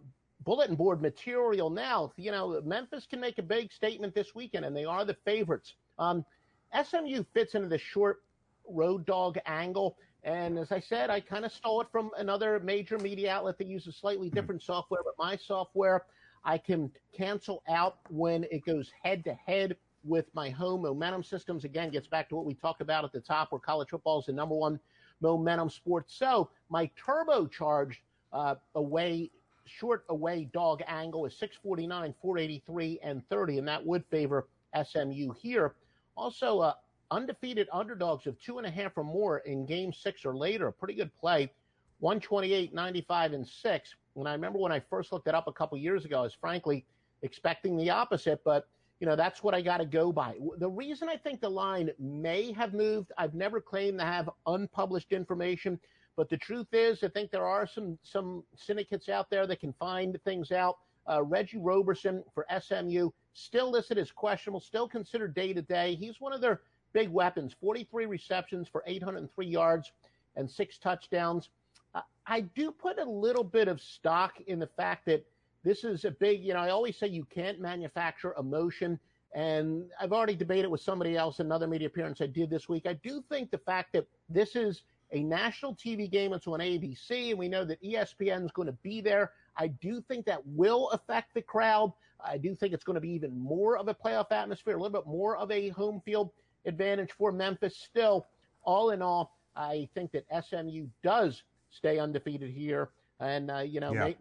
bulletin 0.45 0.77
board 0.77 1.01
material 1.01 1.71
now. 1.71 2.13
You 2.17 2.31
know, 2.31 2.61
Memphis 2.65 3.07
can 3.09 3.21
make 3.21 3.39
a 3.39 3.43
big 3.43 3.73
statement 3.73 4.15
this 4.15 4.35
weekend, 4.35 4.65
and 4.65 4.77
they 4.77 4.85
are 4.85 5.05
the 5.05 5.17
favorites. 5.25 5.75
Um, 5.99 6.25
SMU 6.85 7.25
fits 7.33 7.55
into 7.55 7.69
the 7.69 7.79
short 7.79 8.23
road 8.69 9.07
dog 9.07 9.39
angle. 9.47 9.97
And 10.25 10.59
as 10.59 10.73
I 10.73 10.81
said, 10.81 11.09
I 11.09 11.21
kind 11.21 11.45
of 11.45 11.53
stole 11.53 11.81
it 11.81 11.87
from 11.93 12.11
another 12.19 12.59
major 12.61 12.99
media 12.99 13.33
outlet 13.33 13.59
that 13.59 13.69
uses 13.69 13.97
slightly 13.97 14.29
different 14.29 14.63
software, 14.63 15.03
but 15.05 15.15
my 15.19 15.37
software 15.37 16.05
I 16.45 16.59
can 16.59 16.91
cancel 17.13 17.63
out 17.69 17.99
when 18.09 18.45
it 18.51 18.65
goes 18.65 18.91
head 19.03 19.25
to 19.25 19.35
head 19.35 19.77
with 20.07 20.27
my 20.35 20.51
home 20.51 20.83
momentum 20.83 21.23
systems. 21.23 21.65
Again, 21.65 21.91
gets 21.91 22.07
back 22.07 22.29
to 22.29 22.37
what 22.37 22.45
we 22.45 22.55
talked 22.55 22.81
about 22.81 23.05
at 23.05 23.13
the 23.13 23.21
top, 23.21 23.53
where 23.53 23.59
college 23.59 23.91
football 23.91 24.21
is 24.21 24.27
the 24.27 24.33
number 24.33 24.55
one 24.55 24.79
momentum 25.21 25.71
sport. 25.71 26.05
So 26.09 26.51
my 26.69 26.91
turbocharged 26.99 27.97
uh, 28.33 28.57
away 28.75 29.31
short 29.65 30.05
away 30.09 30.49
dog 30.53 30.83
angle 30.87 31.27
is 31.27 31.37
649, 31.39 32.15
483, 32.23 33.01
and 33.03 33.29
30, 33.29 33.59
and 33.59 33.69
that 33.69 33.85
would 33.85 34.05
favor 34.07 34.47
SMU 34.85 35.33
here. 35.33 35.75
Also, 36.17 36.61
uh, 36.61 36.73
undefeated 37.11 37.69
underdogs 37.73 38.27
of 38.27 38.41
two 38.41 38.59
and 38.59 38.67
a 38.67 38.71
half 38.71 38.97
or 38.97 39.05
more 39.05 39.39
in 39.39 39.67
game 39.67 39.93
six 39.93 40.25
or 40.25 40.37
later. 40.37 40.69
A 40.69 40.73
pretty 40.73 40.95
good 40.95 41.15
play. 41.15 41.51
128, 42.01 42.75
95, 42.75 43.33
and 43.33 43.47
six. 43.47 43.95
And 44.17 44.29
I 44.29 44.33
remember 44.33 44.59
when 44.59 44.73
I 44.73 44.81
first 44.81 45.13
looked 45.13 45.29
it 45.29 45.35
up 45.35 45.47
a 45.47 45.53
couple 45.53 45.79
years 45.79 46.05
ago, 46.05 46.21
I 46.21 46.23
was 46.23 46.35
frankly 46.35 46.85
expecting 47.23 47.77
the 47.77 47.91
opposite, 47.91 48.43
but 48.45 48.69
you 49.01 49.07
know, 49.07 49.17
that's 49.17 49.43
what 49.43 49.55
I 49.55 49.61
got 49.61 49.79
to 49.79 49.85
go 49.85 50.11
by. 50.13 50.37
The 50.59 50.71
reason 50.71 51.09
I 51.09 51.17
think 51.17 51.41
the 51.41 51.51
line 51.51 51.91
may 51.99 52.53
have 52.53 52.73
moved, 52.73 53.13
I've 53.19 53.35
never 53.35 53.61
claimed 53.61 53.99
to 53.99 54.05
have 54.05 54.31
unpublished 54.47 55.13
information, 55.13 55.79
but 56.17 56.31
the 56.31 56.37
truth 56.39 56.69
is, 56.73 57.03
I 57.05 57.09
think 57.09 57.31
there 57.31 57.47
are 57.47 57.67
some 57.67 57.99
some 58.03 58.43
syndicates 58.57 59.09
out 59.11 59.29
there 59.29 59.47
that 59.47 59.61
can 59.61 59.75
find 59.75 60.19
things 60.25 60.51
out. 60.51 60.79
Uh, 61.09 61.23
Reggie 61.23 61.59
Roberson 61.59 62.25
for 62.35 62.47
SMU 62.59 63.11
still 63.35 63.71
listed 63.71 63.99
as 63.99 64.11
questionable, 64.11 64.61
still 64.61 64.89
considered 64.89 65.35
day 65.35 65.53
to 65.53 65.63
day. 65.63 65.95
He's 65.95 66.21
one 66.21 66.33
of 66.33 66.41
their 66.41 66.63
big 66.95 67.11
weapons. 67.11 67.55
43 67.61 68.07
receptions 68.07 68.67
for 68.67 68.83
803 68.87 69.47
yards 69.47 69.93
and 70.37 70.51
six 70.51 70.79
touchdowns. 70.79 71.51
Uh, 71.95 72.01
I 72.27 72.41
do 72.41 72.73
put 72.73 72.99
a 72.99 73.05
little 73.05 73.45
bit 73.45 73.69
of 73.69 73.81
stock 73.81 74.41
in 74.47 74.59
the 74.59 74.67
fact 74.67 75.05
that 75.05 75.25
this 75.67 75.83
is 75.83 76.05
a 76.05 76.13
big. 76.13 76.43
You 76.43 76.55
know, 76.55 76.61
I 76.61 76.71
always 76.71 76.97
say 76.97 77.09
you 77.09 77.25
can't 77.25 77.61
manufacture 77.61 78.35
emotion. 78.39 78.99
And 79.35 79.91
I've 80.01 80.13
already 80.13 80.37
debated 80.37 80.69
with 80.69 80.81
somebody 80.81 81.17
else, 81.17 81.41
another 81.41 81.67
media 81.67 81.89
appearance 81.89 82.23
I 82.23 82.27
did 82.27 82.49
this 82.49 82.69
week. 82.69 82.87
I 82.87 82.95
do 82.95 83.23
think 83.29 83.51
the 83.51 83.59
fact 83.59 83.93
that 83.93 84.07
this 84.31 84.57
is 84.57 84.85
a 85.13 85.23
national 85.23 85.75
TV 85.75 86.11
game. 86.11 86.33
It's 86.33 86.47
on 86.47 86.61
ABC, 86.61 87.31
and 87.31 87.39
we 87.39 87.49
know 87.49 87.65
that 87.65 87.83
ESPN 87.83 88.45
is 88.45 88.53
going 88.53 88.67
to 88.67 88.79
be 88.83 89.01
there. 89.01 89.33
I 89.57 89.67
do 89.67 90.01
think 90.01 90.25
that 90.27 90.41
will 90.47 90.89
affect 90.91 91.35
the 91.35 91.43
crowd. 91.43 91.93
I 92.25 92.39
do 92.39 92.55
think 92.55 92.73
it's 92.73 92.85
going 92.85 92.95
to 92.95 93.01
be 93.01 93.11
even 93.11 93.39
more 93.39 93.77
of 93.77 93.89
a 93.89 93.95
playoff 93.95 94.31
atmosphere, 94.31 94.75
a 94.75 94.81
little 94.81 95.01
bit 95.01 95.07
more 95.07 95.37
of 95.37 95.51
a 95.51 95.69
home 95.71 96.01
field 96.05 96.31
advantage 96.65 97.13
for 97.13 97.31
Memphis. 97.31 97.77
Still, 97.77 98.27
all 98.63 98.91
in 98.91 99.03
all, 99.03 99.37
I 99.55 99.89
think 99.95 100.13
that 100.13 100.25
SMU 100.49 100.87
does 101.03 101.43
stay 101.71 101.99
undefeated 101.99 102.51
here. 102.51 102.91
And, 103.21 103.51
uh, 103.51 103.59
you 103.59 103.81
know, 103.81 103.93
yeah. 103.93 104.05
may, 104.05 104.17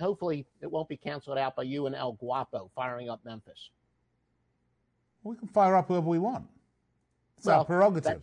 hopefully 0.00 0.46
it 0.60 0.70
won't 0.70 0.88
be 0.88 0.96
canceled 0.96 1.38
out 1.38 1.56
by 1.56 1.62
you 1.62 1.86
and 1.86 1.94
El 1.94 2.12
Guapo 2.12 2.70
firing 2.74 3.08
up 3.08 3.20
Memphis. 3.24 3.70
We 5.22 5.36
can 5.36 5.48
fire 5.48 5.74
up 5.74 5.88
whoever 5.88 6.06
we 6.06 6.18
want. 6.18 6.46
It's 7.38 7.46
well, 7.46 7.60
our 7.60 7.64
prerogative. 7.64 8.22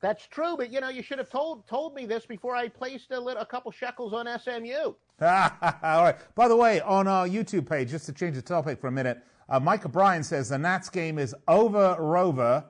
That's 0.00 0.26
true, 0.26 0.56
but 0.56 0.72
you 0.72 0.80
know, 0.80 0.88
you 0.88 1.02
should 1.02 1.18
have 1.18 1.30
told 1.30 1.66
told 1.68 1.94
me 1.94 2.06
this 2.06 2.26
before 2.26 2.56
I 2.56 2.68
placed 2.68 3.12
a, 3.12 3.20
little, 3.20 3.40
a 3.40 3.46
couple 3.46 3.70
shekels 3.70 4.12
on 4.12 4.26
SMU. 4.40 4.74
All 5.22 6.02
right. 6.02 6.16
By 6.34 6.48
the 6.48 6.56
way, 6.56 6.80
on 6.80 7.06
our 7.06 7.28
YouTube 7.28 7.68
page, 7.68 7.90
just 7.90 8.06
to 8.06 8.12
change 8.12 8.34
the 8.34 8.42
topic 8.42 8.80
for 8.80 8.88
a 8.88 8.92
minute, 8.92 9.22
uh, 9.48 9.60
Mike 9.60 9.86
O'Brien 9.86 10.24
says 10.24 10.48
the 10.48 10.58
Nats 10.58 10.90
game 10.90 11.18
is 11.18 11.36
over, 11.46 11.96
Rover, 12.00 12.64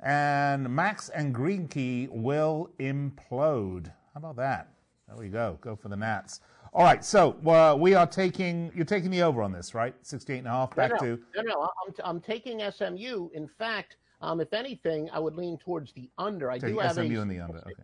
and 0.00 0.68
Max 0.68 1.08
and 1.08 1.34
Greinke 1.34 2.10
will 2.10 2.70
implode. 2.78 3.86
How 3.86 4.18
about 4.18 4.36
that? 4.36 4.73
There 5.14 5.22
we 5.22 5.28
go. 5.28 5.58
Go 5.60 5.76
for 5.76 5.88
the 5.88 5.96
Nats. 5.96 6.40
All 6.72 6.82
right, 6.82 7.04
so 7.04 7.36
uh, 7.46 7.76
we 7.78 7.94
are 7.94 8.06
taking 8.06 8.72
you're 8.74 8.84
taking 8.84 9.10
the 9.10 9.22
over 9.22 9.42
on 9.42 9.52
this, 9.52 9.74
right? 9.74 9.94
68 10.02 10.38
and 10.38 10.46
a 10.48 10.50
half 10.50 10.74
back 10.74 10.90
no, 10.90 10.96
no, 10.96 11.16
to 11.16 11.22
No, 11.36 11.42
no, 11.42 11.70
I'm, 11.86 11.92
t- 11.92 12.02
I'm 12.04 12.20
taking 12.20 12.60
SMU. 12.68 13.28
In 13.32 13.46
fact, 13.46 13.96
um, 14.20 14.40
if 14.40 14.52
anything, 14.52 15.08
I 15.12 15.20
would 15.20 15.36
lean 15.36 15.56
towards 15.58 15.92
the 15.92 16.10
under. 16.18 16.50
I 16.50 16.58
do 16.58 16.78
have 16.78 16.94
SMU 16.94 17.18
a, 17.18 17.22
in 17.22 17.28
the 17.28 17.38
under. 17.38 17.58
Okay. 17.58 17.74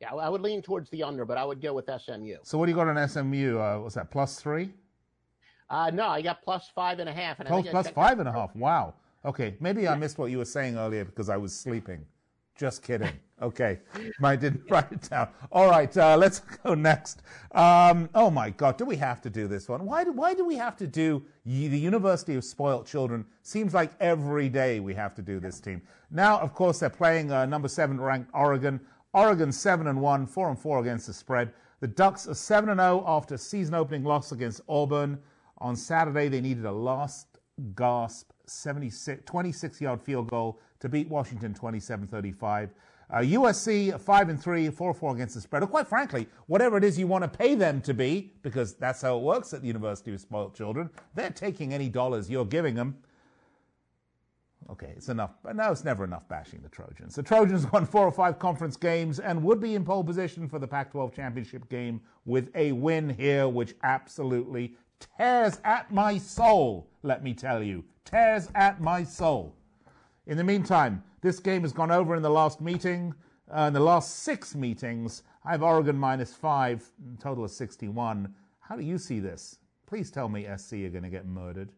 Yeah, 0.00 0.14
I 0.14 0.30
would 0.30 0.40
lean 0.40 0.62
towards 0.62 0.88
the 0.88 1.02
under, 1.02 1.26
but 1.26 1.36
I 1.36 1.44
would 1.44 1.60
go 1.60 1.74
with 1.74 1.86
SMU. 1.86 2.36
So 2.44 2.56
what 2.56 2.66
do 2.66 2.72
you 2.72 2.76
got 2.76 2.88
on 2.88 3.08
SMU? 3.08 3.58
Uh, 3.58 3.80
what's 3.80 3.96
that? 3.96 4.10
Plus 4.10 4.40
three? 4.40 4.72
Uh, 5.68 5.90
no, 5.92 6.06
I 6.06 6.22
got 6.22 6.40
plus 6.42 6.70
five 6.74 7.00
and 7.00 7.10
a 7.10 7.12
half. 7.12 7.40
And 7.40 7.48
plus, 7.48 7.68
plus 7.68 7.88
five 7.90 8.20
and 8.20 8.28
a 8.28 8.32
half. 8.32 8.56
Wow. 8.56 8.94
Okay, 9.24 9.54
maybe 9.60 9.82
yeah. 9.82 9.92
I 9.92 9.96
missed 9.96 10.16
what 10.16 10.30
you 10.30 10.38
were 10.38 10.46
saying 10.46 10.78
earlier 10.78 11.04
because 11.04 11.28
I 11.28 11.36
was 11.36 11.54
sleeping. 11.54 12.06
Just 12.58 12.82
kidding. 12.82 13.12
Okay, 13.40 13.78
I 14.20 14.34
didn't 14.34 14.62
write 14.70 14.90
it 14.90 15.08
down. 15.08 15.28
All 15.52 15.70
right, 15.70 15.96
uh, 15.96 16.16
let's 16.16 16.40
go 16.64 16.74
next. 16.74 17.22
Um, 17.52 18.10
oh 18.16 18.30
my 18.30 18.50
God, 18.50 18.76
do 18.76 18.84
we 18.84 18.96
have 18.96 19.20
to 19.22 19.30
do 19.30 19.46
this 19.46 19.68
one? 19.68 19.86
Why 19.86 20.02
do 20.02 20.10
why 20.10 20.34
do 20.34 20.44
we 20.44 20.56
have 20.56 20.76
to 20.78 20.88
do 20.88 21.22
the 21.44 21.78
University 21.78 22.34
of 22.34 22.42
Spoilt 22.42 22.84
Children? 22.84 23.24
Seems 23.42 23.74
like 23.74 23.92
every 24.00 24.48
day 24.48 24.80
we 24.80 24.92
have 24.94 25.14
to 25.14 25.22
do 25.22 25.38
this 25.38 25.60
team. 25.60 25.80
Now, 26.10 26.40
of 26.40 26.52
course, 26.52 26.80
they're 26.80 26.90
playing 26.90 27.30
uh, 27.30 27.46
number 27.46 27.68
seven 27.68 28.00
ranked 28.00 28.30
Oregon. 28.34 28.80
Oregon 29.12 29.52
seven 29.52 29.86
and 29.86 30.00
one, 30.00 30.26
four 30.26 30.48
and 30.48 30.58
four 30.58 30.80
against 30.80 31.06
the 31.06 31.12
spread. 31.12 31.52
The 31.78 31.86
Ducks 31.86 32.26
are 32.26 32.34
seven 32.34 32.70
and 32.70 32.80
zero 32.80 33.04
oh 33.06 33.16
after 33.16 33.38
season 33.38 33.74
opening 33.74 34.02
loss 34.02 34.32
against 34.32 34.62
Auburn. 34.68 35.16
On 35.58 35.76
Saturday, 35.76 36.28
they 36.28 36.40
needed 36.40 36.64
a 36.64 36.72
last 36.72 37.38
gasp 37.76 38.32
76, 38.46 39.22
26 39.24 39.80
yard 39.80 40.02
field 40.02 40.28
goal 40.28 40.60
to 40.80 40.88
beat 40.88 41.08
Washington 41.08 41.54
27 41.54 42.06
35. 42.06 42.70
Uh, 43.10 43.16
USC 43.18 43.98
5 43.98 44.28
and 44.28 44.42
3, 44.42 44.68
4 44.68 44.94
4 44.94 45.14
against 45.14 45.34
the 45.34 45.40
spread. 45.40 45.62
Or 45.62 45.66
quite 45.66 45.86
frankly, 45.86 46.26
whatever 46.46 46.76
it 46.76 46.84
is 46.84 46.98
you 46.98 47.06
want 47.06 47.24
to 47.24 47.28
pay 47.28 47.54
them 47.54 47.80
to 47.82 47.94
be, 47.94 48.34
because 48.42 48.74
that's 48.74 49.00
how 49.00 49.16
it 49.16 49.22
works 49.22 49.54
at 49.54 49.62
the 49.62 49.66
University 49.66 50.12
of 50.12 50.20
Spoiled 50.20 50.54
Children, 50.54 50.90
they're 51.14 51.30
taking 51.30 51.72
any 51.72 51.88
dollars 51.88 52.30
you're 52.30 52.44
giving 52.44 52.74
them. 52.74 52.98
Okay, 54.70 54.92
it's 54.94 55.08
enough. 55.08 55.30
But 55.42 55.56
no, 55.56 55.72
it's 55.72 55.84
never 55.84 56.04
enough 56.04 56.28
bashing 56.28 56.60
the 56.60 56.68
Trojans. 56.68 57.14
The 57.14 57.22
Trojans 57.22 57.70
won 57.72 57.86
four 57.86 58.04
or 58.04 58.12
five 58.12 58.38
conference 58.38 58.76
games 58.76 59.18
and 59.18 59.42
would 59.42 59.60
be 59.60 59.74
in 59.74 59.84
pole 59.84 60.04
position 60.04 60.46
for 60.46 60.58
the 60.58 60.68
Pac 60.68 60.92
12 60.92 61.14
championship 61.14 61.68
game 61.70 62.02
with 62.26 62.50
a 62.54 62.72
win 62.72 63.08
here, 63.08 63.48
which 63.48 63.74
absolutely 63.82 64.74
tears 65.16 65.60
at 65.64 65.90
my 65.90 66.18
soul, 66.18 66.90
let 67.02 67.22
me 67.22 67.32
tell 67.32 67.62
you. 67.62 67.84
Tears 68.04 68.48
at 68.54 68.82
my 68.82 69.02
soul. 69.02 69.54
In 70.28 70.36
the 70.36 70.44
meantime, 70.44 71.02
this 71.22 71.40
game 71.40 71.62
has 71.62 71.72
gone 71.72 71.90
over 71.90 72.14
in 72.14 72.22
the 72.22 72.28
last 72.28 72.60
meeting. 72.60 73.14
Uh, 73.50 73.62
in 73.62 73.72
the 73.72 73.80
last 73.80 74.24
six 74.24 74.54
meetings, 74.54 75.22
I 75.42 75.52
have 75.52 75.62
Oregon 75.62 75.96
minus 75.96 76.34
five, 76.34 76.84
total 77.18 77.44
of 77.44 77.50
61. 77.50 78.34
How 78.60 78.76
do 78.76 78.84
you 78.84 78.98
see 78.98 79.20
this? 79.20 79.58
Please 79.86 80.10
tell 80.10 80.28
me 80.28 80.46
SC 80.58 80.74
are 80.74 80.90
going 80.90 81.04
to 81.04 81.08
get 81.08 81.24
murdered. 81.24 81.72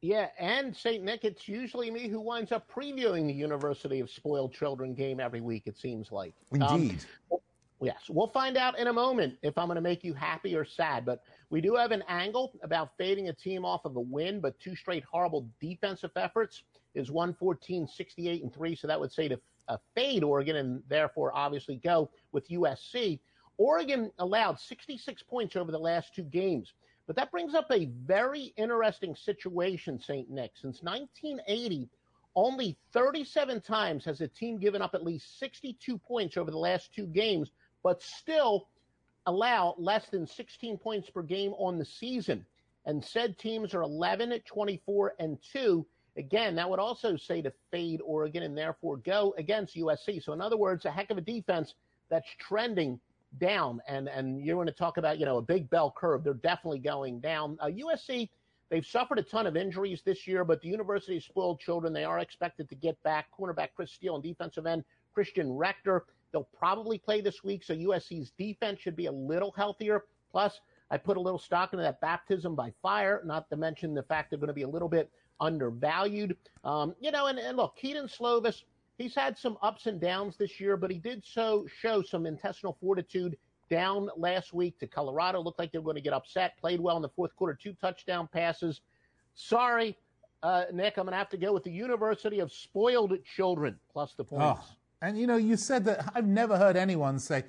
Yeah, 0.00 0.28
and 0.38 0.74
St. 0.74 1.04
Nick, 1.04 1.24
it's 1.24 1.46
usually 1.46 1.90
me 1.90 2.08
who 2.08 2.22
winds 2.22 2.52
up 2.52 2.70
previewing 2.72 3.26
the 3.26 3.34
University 3.34 4.00
of 4.00 4.08
Spoiled 4.08 4.54
Children 4.54 4.94
game 4.94 5.20
every 5.20 5.42
week, 5.42 5.64
it 5.66 5.76
seems 5.76 6.10
like. 6.10 6.32
Indeed. 6.52 7.04
Um, 7.30 7.38
yes, 7.82 8.04
we'll 8.08 8.28
find 8.28 8.56
out 8.56 8.78
in 8.78 8.86
a 8.86 8.92
moment 8.94 9.34
if 9.42 9.58
I'm 9.58 9.66
going 9.66 9.76
to 9.76 9.82
make 9.82 10.04
you 10.04 10.14
happy 10.14 10.56
or 10.56 10.64
sad. 10.64 11.04
But 11.04 11.20
we 11.50 11.60
do 11.60 11.74
have 11.74 11.92
an 11.92 12.02
angle 12.08 12.54
about 12.62 12.96
fading 12.96 13.28
a 13.28 13.34
team 13.34 13.66
off 13.66 13.84
of 13.84 13.96
a 13.96 14.00
win, 14.00 14.40
but 14.40 14.58
two 14.58 14.74
straight 14.74 15.04
horrible 15.04 15.46
defensive 15.60 16.12
efforts 16.16 16.62
is 16.94 17.10
114, 17.10 17.86
68, 17.86 18.42
and 18.42 18.52
3. 18.52 18.74
So 18.74 18.86
that 18.86 18.98
would 18.98 19.12
say 19.12 19.28
to 19.28 19.40
uh, 19.68 19.76
fade 19.94 20.24
Oregon 20.24 20.56
and 20.56 20.82
therefore 20.88 21.32
obviously 21.34 21.76
go 21.76 22.10
with 22.32 22.48
USC. 22.48 23.20
Oregon 23.58 24.10
allowed 24.18 24.58
66 24.58 25.22
points 25.24 25.56
over 25.56 25.72
the 25.72 25.78
last 25.78 26.14
two 26.14 26.22
games. 26.22 26.72
But 27.06 27.16
that 27.16 27.30
brings 27.30 27.54
up 27.54 27.70
a 27.70 27.86
very 28.04 28.52
interesting 28.56 29.16
situation, 29.16 29.98
St. 29.98 30.30
Nick. 30.30 30.52
Since 30.54 30.82
1980, 30.82 31.88
only 32.36 32.76
37 32.92 33.62
times 33.62 34.04
has 34.04 34.20
a 34.20 34.28
team 34.28 34.58
given 34.58 34.82
up 34.82 34.94
at 34.94 35.04
least 35.04 35.38
62 35.38 35.98
points 35.98 36.36
over 36.36 36.50
the 36.50 36.58
last 36.58 36.94
two 36.94 37.06
games, 37.06 37.50
but 37.82 38.02
still 38.02 38.68
allow 39.26 39.74
less 39.78 40.08
than 40.08 40.26
16 40.26 40.78
points 40.78 41.10
per 41.10 41.22
game 41.22 41.52
on 41.54 41.78
the 41.78 41.84
season. 41.84 42.44
And 42.84 43.04
said 43.04 43.38
teams 43.38 43.74
are 43.74 43.82
11 43.82 44.32
at 44.32 44.46
24 44.46 45.14
and 45.18 45.38
2 45.52 45.84
Again, 46.18 46.56
that 46.56 46.68
would 46.68 46.80
also 46.80 47.16
say 47.16 47.40
to 47.42 47.52
fade 47.70 48.00
Oregon 48.04 48.42
and 48.42 48.58
therefore 48.58 48.96
go 48.98 49.34
against 49.38 49.76
USC. 49.76 50.22
So, 50.22 50.32
in 50.32 50.40
other 50.40 50.56
words, 50.56 50.84
a 50.84 50.90
heck 50.90 51.10
of 51.10 51.18
a 51.18 51.22
defense 51.22 51.74
that's 52.10 52.28
trending 52.38 53.00
down. 53.38 53.80
And 53.86 54.08
and 54.08 54.44
you're 54.44 54.56
going 54.56 54.66
to 54.66 54.72
talk 54.72 54.96
about 54.96 55.18
you 55.18 55.26
know 55.26 55.38
a 55.38 55.42
big 55.42 55.70
bell 55.70 55.94
curve. 55.96 56.24
They're 56.24 56.34
definitely 56.34 56.80
going 56.80 57.20
down. 57.20 57.56
Uh, 57.60 57.66
USC. 57.66 58.28
They've 58.70 58.84
suffered 58.84 59.18
a 59.18 59.22
ton 59.22 59.46
of 59.46 59.56
injuries 59.56 60.02
this 60.04 60.26
year, 60.26 60.44
but 60.44 60.60
the 60.60 60.68
University 60.68 61.18
Spoiled 61.20 61.58
Children, 61.58 61.94
they 61.94 62.04
are 62.04 62.18
expected 62.18 62.68
to 62.68 62.74
get 62.74 63.02
back 63.02 63.28
cornerback 63.32 63.68
Chris 63.74 63.90
Steele 63.92 64.16
and 64.16 64.22
defensive 64.22 64.66
end 64.66 64.84
Christian 65.14 65.50
Rector. 65.50 66.04
They'll 66.32 66.50
probably 66.58 66.98
play 66.98 67.22
this 67.22 67.42
week, 67.42 67.64
so 67.64 67.74
USC's 67.74 68.32
defense 68.36 68.78
should 68.80 68.94
be 68.94 69.06
a 69.06 69.12
little 69.12 69.52
healthier. 69.52 70.04
Plus, 70.30 70.60
I 70.90 70.98
put 70.98 71.16
a 71.16 71.20
little 71.20 71.38
stock 71.38 71.72
into 71.72 71.82
that 71.82 72.02
baptism 72.02 72.54
by 72.54 72.70
fire, 72.82 73.22
not 73.24 73.48
to 73.48 73.56
mention 73.56 73.94
the 73.94 74.02
fact 74.02 74.28
they're 74.28 74.38
going 74.38 74.48
to 74.48 74.52
be 74.54 74.62
a 74.62 74.68
little 74.68 74.88
bit 74.88 75.10
undervalued. 75.40 76.36
Um, 76.64 76.94
you 77.00 77.10
know, 77.10 77.26
and, 77.26 77.38
and 77.38 77.56
look, 77.56 77.76
Kedon 77.76 78.06
Slovis, 78.06 78.62
he's 78.98 79.14
had 79.14 79.38
some 79.38 79.56
ups 79.62 79.86
and 79.86 80.00
downs 80.00 80.36
this 80.36 80.60
year, 80.60 80.76
but 80.76 80.90
he 80.90 80.98
did 80.98 81.24
so 81.24 81.66
show 81.80 82.02
some 82.02 82.26
intestinal 82.26 82.76
fortitude 82.80 83.36
down 83.70 84.08
last 84.16 84.52
week 84.52 84.78
to 84.80 84.86
Colorado. 84.86 85.40
Looked 85.40 85.58
like 85.58 85.72
they 85.72 85.78
were 85.78 85.84
going 85.84 85.96
to 85.96 86.02
get 86.02 86.12
upset. 86.12 86.56
Played 86.58 86.80
well 86.80 86.96
in 86.96 87.02
the 87.02 87.08
fourth 87.08 87.34
quarter, 87.36 87.58
two 87.60 87.74
touchdown 87.80 88.28
passes. 88.32 88.80
Sorry, 89.34 89.96
uh, 90.42 90.64
Nick, 90.72 90.96
I'm 90.96 91.04
going 91.04 91.12
to 91.12 91.18
have 91.18 91.28
to 91.30 91.36
go 91.36 91.52
with 91.52 91.64
the 91.64 91.70
University 91.70 92.40
of 92.40 92.52
Spoiled 92.52 93.12
Children 93.36 93.78
plus 93.92 94.14
the 94.14 94.24
points. 94.24 94.60
Oh. 94.62 94.74
And 95.00 95.16
you 95.18 95.28
know, 95.28 95.36
you 95.36 95.56
said 95.56 95.84
that 95.84 96.10
I've 96.14 96.26
never 96.26 96.58
heard 96.58 96.76
anyone 96.76 97.20
say 97.20 97.44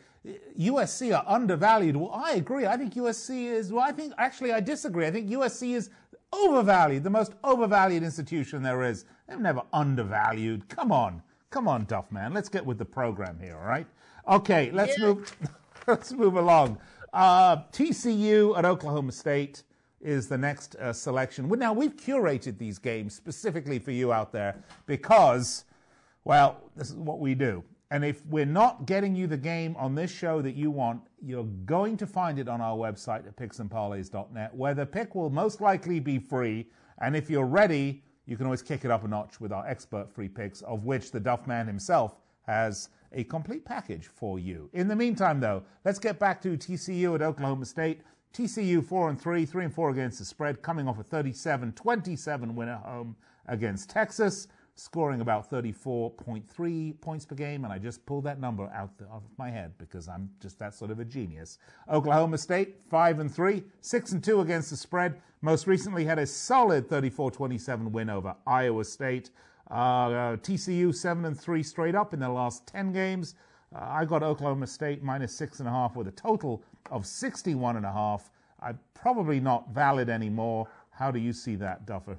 USC 0.57 1.17
are 1.17 1.23
undervalued. 1.25 1.95
Well, 1.95 2.11
I 2.13 2.33
agree. 2.33 2.65
I 2.65 2.77
think 2.77 2.93
USC 2.93 3.45
is. 3.45 3.71
Well, 3.73 3.83
I 3.83 3.91
think 3.91 4.13
actually 4.17 4.51
I 4.51 4.59
disagree. 4.59 5.07
I 5.07 5.11
think 5.11 5.29
USC 5.29 5.75
is 5.75 5.89
overvalued, 6.33 7.03
the 7.03 7.09
most 7.09 7.33
overvalued 7.43 8.03
institution 8.03 8.61
there 8.63 8.83
is. 8.83 9.05
They're 9.27 9.39
never 9.39 9.61
undervalued. 9.73 10.67
Come 10.69 10.91
on, 10.91 11.21
come 11.49 11.67
on, 11.67 11.85
Duff 11.85 12.11
man. 12.11 12.33
Let's 12.33 12.49
get 12.49 12.65
with 12.65 12.77
the 12.77 12.85
program 12.85 13.39
here, 13.39 13.57
all 13.57 13.67
right? 13.67 13.87
Okay, 14.27 14.71
let's 14.71 14.97
yeah. 14.97 15.05
move. 15.05 15.35
let's 15.87 16.11
move 16.11 16.35
along. 16.35 16.79
Uh, 17.13 17.57
TCU 17.71 18.57
at 18.57 18.65
Oklahoma 18.65 19.11
State 19.11 19.63
is 20.01 20.27
the 20.27 20.37
next 20.37 20.75
uh, 20.75 20.93
selection. 20.93 21.47
Now 21.49 21.73
we've 21.73 21.95
curated 21.95 22.57
these 22.57 22.77
games 22.79 23.13
specifically 23.13 23.79
for 23.79 23.91
you 23.91 24.13
out 24.13 24.31
there 24.31 24.63
because, 24.85 25.65
well, 26.23 26.61
this 26.75 26.89
is 26.89 26.95
what 26.95 27.19
we 27.19 27.35
do. 27.35 27.63
And 27.91 28.05
if 28.05 28.23
we're 28.27 28.45
not 28.45 28.85
getting 28.85 29.15
you 29.15 29.25
the 29.25 29.37
game 29.37 29.75
on 29.77 29.95
this 29.95 30.11
show 30.11 30.41
that 30.43 30.55
you 30.55 30.69
want, 30.69 31.01
you're 31.21 31.47
going 31.65 31.97
to 31.97 32.05
find 32.05 32.37
it 32.37 32.47
on 32.47 32.61
our 32.61 32.77
website 32.77 33.25
at 33.27 33.35
picksandparlays.net, 33.35 34.55
where 34.55 34.75
the 34.75 34.85
pick 34.85 35.15
will 35.15 35.31
most 35.31 35.59
likely 35.59 35.99
be 35.99 36.19
free. 36.19 36.67
And 37.01 37.15
if 37.15 37.31
you're 37.31 37.47
ready, 37.47 38.03
you 38.27 38.37
can 38.37 38.45
always 38.45 38.61
kick 38.61 38.85
it 38.85 38.91
up 38.91 39.03
a 39.03 39.07
notch 39.07 39.41
with 39.41 39.51
our 39.51 39.65
expert 39.67 40.13
free 40.13 40.29
picks, 40.29 40.61
of 40.61 40.85
which 40.85 41.11
the 41.11 41.19
Duff 41.19 41.47
Man 41.47 41.65
himself 41.65 42.17
has 42.43 42.89
a 43.11 43.23
complete 43.23 43.65
package 43.65 44.05
for 44.05 44.37
you. 44.37 44.69
In 44.73 44.87
the 44.87 44.95
meantime, 44.95 45.39
though, 45.39 45.63
let's 45.83 45.97
get 45.97 46.19
back 46.19 46.41
to 46.43 46.57
TCU 46.57 47.15
at 47.15 47.23
Oklahoma 47.23 47.65
State. 47.65 48.01
TCU 48.33 48.85
4 48.85 49.09
and 49.09 49.19
3, 49.19 49.45
3 49.45 49.65
and 49.65 49.73
4 49.73 49.89
against 49.89 50.19
the 50.19 50.25
spread, 50.25 50.61
coming 50.61 50.87
off 50.87 50.99
a 50.99 51.03
37 51.03 51.71
27 51.71 52.55
win 52.55 52.69
at 52.69 52.81
home 52.81 53.15
against 53.47 53.89
Texas 53.89 54.47
scoring 54.79 55.21
about 55.21 55.51
34.3 55.51 57.01
points 57.01 57.25
per 57.25 57.35
game, 57.35 57.63
and 57.65 57.73
I 57.73 57.77
just 57.77 58.05
pulled 58.05 58.23
that 58.23 58.39
number 58.39 58.71
out 58.73 58.91
of 59.11 59.23
my 59.37 59.49
head 59.49 59.73
because 59.77 60.07
I'm 60.07 60.29
just 60.39 60.57
that 60.59 60.73
sort 60.73 60.89
of 60.89 60.99
a 60.99 61.05
genius. 61.05 61.57
Oklahoma 61.91 62.37
State, 62.37 62.77
5 62.89 63.19
and 63.19 63.33
3, 63.33 63.63
6 63.81 64.11
and 64.13 64.23
2 64.23 64.41
against 64.41 64.69
the 64.69 64.77
spread. 64.77 65.21
Most 65.41 65.67
recently 65.67 66.05
had 66.05 66.17
a 66.17 66.25
solid 66.25 66.89
34-27 66.89 67.91
win 67.91 68.09
over 68.09 68.35
Iowa 68.47 68.85
State. 68.85 69.31
Uh, 69.69 70.37
TCU 70.37 70.95
7 70.95 71.25
and 71.25 71.39
3 71.39 71.61
straight 71.61 71.95
up 71.95 72.13
in 72.13 72.19
their 72.19 72.29
last 72.29 72.65
10 72.67 72.91
games. 72.93 73.35
Uh, 73.75 73.79
I 73.81 74.05
got 74.05 74.23
Oklahoma 74.23 74.65
State 74.67 75.03
minus 75.03 75.39
6.5 75.39 75.95
with 75.95 76.07
a 76.07 76.11
total 76.11 76.63
of 76.89 77.03
61.5. 77.03 78.21
I'm 78.61 78.79
probably 78.93 79.39
not 79.39 79.69
valid 79.69 80.09
anymore. 80.09 80.67
How 80.91 81.11
do 81.11 81.19
you 81.19 81.33
see 81.33 81.55
that, 81.55 81.85
Duffer? 81.85 82.17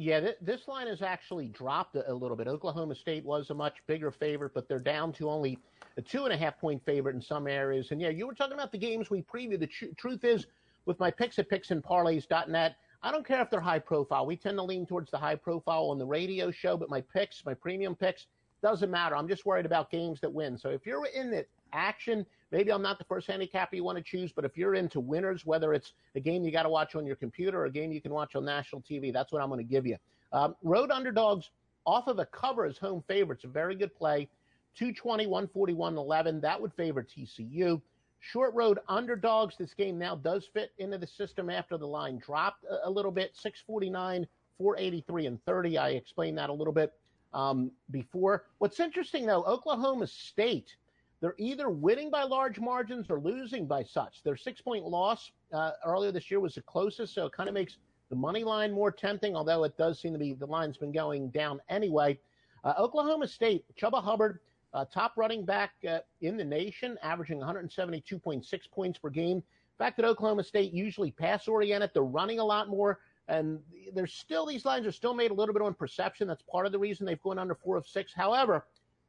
Yeah, 0.00 0.20
th- 0.20 0.38
this 0.40 0.66
line 0.66 0.86
has 0.86 1.02
actually 1.02 1.48
dropped 1.48 1.94
a, 1.94 2.10
a, 2.10 2.14
little 2.14 2.34
bit. 2.34 2.48
Oklahoma 2.48 2.94
State 2.94 3.22
was 3.22 3.50
a 3.50 3.54
much 3.54 3.82
bigger 3.86 4.10
favorite, 4.10 4.52
but 4.54 4.66
they're 4.66 4.78
down 4.78 5.12
to 5.12 5.28
only 5.28 5.58
a 5.98 6.00
two 6.00 6.24
and 6.24 6.32
a 6.32 6.38
half 6.38 6.58
point 6.58 6.82
favorite 6.86 7.14
in 7.14 7.20
some 7.20 7.46
areas. 7.46 7.90
And 7.90 8.00
yeah, 8.00 8.08
you 8.08 8.26
were 8.26 8.32
talking 8.32 8.54
about 8.54 8.72
the 8.72 8.78
games 8.78 9.10
we 9.10 9.20
previewed. 9.20 9.60
The 9.60 9.66
tr- 9.66 9.92
truth 9.98 10.24
is, 10.24 10.46
with 10.86 10.98
my 10.98 11.10
picks 11.10 11.38
at 11.38 11.50
picksandparlays.net, 11.50 12.76
I 13.02 13.12
don't 13.12 13.26
care 13.26 13.42
if 13.42 13.50
they're 13.50 13.60
high 13.60 13.78
profile. 13.78 14.24
We 14.24 14.36
tend 14.36 14.56
to 14.56 14.62
lean 14.62 14.86
towards 14.86 15.10
the 15.10 15.18
high 15.18 15.36
profile 15.36 15.90
on 15.90 15.98
the 15.98 16.06
radio 16.06 16.50
show, 16.50 16.78
but 16.78 16.88
my 16.88 17.02
picks, 17.02 17.44
my 17.44 17.52
premium 17.52 17.94
picks, 17.94 18.26
doesn't 18.62 18.90
matter. 18.90 19.14
I'm 19.14 19.28
just 19.28 19.44
worried 19.44 19.66
about 19.66 19.90
games 19.90 20.18
that 20.22 20.32
win. 20.32 20.56
So 20.56 20.70
if 20.70 20.86
you're 20.86 21.04
in 21.14 21.30
the 21.30 21.44
action, 21.72 22.26
maybe 22.50 22.72
I'm 22.72 22.82
not 22.82 22.98
the 22.98 23.04
first 23.04 23.26
handicapper 23.26 23.76
you 23.76 23.84
want 23.84 23.98
to 23.98 24.04
choose, 24.04 24.32
but 24.32 24.44
if 24.44 24.56
you're 24.56 24.74
into 24.74 25.00
winners, 25.00 25.46
whether 25.46 25.72
it's 25.72 25.92
a 26.14 26.20
game 26.20 26.44
you 26.44 26.50
got 26.50 26.64
to 26.64 26.68
watch 26.68 26.94
on 26.94 27.06
your 27.06 27.16
computer 27.16 27.60
or 27.60 27.66
a 27.66 27.70
game 27.70 27.92
you 27.92 28.00
can 28.00 28.12
watch 28.12 28.34
on 28.34 28.44
national 28.44 28.82
TV, 28.82 29.12
that's 29.12 29.32
what 29.32 29.42
I'm 29.42 29.48
going 29.48 29.58
to 29.58 29.64
give 29.64 29.86
you. 29.86 29.96
Um, 30.32 30.54
road 30.62 30.90
underdogs 30.90 31.50
off 31.86 32.06
of 32.06 32.18
a 32.18 32.26
cover 32.26 32.64
as 32.66 32.78
home 32.78 33.02
favorites, 33.08 33.44
a 33.44 33.48
very 33.48 33.74
good 33.74 33.94
play. 33.94 34.28
220, 34.76 35.26
141, 35.26 35.96
11. 35.96 36.40
That 36.40 36.60
would 36.60 36.72
favor 36.74 37.02
TCU. 37.02 37.80
Short 38.20 38.54
road 38.54 38.78
underdogs. 38.88 39.56
This 39.58 39.74
game 39.74 39.98
now 39.98 40.14
does 40.14 40.48
fit 40.52 40.72
into 40.78 40.98
the 40.98 41.06
system 41.06 41.50
after 41.50 41.76
the 41.76 41.86
line 41.86 42.18
dropped 42.18 42.64
a, 42.64 42.88
a 42.88 42.90
little 42.90 43.10
bit. 43.10 43.34
649, 43.34 44.26
483, 44.58 45.26
and 45.26 45.44
30. 45.44 45.78
I 45.78 45.90
explained 45.90 46.38
that 46.38 46.50
a 46.50 46.52
little 46.52 46.72
bit 46.72 46.92
um, 47.32 47.70
before. 47.90 48.44
What's 48.58 48.78
interesting, 48.78 49.26
though, 49.26 49.42
Oklahoma 49.44 50.06
State, 50.06 50.76
they're 51.20 51.34
either 51.38 51.68
winning 51.68 52.10
by 52.10 52.22
large 52.22 52.58
margins 52.58 53.10
or 53.10 53.20
losing 53.20 53.66
by 53.66 53.82
such. 53.82 54.22
Their 54.22 54.36
six 54.36 54.60
point 54.60 54.84
loss 54.84 55.30
uh, 55.52 55.72
earlier 55.84 56.12
this 56.12 56.30
year 56.30 56.40
was 56.40 56.54
the 56.54 56.62
closest, 56.62 57.14
so 57.14 57.26
it 57.26 57.32
kind 57.32 57.48
of 57.48 57.54
makes 57.54 57.76
the 58.08 58.16
money 58.16 58.42
line 58.42 58.72
more 58.72 58.90
tempting, 58.90 59.36
although 59.36 59.64
it 59.64 59.76
does 59.76 60.00
seem 60.00 60.12
to 60.12 60.18
be 60.18 60.32
the 60.32 60.46
line's 60.46 60.76
been 60.76 60.92
going 60.92 61.28
down 61.30 61.60
anyway. 61.68 62.18
Uh, 62.64 62.74
Oklahoma 62.78 63.28
State, 63.28 63.64
Chuba 63.80 64.02
Hubbard, 64.02 64.40
uh, 64.72 64.84
top 64.92 65.12
running 65.16 65.44
back 65.44 65.72
uh, 65.88 65.98
in 66.20 66.36
the 66.36 66.44
nation, 66.44 66.98
averaging 67.02 67.40
172.6 67.40 68.70
points 68.72 68.98
per 68.98 69.10
game. 69.10 69.38
The 69.78 69.84
fact 69.84 69.96
that 69.96 70.06
Oklahoma 70.06 70.44
State 70.44 70.72
usually 70.72 71.10
pass 71.10 71.48
oriented, 71.48 71.90
they're 71.94 72.02
running 72.02 72.38
a 72.38 72.44
lot 72.44 72.68
more. 72.68 73.00
And 73.28 73.60
there's 73.94 74.12
still 74.12 74.44
these 74.44 74.64
lines 74.64 74.86
are 74.86 74.92
still 74.92 75.14
made 75.14 75.30
a 75.30 75.34
little 75.34 75.52
bit 75.52 75.62
on 75.62 75.72
perception. 75.74 76.26
That's 76.26 76.42
part 76.42 76.66
of 76.66 76.72
the 76.72 76.78
reason 76.78 77.06
they've 77.06 77.22
gone 77.22 77.38
under 77.38 77.54
four 77.54 77.76
of 77.76 77.86
six. 77.86 78.12
However, 78.12 78.66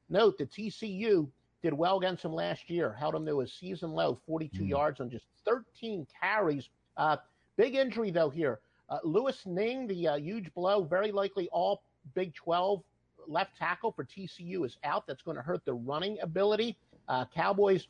note 0.09 0.37
that 0.37 0.51
TCU 0.51 1.27
did 1.63 1.73
well 1.73 1.97
against 1.97 2.23
them 2.23 2.33
last 2.33 2.69
year, 2.69 2.93
held 2.93 3.13
them 3.13 3.25
to 3.25 3.41
a 3.41 3.47
season 3.47 3.91
low, 3.91 4.19
42 4.25 4.63
mm. 4.63 4.69
yards 4.69 4.99
on 4.99 5.09
just 5.09 5.25
13 5.45 6.07
carries. 6.19 6.69
Uh, 6.97 7.17
big 7.57 7.75
injury 7.75 8.11
though 8.11 8.29
here. 8.29 8.59
Uh, 8.89 8.97
Lewis 9.03 9.43
Niang, 9.45 9.87
the 9.87 10.07
uh, 10.07 10.15
huge 10.17 10.53
blow, 10.53 10.83
very 10.83 11.11
likely 11.11 11.47
all 11.51 11.81
Big 12.13 12.33
12 12.33 12.81
left 13.27 13.55
tackle 13.57 13.91
for 13.91 14.03
TCU 14.03 14.65
is 14.65 14.77
out. 14.83 15.05
That's 15.07 15.21
going 15.21 15.37
to 15.37 15.43
hurt 15.43 15.63
the 15.65 15.73
running 15.73 16.17
ability. 16.21 16.77
Uh, 17.07 17.25
Cowboys 17.33 17.87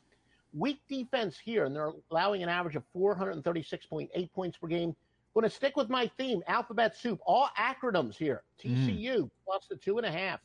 weak 0.54 0.80
defense 0.88 1.38
here, 1.42 1.64
and 1.64 1.74
they're 1.74 1.92
allowing 2.10 2.42
an 2.42 2.48
average 2.48 2.76
of 2.76 2.84
436.8 2.94 4.32
points 4.32 4.58
per 4.58 4.66
game. 4.66 4.94
Going 5.34 5.44
to 5.44 5.50
stick 5.50 5.76
with 5.76 5.88
my 5.88 6.10
theme, 6.18 6.42
alphabet 6.46 6.94
soup, 6.96 7.18
all 7.24 7.48
acronyms 7.58 8.16
here. 8.16 8.42
TCU 8.62 9.16
mm. 9.16 9.30
plus 9.46 9.66
the 9.68 9.76
two 9.76 9.96
and 9.96 10.06
a 10.06 10.12
half. 10.12 10.40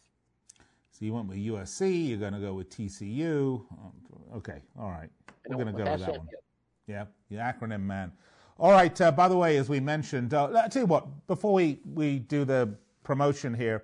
So 0.97 1.05
you 1.05 1.13
went 1.13 1.27
with 1.27 1.37
USC. 1.37 2.09
You're 2.09 2.17
going 2.17 2.33
to 2.33 2.39
go 2.39 2.55
with 2.55 2.71
TCU. 2.71 3.63
Okay, 4.37 4.63
all 4.79 4.89
right. 4.89 5.09
We're 5.47 5.63
going 5.63 5.67
to 5.67 5.83
go 5.83 5.91
with 5.91 5.99
that 5.99 6.09
one. 6.09 6.27
Yeah, 6.87 7.05
the 7.29 7.35
acronym 7.35 7.83
man. 7.83 8.11
All 8.57 8.71
right. 8.71 8.99
Uh, 8.99 9.11
by 9.11 9.27
the 9.27 9.37
way, 9.37 9.57
as 9.57 9.69
we 9.69 9.79
mentioned, 9.79 10.33
uh, 10.33 10.45
I'll 10.45 10.69
tell 10.69 10.81
you 10.81 10.87
what. 10.87 11.27
Before 11.27 11.53
we 11.53 11.81
we 11.93 12.17
do 12.17 12.45
the 12.45 12.73
promotion 13.03 13.53
here, 13.53 13.83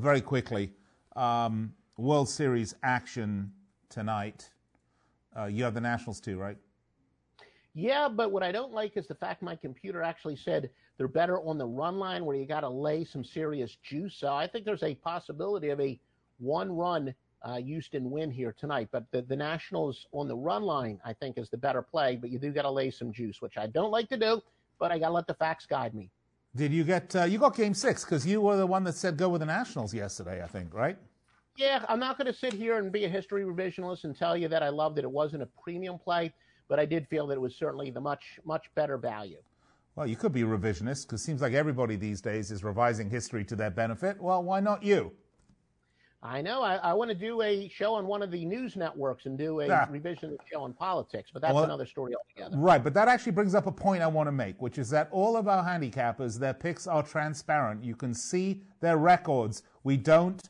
very 0.00 0.20
quickly, 0.20 0.72
um, 1.14 1.72
World 1.96 2.28
Series 2.28 2.74
action 2.82 3.52
tonight. 3.88 4.50
Uh, 5.38 5.44
you 5.44 5.62
have 5.62 5.74
the 5.74 5.80
Nationals 5.80 6.18
too, 6.18 6.38
right? 6.38 6.56
Yeah, 7.72 8.08
but 8.08 8.32
what 8.32 8.42
I 8.42 8.50
don't 8.50 8.72
like 8.72 8.96
is 8.96 9.06
the 9.06 9.14
fact 9.14 9.42
my 9.42 9.54
computer 9.54 10.02
actually 10.02 10.36
said 10.36 10.70
they're 10.98 11.06
better 11.06 11.38
on 11.42 11.56
the 11.56 11.66
run 11.66 12.00
line 12.00 12.24
where 12.24 12.34
you 12.34 12.46
got 12.46 12.60
to 12.60 12.68
lay 12.68 13.04
some 13.04 13.22
serious 13.22 13.76
juice. 13.84 14.16
So 14.16 14.34
I 14.34 14.48
think 14.48 14.64
there's 14.64 14.82
a 14.82 14.94
possibility 14.96 15.68
of 15.68 15.80
a 15.80 16.00
one 16.38 16.70
run 16.70 17.14
uh, 17.42 17.56
Houston 17.56 18.10
win 18.10 18.30
here 18.30 18.54
tonight. 18.58 18.88
But 18.90 19.04
the, 19.10 19.22
the 19.22 19.36
Nationals 19.36 20.06
on 20.12 20.28
the 20.28 20.36
run 20.36 20.62
line, 20.62 21.00
I 21.04 21.12
think, 21.12 21.38
is 21.38 21.48
the 21.48 21.56
better 21.56 21.82
play. 21.82 22.16
But 22.16 22.30
you 22.30 22.38
do 22.38 22.50
got 22.50 22.62
to 22.62 22.70
lay 22.70 22.90
some 22.90 23.12
juice, 23.12 23.40
which 23.40 23.56
I 23.56 23.66
don't 23.66 23.90
like 23.90 24.08
to 24.08 24.16
do, 24.16 24.40
but 24.78 24.90
I 24.90 24.98
got 24.98 25.08
to 25.08 25.14
let 25.14 25.26
the 25.26 25.34
facts 25.34 25.66
guide 25.66 25.94
me. 25.94 26.10
Did 26.54 26.72
you 26.72 26.84
get, 26.84 27.14
uh, 27.14 27.24
you 27.24 27.38
got 27.38 27.54
game 27.54 27.74
six 27.74 28.04
because 28.04 28.26
you 28.26 28.40
were 28.40 28.56
the 28.56 28.66
one 28.66 28.82
that 28.84 28.94
said 28.94 29.16
go 29.16 29.28
with 29.28 29.40
the 29.40 29.46
Nationals 29.46 29.92
yesterday, 29.92 30.42
I 30.42 30.46
think, 30.46 30.72
right? 30.72 30.96
Yeah, 31.56 31.84
I'm 31.88 32.00
not 32.00 32.18
going 32.18 32.26
to 32.26 32.38
sit 32.38 32.52
here 32.52 32.78
and 32.78 32.90
be 32.90 33.04
a 33.04 33.08
history 33.08 33.44
revisionist 33.44 34.04
and 34.04 34.16
tell 34.16 34.36
you 34.36 34.48
that 34.48 34.62
I 34.62 34.70
love 34.70 34.94
that 34.94 35.04
it 35.04 35.10
wasn't 35.10 35.42
a 35.42 35.48
premium 35.62 35.98
play 35.98 36.32
but 36.68 36.78
I 36.78 36.84
did 36.84 37.06
feel 37.08 37.26
that 37.28 37.34
it 37.34 37.40
was 37.40 37.54
certainly 37.54 37.90
the 37.90 38.00
much, 38.00 38.38
much 38.44 38.70
better 38.74 38.98
value. 38.98 39.38
Well, 39.94 40.06
you 40.06 40.16
could 40.16 40.32
be 40.32 40.42
a 40.42 40.46
revisionist 40.46 41.06
because 41.06 41.20
it 41.20 41.24
seems 41.24 41.40
like 41.40 41.54
everybody 41.54 41.96
these 41.96 42.20
days 42.20 42.50
is 42.50 42.62
revising 42.62 43.08
history 43.08 43.44
to 43.44 43.56
their 43.56 43.70
benefit. 43.70 44.20
Well, 44.20 44.42
why 44.42 44.60
not 44.60 44.82
you? 44.82 45.12
I 46.22 46.42
know. 46.42 46.62
I, 46.62 46.76
I 46.76 46.92
want 46.94 47.10
to 47.10 47.14
do 47.14 47.42
a 47.42 47.68
show 47.68 47.94
on 47.94 48.06
one 48.06 48.22
of 48.22 48.30
the 48.30 48.44
news 48.44 48.74
networks 48.74 49.26
and 49.26 49.36
do 49.38 49.60
a 49.60 49.70
ah. 49.70 49.86
revision 49.90 50.36
show 50.50 50.62
on 50.62 50.72
politics, 50.72 51.30
but 51.32 51.42
that's 51.42 51.54
well, 51.54 51.64
another 51.64 51.86
story 51.86 52.14
altogether. 52.14 52.60
Right, 52.60 52.82
but 52.82 52.94
that 52.94 53.06
actually 53.06 53.32
brings 53.32 53.54
up 53.54 53.66
a 53.66 53.72
point 53.72 54.02
I 54.02 54.06
want 54.06 54.26
to 54.26 54.32
make, 54.32 54.60
which 54.60 54.78
is 54.78 54.90
that 54.90 55.08
all 55.12 55.36
of 55.36 55.46
our 55.46 55.64
handicappers, 55.64 56.38
their 56.38 56.54
picks 56.54 56.86
are 56.86 57.02
transparent. 57.02 57.84
You 57.84 57.94
can 57.94 58.14
see 58.14 58.62
their 58.80 58.96
records. 58.96 59.62
We 59.84 59.96
don't 59.96 60.48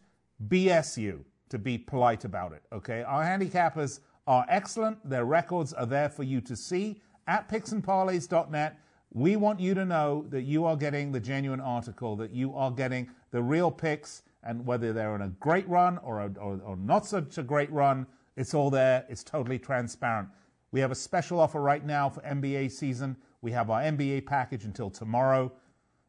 BS 0.49 0.97
you, 0.97 1.25
to 1.49 1.59
be 1.59 1.79
polite 1.79 2.25
about 2.25 2.53
it, 2.53 2.62
okay? 2.73 3.03
Our 3.03 3.25
handicappers 3.25 4.01
are 4.27 4.45
excellent. 4.49 5.09
Their 5.09 5.25
records 5.25 5.73
are 5.73 5.87
there 5.87 6.09
for 6.09 6.23
you 6.23 6.41
to 6.43 6.57
see 6.57 7.01
at 7.27 7.49
picksandparlays.net. 7.49 8.79
We 9.12 9.37
want 9.37 9.61
you 9.61 9.75
to 9.75 9.85
know 9.85 10.27
that 10.29 10.43
you 10.43 10.64
are 10.64 10.77
getting 10.77 11.12
the 11.12 11.21
genuine 11.21 11.61
article, 11.61 12.17
that 12.17 12.33
you 12.33 12.55
are 12.55 12.71
getting 12.71 13.09
the 13.31 13.43
real 13.43 13.71
picks, 13.71 14.23
and 14.47 14.65
whether 14.65 14.93
they're 14.93 15.13
on 15.13 15.23
a 15.23 15.29
great 15.41 15.69
run 15.69 15.99
or, 15.99 16.21
a, 16.21 16.31
or, 16.39 16.61
or 16.65 16.77
not 16.77 17.07
such 17.07 17.39
a 17.39 17.43
great 17.43 17.71
run, 17.73 18.07
it's 18.37 18.55
all 18.55 18.71
there. 18.71 19.05
It's 19.09 19.25
totally 19.25 19.59
transparent. 19.59 20.29
We 20.71 20.81
have 20.81 20.91
a 20.91 20.97
special 20.97 21.41
offer 21.41 21.61
right 21.61 21.85
now 21.85 22.09
for 22.09 22.21
NBA 22.21 22.71
season. 22.71 23.17
We 23.41 23.53
have 23.53 23.71
our 23.71 23.81
NBA 23.81 24.27
package 24.27 24.65
until 24.65 24.91
tomorrow. 24.91 25.53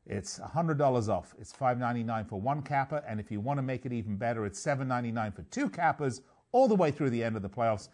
It's 0.05 0.39
$100 0.39 1.09
off. 1.09 1.35
It's 1.39 1.51
$5.99 1.51 2.29
for 2.29 2.39
one 2.39 2.61
capper, 2.61 3.03
and 3.07 3.19
if 3.19 3.29
you 3.29 3.41
want 3.41 3.57
to 3.57 3.61
make 3.61 3.85
it 3.85 3.91
even 3.91 4.15
better, 4.15 4.45
it's 4.45 4.63
$7.99 4.63 5.35
for 5.35 5.43
two 5.43 5.69
cappers 5.69 6.21
all 6.53 6.67
the 6.67 6.75
way 6.75 6.91
through 6.91 7.09
the 7.09 7.23
end 7.23 7.35
of 7.35 7.41
the 7.41 7.49
playoffs. 7.49 7.89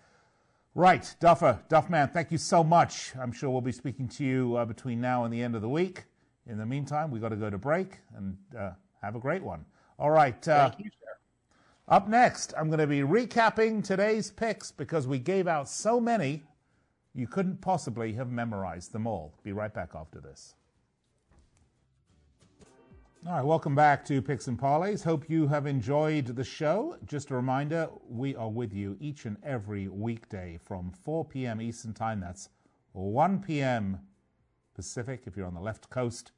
Right, 0.76 1.14
Duffer, 1.20 1.60
Duffman, 1.70 2.12
thank 2.12 2.32
you 2.32 2.38
so 2.38 2.64
much. 2.64 3.14
I'm 3.20 3.32
sure 3.32 3.50
we'll 3.50 3.62
be 3.62 3.72
speaking 3.72 4.08
to 4.10 4.24
you 4.24 4.56
uh, 4.56 4.66
between 4.66 5.02
now 5.02 5.24
and 5.24 5.34
the 5.34 5.42
end 5.42 5.56
of 5.56 5.62
the 5.62 5.70
week. 5.70 6.06
In 6.48 6.58
the 6.58 6.66
meantime, 6.66 7.10
we've 7.10 7.22
got 7.22 7.30
to 7.30 7.36
go 7.36 7.50
to 7.50 7.58
break 7.58 8.00
and 8.16 8.38
uh, 8.58 8.72
have 9.02 9.16
a 9.16 9.20
great 9.20 9.44
one. 9.44 9.66
All 10.00 10.12
right. 10.12 10.48
Uh, 10.48 10.70
thank 10.70 10.86
you, 10.86 10.92
sir. 10.92 11.18
Up 11.88 12.08
next, 12.08 12.54
I'm 12.58 12.68
going 12.68 12.80
to 12.80 12.88
be 12.88 13.02
recapping 13.02 13.84
today's 13.84 14.32
picks 14.32 14.72
because 14.72 15.06
we 15.06 15.20
gave 15.20 15.48
out 15.48 15.68
so 15.68 16.00
many, 16.00 16.44
you 17.14 17.28
couldn't 17.28 17.62
possibly 17.62 18.14
have 18.14 18.32
memorized 18.32 18.94
them 18.94 19.06
all. 19.06 19.34
Be 19.44 19.52
right 19.52 19.74
back 19.74 19.92
after 19.94 20.20
this. 20.20 20.56
All 23.26 23.36
right, 23.36 23.46
welcome 23.46 23.74
back 23.74 24.04
to 24.06 24.22
Picks 24.22 24.48
and 24.48 24.60
Parlays. 24.60 25.04
Hope 25.04 25.30
you 25.30 25.48
have 25.48 25.66
enjoyed 25.66 26.26
the 26.26 26.44
show. 26.44 26.98
Just 27.06 27.32
a 27.32 27.36
reminder, 27.36 27.88
we 28.10 28.36
are 28.36 28.50
with 28.50 28.74
you 28.74 28.98
each 29.00 29.26
and 29.26 29.38
every 29.44 29.88
weekday 29.88 30.60
from 30.62 30.92
4 30.92 31.24
p.m. 31.24 31.62
Eastern 31.62 31.94
Time. 31.94 32.20
That's 32.20 32.50
1 32.92 33.40
p.m. 33.40 34.00
Pacific 34.76 35.24
if 35.26 35.38
you're 35.38 35.48
on 35.48 35.54
the 35.54 35.62
left 35.62 35.90
coast. 35.90 36.34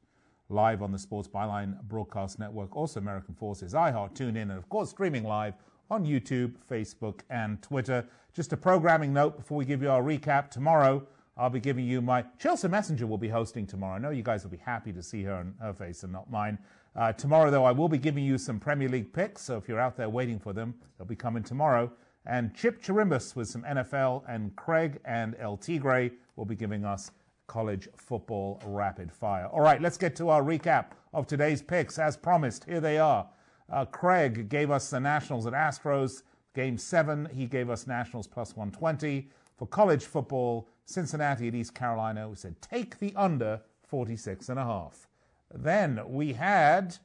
Live 0.50 0.84
on 0.84 0.92
the 0.92 1.00
Sports 1.00 1.28
Byline 1.28 1.82
Broadcast 1.84 2.38
Network, 2.38 2.76
also 2.76 3.00
American 3.00 3.34
Forces, 3.34 3.74
iHeart, 3.74 4.14
TuneIn, 4.14 4.44
and 4.44 4.52
of 4.52 4.70
course 4.70 4.92
streaming 4.92 5.24
live 5.24 5.56
on 5.90 6.06
YouTube, 6.06 6.54
Facebook, 6.70 7.22
and 7.32 7.60
Twitter. 7.64 8.06
Just 8.32 8.54
a 8.54 8.58
programming 8.58 9.12
note 9.12 9.38
before 9.38 9.58
we 9.58 9.66
give 9.66 9.82
you 9.82 9.90
our 9.90 10.04
recap. 10.04 10.52
Tomorrow, 10.52 11.08
I'll 11.36 11.50
be 11.50 11.60
giving 11.60 11.86
you 11.86 12.00
my 12.00 12.24
Chelsea 12.38 12.68
Messenger 12.68 13.08
will 13.08 13.18
be 13.18 13.28
hosting 13.28 13.66
tomorrow. 13.66 13.96
I 13.96 13.98
know 13.98 14.12
you 14.12 14.22
guys 14.22 14.44
will 14.44 14.52
be 14.52 14.58
happy 14.58 14.94
to 14.94 15.02
see 15.02 15.24
her 15.24 15.36
and 15.42 15.56
her 15.60 15.74
face 15.74 16.04
and 16.04 16.14
not 16.14 16.30
mine. 16.30 16.60
Uh, 16.96 17.12
tomorrow, 17.12 17.50
though, 17.50 17.66
I 17.66 17.72
will 17.72 17.90
be 17.90 17.98
giving 17.98 18.24
you 18.24 18.38
some 18.38 18.60
Premier 18.60 18.88
League 18.88 19.12
picks. 19.14 19.42
So 19.42 19.58
if 19.58 19.68
you're 19.68 19.80
out 19.80 19.98
there 19.98 20.10
waiting 20.10 20.38
for 20.38 20.54
them, 20.54 20.76
they'll 20.98 21.08
be 21.08 21.16
coming 21.16 21.42
tomorrow. 21.42 21.92
And 22.28 22.54
Chip 22.54 22.84
Chirimbus 22.84 23.36
with 23.36 23.48
some 23.48 23.64
NFL, 23.64 24.24
and 24.28 24.56
Craig 24.56 25.00
and 25.06 25.36
El 25.40 25.58
Tigre 25.58 26.12
will 26.36 26.46
be 26.46 26.56
giving 26.56 26.86
us 26.86 27.12
college 27.48 27.88
football 27.96 28.62
rapid 28.66 29.12
fire. 29.12 29.48
All 29.48 29.62
right, 29.62 29.82
let's 29.82 29.98
get 29.98 30.16
to 30.18 30.30
our 30.30 30.42
recap 30.42 30.88
of 31.14 31.28
today's 31.28 31.62
picks. 31.62 32.00
As 32.00 32.18
promised, 32.18 32.66
here 32.66 32.82
they 32.82 32.98
are. 32.98 33.28
Uh, 33.72 33.86
Craig 33.86 34.50
gave 34.50 34.72
us 34.72 34.90
the 34.90 35.00
Nationals 35.00 35.46
at 35.48 35.54
Astros. 35.54 36.24
Game 36.54 36.78
seven, 36.78 37.28
he 37.34 37.46
gave 37.46 37.70
us 37.70 37.88
Nationals 37.88 38.28
plus 38.28 38.56
120. 38.56 39.30
For 39.58 39.68
college 39.68 40.06
football, 40.06 40.70
Cincinnati 40.86 41.48
at 41.48 41.56
East 41.56 41.74
Carolina. 41.74 42.30
We 42.30 42.36
said 42.36 42.62
take 42.62 43.00
the 43.00 43.14
under 43.16 43.62
46 43.88 44.50
and 44.50 44.60
a 44.60 44.64
half. 44.64 45.08
Then 45.54 46.02
we 46.08 46.34
had 46.34 46.98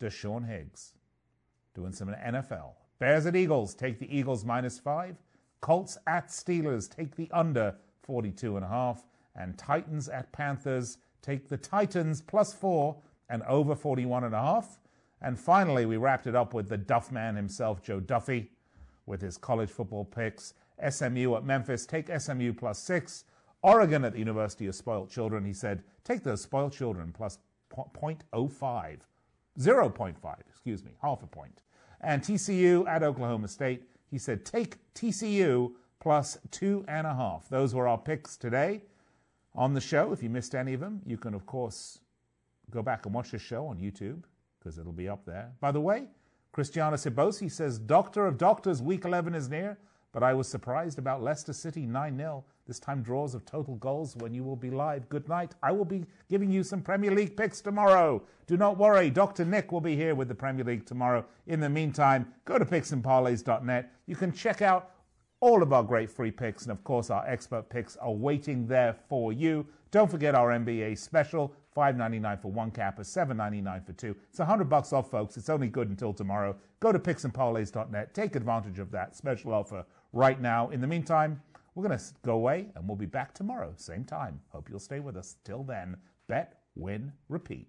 DeShaun 0.00 0.48
Higgs 0.48 0.94
doing 1.74 1.92
some 1.92 2.08
NFL. 2.08 2.72
Bears 2.98 3.26
at 3.26 3.36
Eagles, 3.36 3.74
take 3.74 3.98
the 3.98 4.14
Eagles 4.14 4.44
minus 4.44 4.78
five. 4.78 5.16
Colts 5.60 5.98
at 6.06 6.28
Steelers, 6.28 6.88
take 6.88 7.16
the 7.16 7.30
under 7.32 7.76
42 8.10 8.56
and 8.56 8.64
a 8.64 8.68
half. 8.68 9.06
And 9.36 9.56
Titans 9.56 10.08
at 10.08 10.32
Panthers, 10.32 10.98
take 11.22 11.48
the 11.48 11.56
Titans 11.56 12.20
plus 12.20 12.52
four 12.52 12.96
and 13.28 13.44
over 13.44 13.76
41 13.76 14.24
and 14.24 14.34
a 14.34 14.40
half. 14.40 14.80
And 15.22 15.38
finally, 15.38 15.86
we 15.86 15.96
wrapped 15.96 16.26
it 16.26 16.34
up 16.34 16.52
with 16.52 16.68
the 16.68 16.76
Duff 16.76 17.12
man 17.12 17.36
himself, 17.36 17.80
Joe 17.84 18.00
Duffy, 18.00 18.50
with 19.06 19.20
his 19.20 19.36
college 19.36 19.70
football 19.70 20.04
picks. 20.04 20.54
SMU 20.88 21.36
at 21.36 21.44
Memphis, 21.44 21.86
take 21.86 22.10
SMU 22.20 22.52
plus 22.52 22.80
six. 22.80 23.26
Oregon 23.62 24.04
at 24.04 24.12
the 24.12 24.18
University 24.18 24.66
of 24.66 24.74
Spoiled 24.74 25.08
Children, 25.08 25.44
he 25.44 25.52
said, 25.52 25.84
take 26.02 26.24
those 26.24 26.42
spoiled 26.42 26.72
children 26.72 27.12
plus 27.16 27.38
0.05. 27.72 28.98
0.5, 29.56 30.36
excuse 30.48 30.84
me, 30.84 30.92
half 31.00 31.22
a 31.22 31.28
point. 31.28 31.62
And 32.00 32.22
TCU 32.22 32.88
at 32.88 33.04
Oklahoma 33.04 33.46
State, 33.46 33.84
he 34.10 34.18
said, 34.18 34.44
take 34.44 34.78
TCU 34.94 35.74
plus 36.00 36.38
two 36.50 36.84
and 36.88 37.06
a 37.06 37.14
half. 37.14 37.48
Those 37.48 37.74
were 37.74 37.86
our 37.86 37.98
picks 37.98 38.36
today 38.36 38.82
on 39.54 39.74
the 39.74 39.80
show. 39.80 40.12
If 40.12 40.22
you 40.22 40.30
missed 40.30 40.54
any 40.54 40.74
of 40.74 40.80
them, 40.80 41.02
you 41.06 41.16
can, 41.16 41.34
of 41.34 41.46
course, 41.46 42.00
go 42.70 42.82
back 42.82 43.06
and 43.06 43.14
watch 43.14 43.30
the 43.30 43.38
show 43.38 43.66
on 43.66 43.78
YouTube. 43.78 44.22
because 44.58 44.78
it'll 44.78 44.92
be 44.92 45.08
up 45.08 45.24
there. 45.24 45.52
By 45.60 45.72
the 45.72 45.80
way, 45.80 46.08
Cristiano 46.52 46.96
Sibosi 46.96 47.50
says, 47.50 47.78
Doctor 47.78 48.26
of 48.26 48.36
Doctors, 48.36 48.82
week 48.82 49.04
11 49.04 49.34
is 49.34 49.48
near, 49.48 49.78
but 50.12 50.22
I 50.22 50.34
was 50.34 50.48
surprised 50.48 50.98
about 50.98 51.22
Leicester 51.22 51.52
City 51.52 51.86
9 51.86 52.16
0. 52.16 52.44
This 52.66 52.78
time 52.78 53.02
draws 53.02 53.34
of 53.34 53.44
total 53.44 53.76
goals 53.76 54.16
when 54.16 54.34
you 54.34 54.44
will 54.44 54.56
be 54.56 54.70
live. 54.70 55.08
Good 55.08 55.28
night. 55.28 55.54
I 55.62 55.72
will 55.72 55.84
be 55.84 56.04
giving 56.28 56.50
you 56.50 56.62
some 56.62 56.82
Premier 56.82 57.10
League 57.10 57.36
picks 57.36 57.60
tomorrow. 57.60 58.22
Do 58.46 58.56
not 58.56 58.78
worry, 58.78 59.10
Dr. 59.10 59.44
Nick 59.44 59.72
will 59.72 59.80
be 59.80 59.96
here 59.96 60.14
with 60.14 60.28
the 60.28 60.34
Premier 60.34 60.64
League 60.64 60.86
tomorrow. 60.86 61.24
In 61.46 61.60
the 61.60 61.68
meantime, 61.68 62.32
go 62.44 62.58
to 62.58 62.64
picksandparlays.net. 62.64 63.92
You 64.06 64.16
can 64.16 64.32
check 64.32 64.62
out 64.62 64.90
all 65.40 65.62
of 65.62 65.72
our 65.72 65.82
great 65.82 66.10
free 66.10 66.30
picks, 66.30 66.62
and 66.62 66.72
of 66.72 66.84
course, 66.84 67.10
our 67.10 67.26
expert 67.26 67.68
picks 67.70 67.96
are 67.96 68.12
waiting 68.12 68.66
there 68.66 68.94
for 69.08 69.32
you. 69.32 69.66
Don't 69.90 70.10
forget 70.10 70.34
our 70.34 70.50
NBA 70.50 70.98
special, 70.98 71.54
$5.99 71.76 72.42
for 72.42 72.52
one 72.52 72.70
capper, 72.70 73.02
$7.99 73.02 73.86
for 73.86 73.92
two. 73.94 74.14
It's 74.28 74.38
100 74.38 74.68
bucks 74.68 74.92
off, 74.92 75.10
folks. 75.10 75.36
It's 75.36 75.48
only 75.48 75.68
good 75.68 75.88
until 75.88 76.12
tomorrow. 76.12 76.56
Go 76.80 76.92
to 76.92 76.98
picksandparlays.net. 76.98 78.14
Take 78.14 78.36
advantage 78.36 78.78
of 78.78 78.90
that 78.92 79.16
special 79.16 79.52
offer 79.52 79.84
right 80.12 80.40
now. 80.40 80.68
In 80.70 80.80
the 80.80 80.86
meantime, 80.86 81.40
we're 81.74 81.86
going 81.86 81.98
to 81.98 82.04
go 82.22 82.34
away 82.34 82.68
and 82.74 82.86
we'll 82.86 82.96
be 82.96 83.06
back 83.06 83.32
tomorrow, 83.32 83.72
same 83.76 84.04
time. 84.04 84.40
Hope 84.50 84.68
you'll 84.68 84.78
stay 84.78 85.00
with 85.00 85.16
us. 85.16 85.36
Till 85.44 85.62
then, 85.62 85.96
bet, 86.28 86.60
win, 86.74 87.12
repeat. 87.28 87.68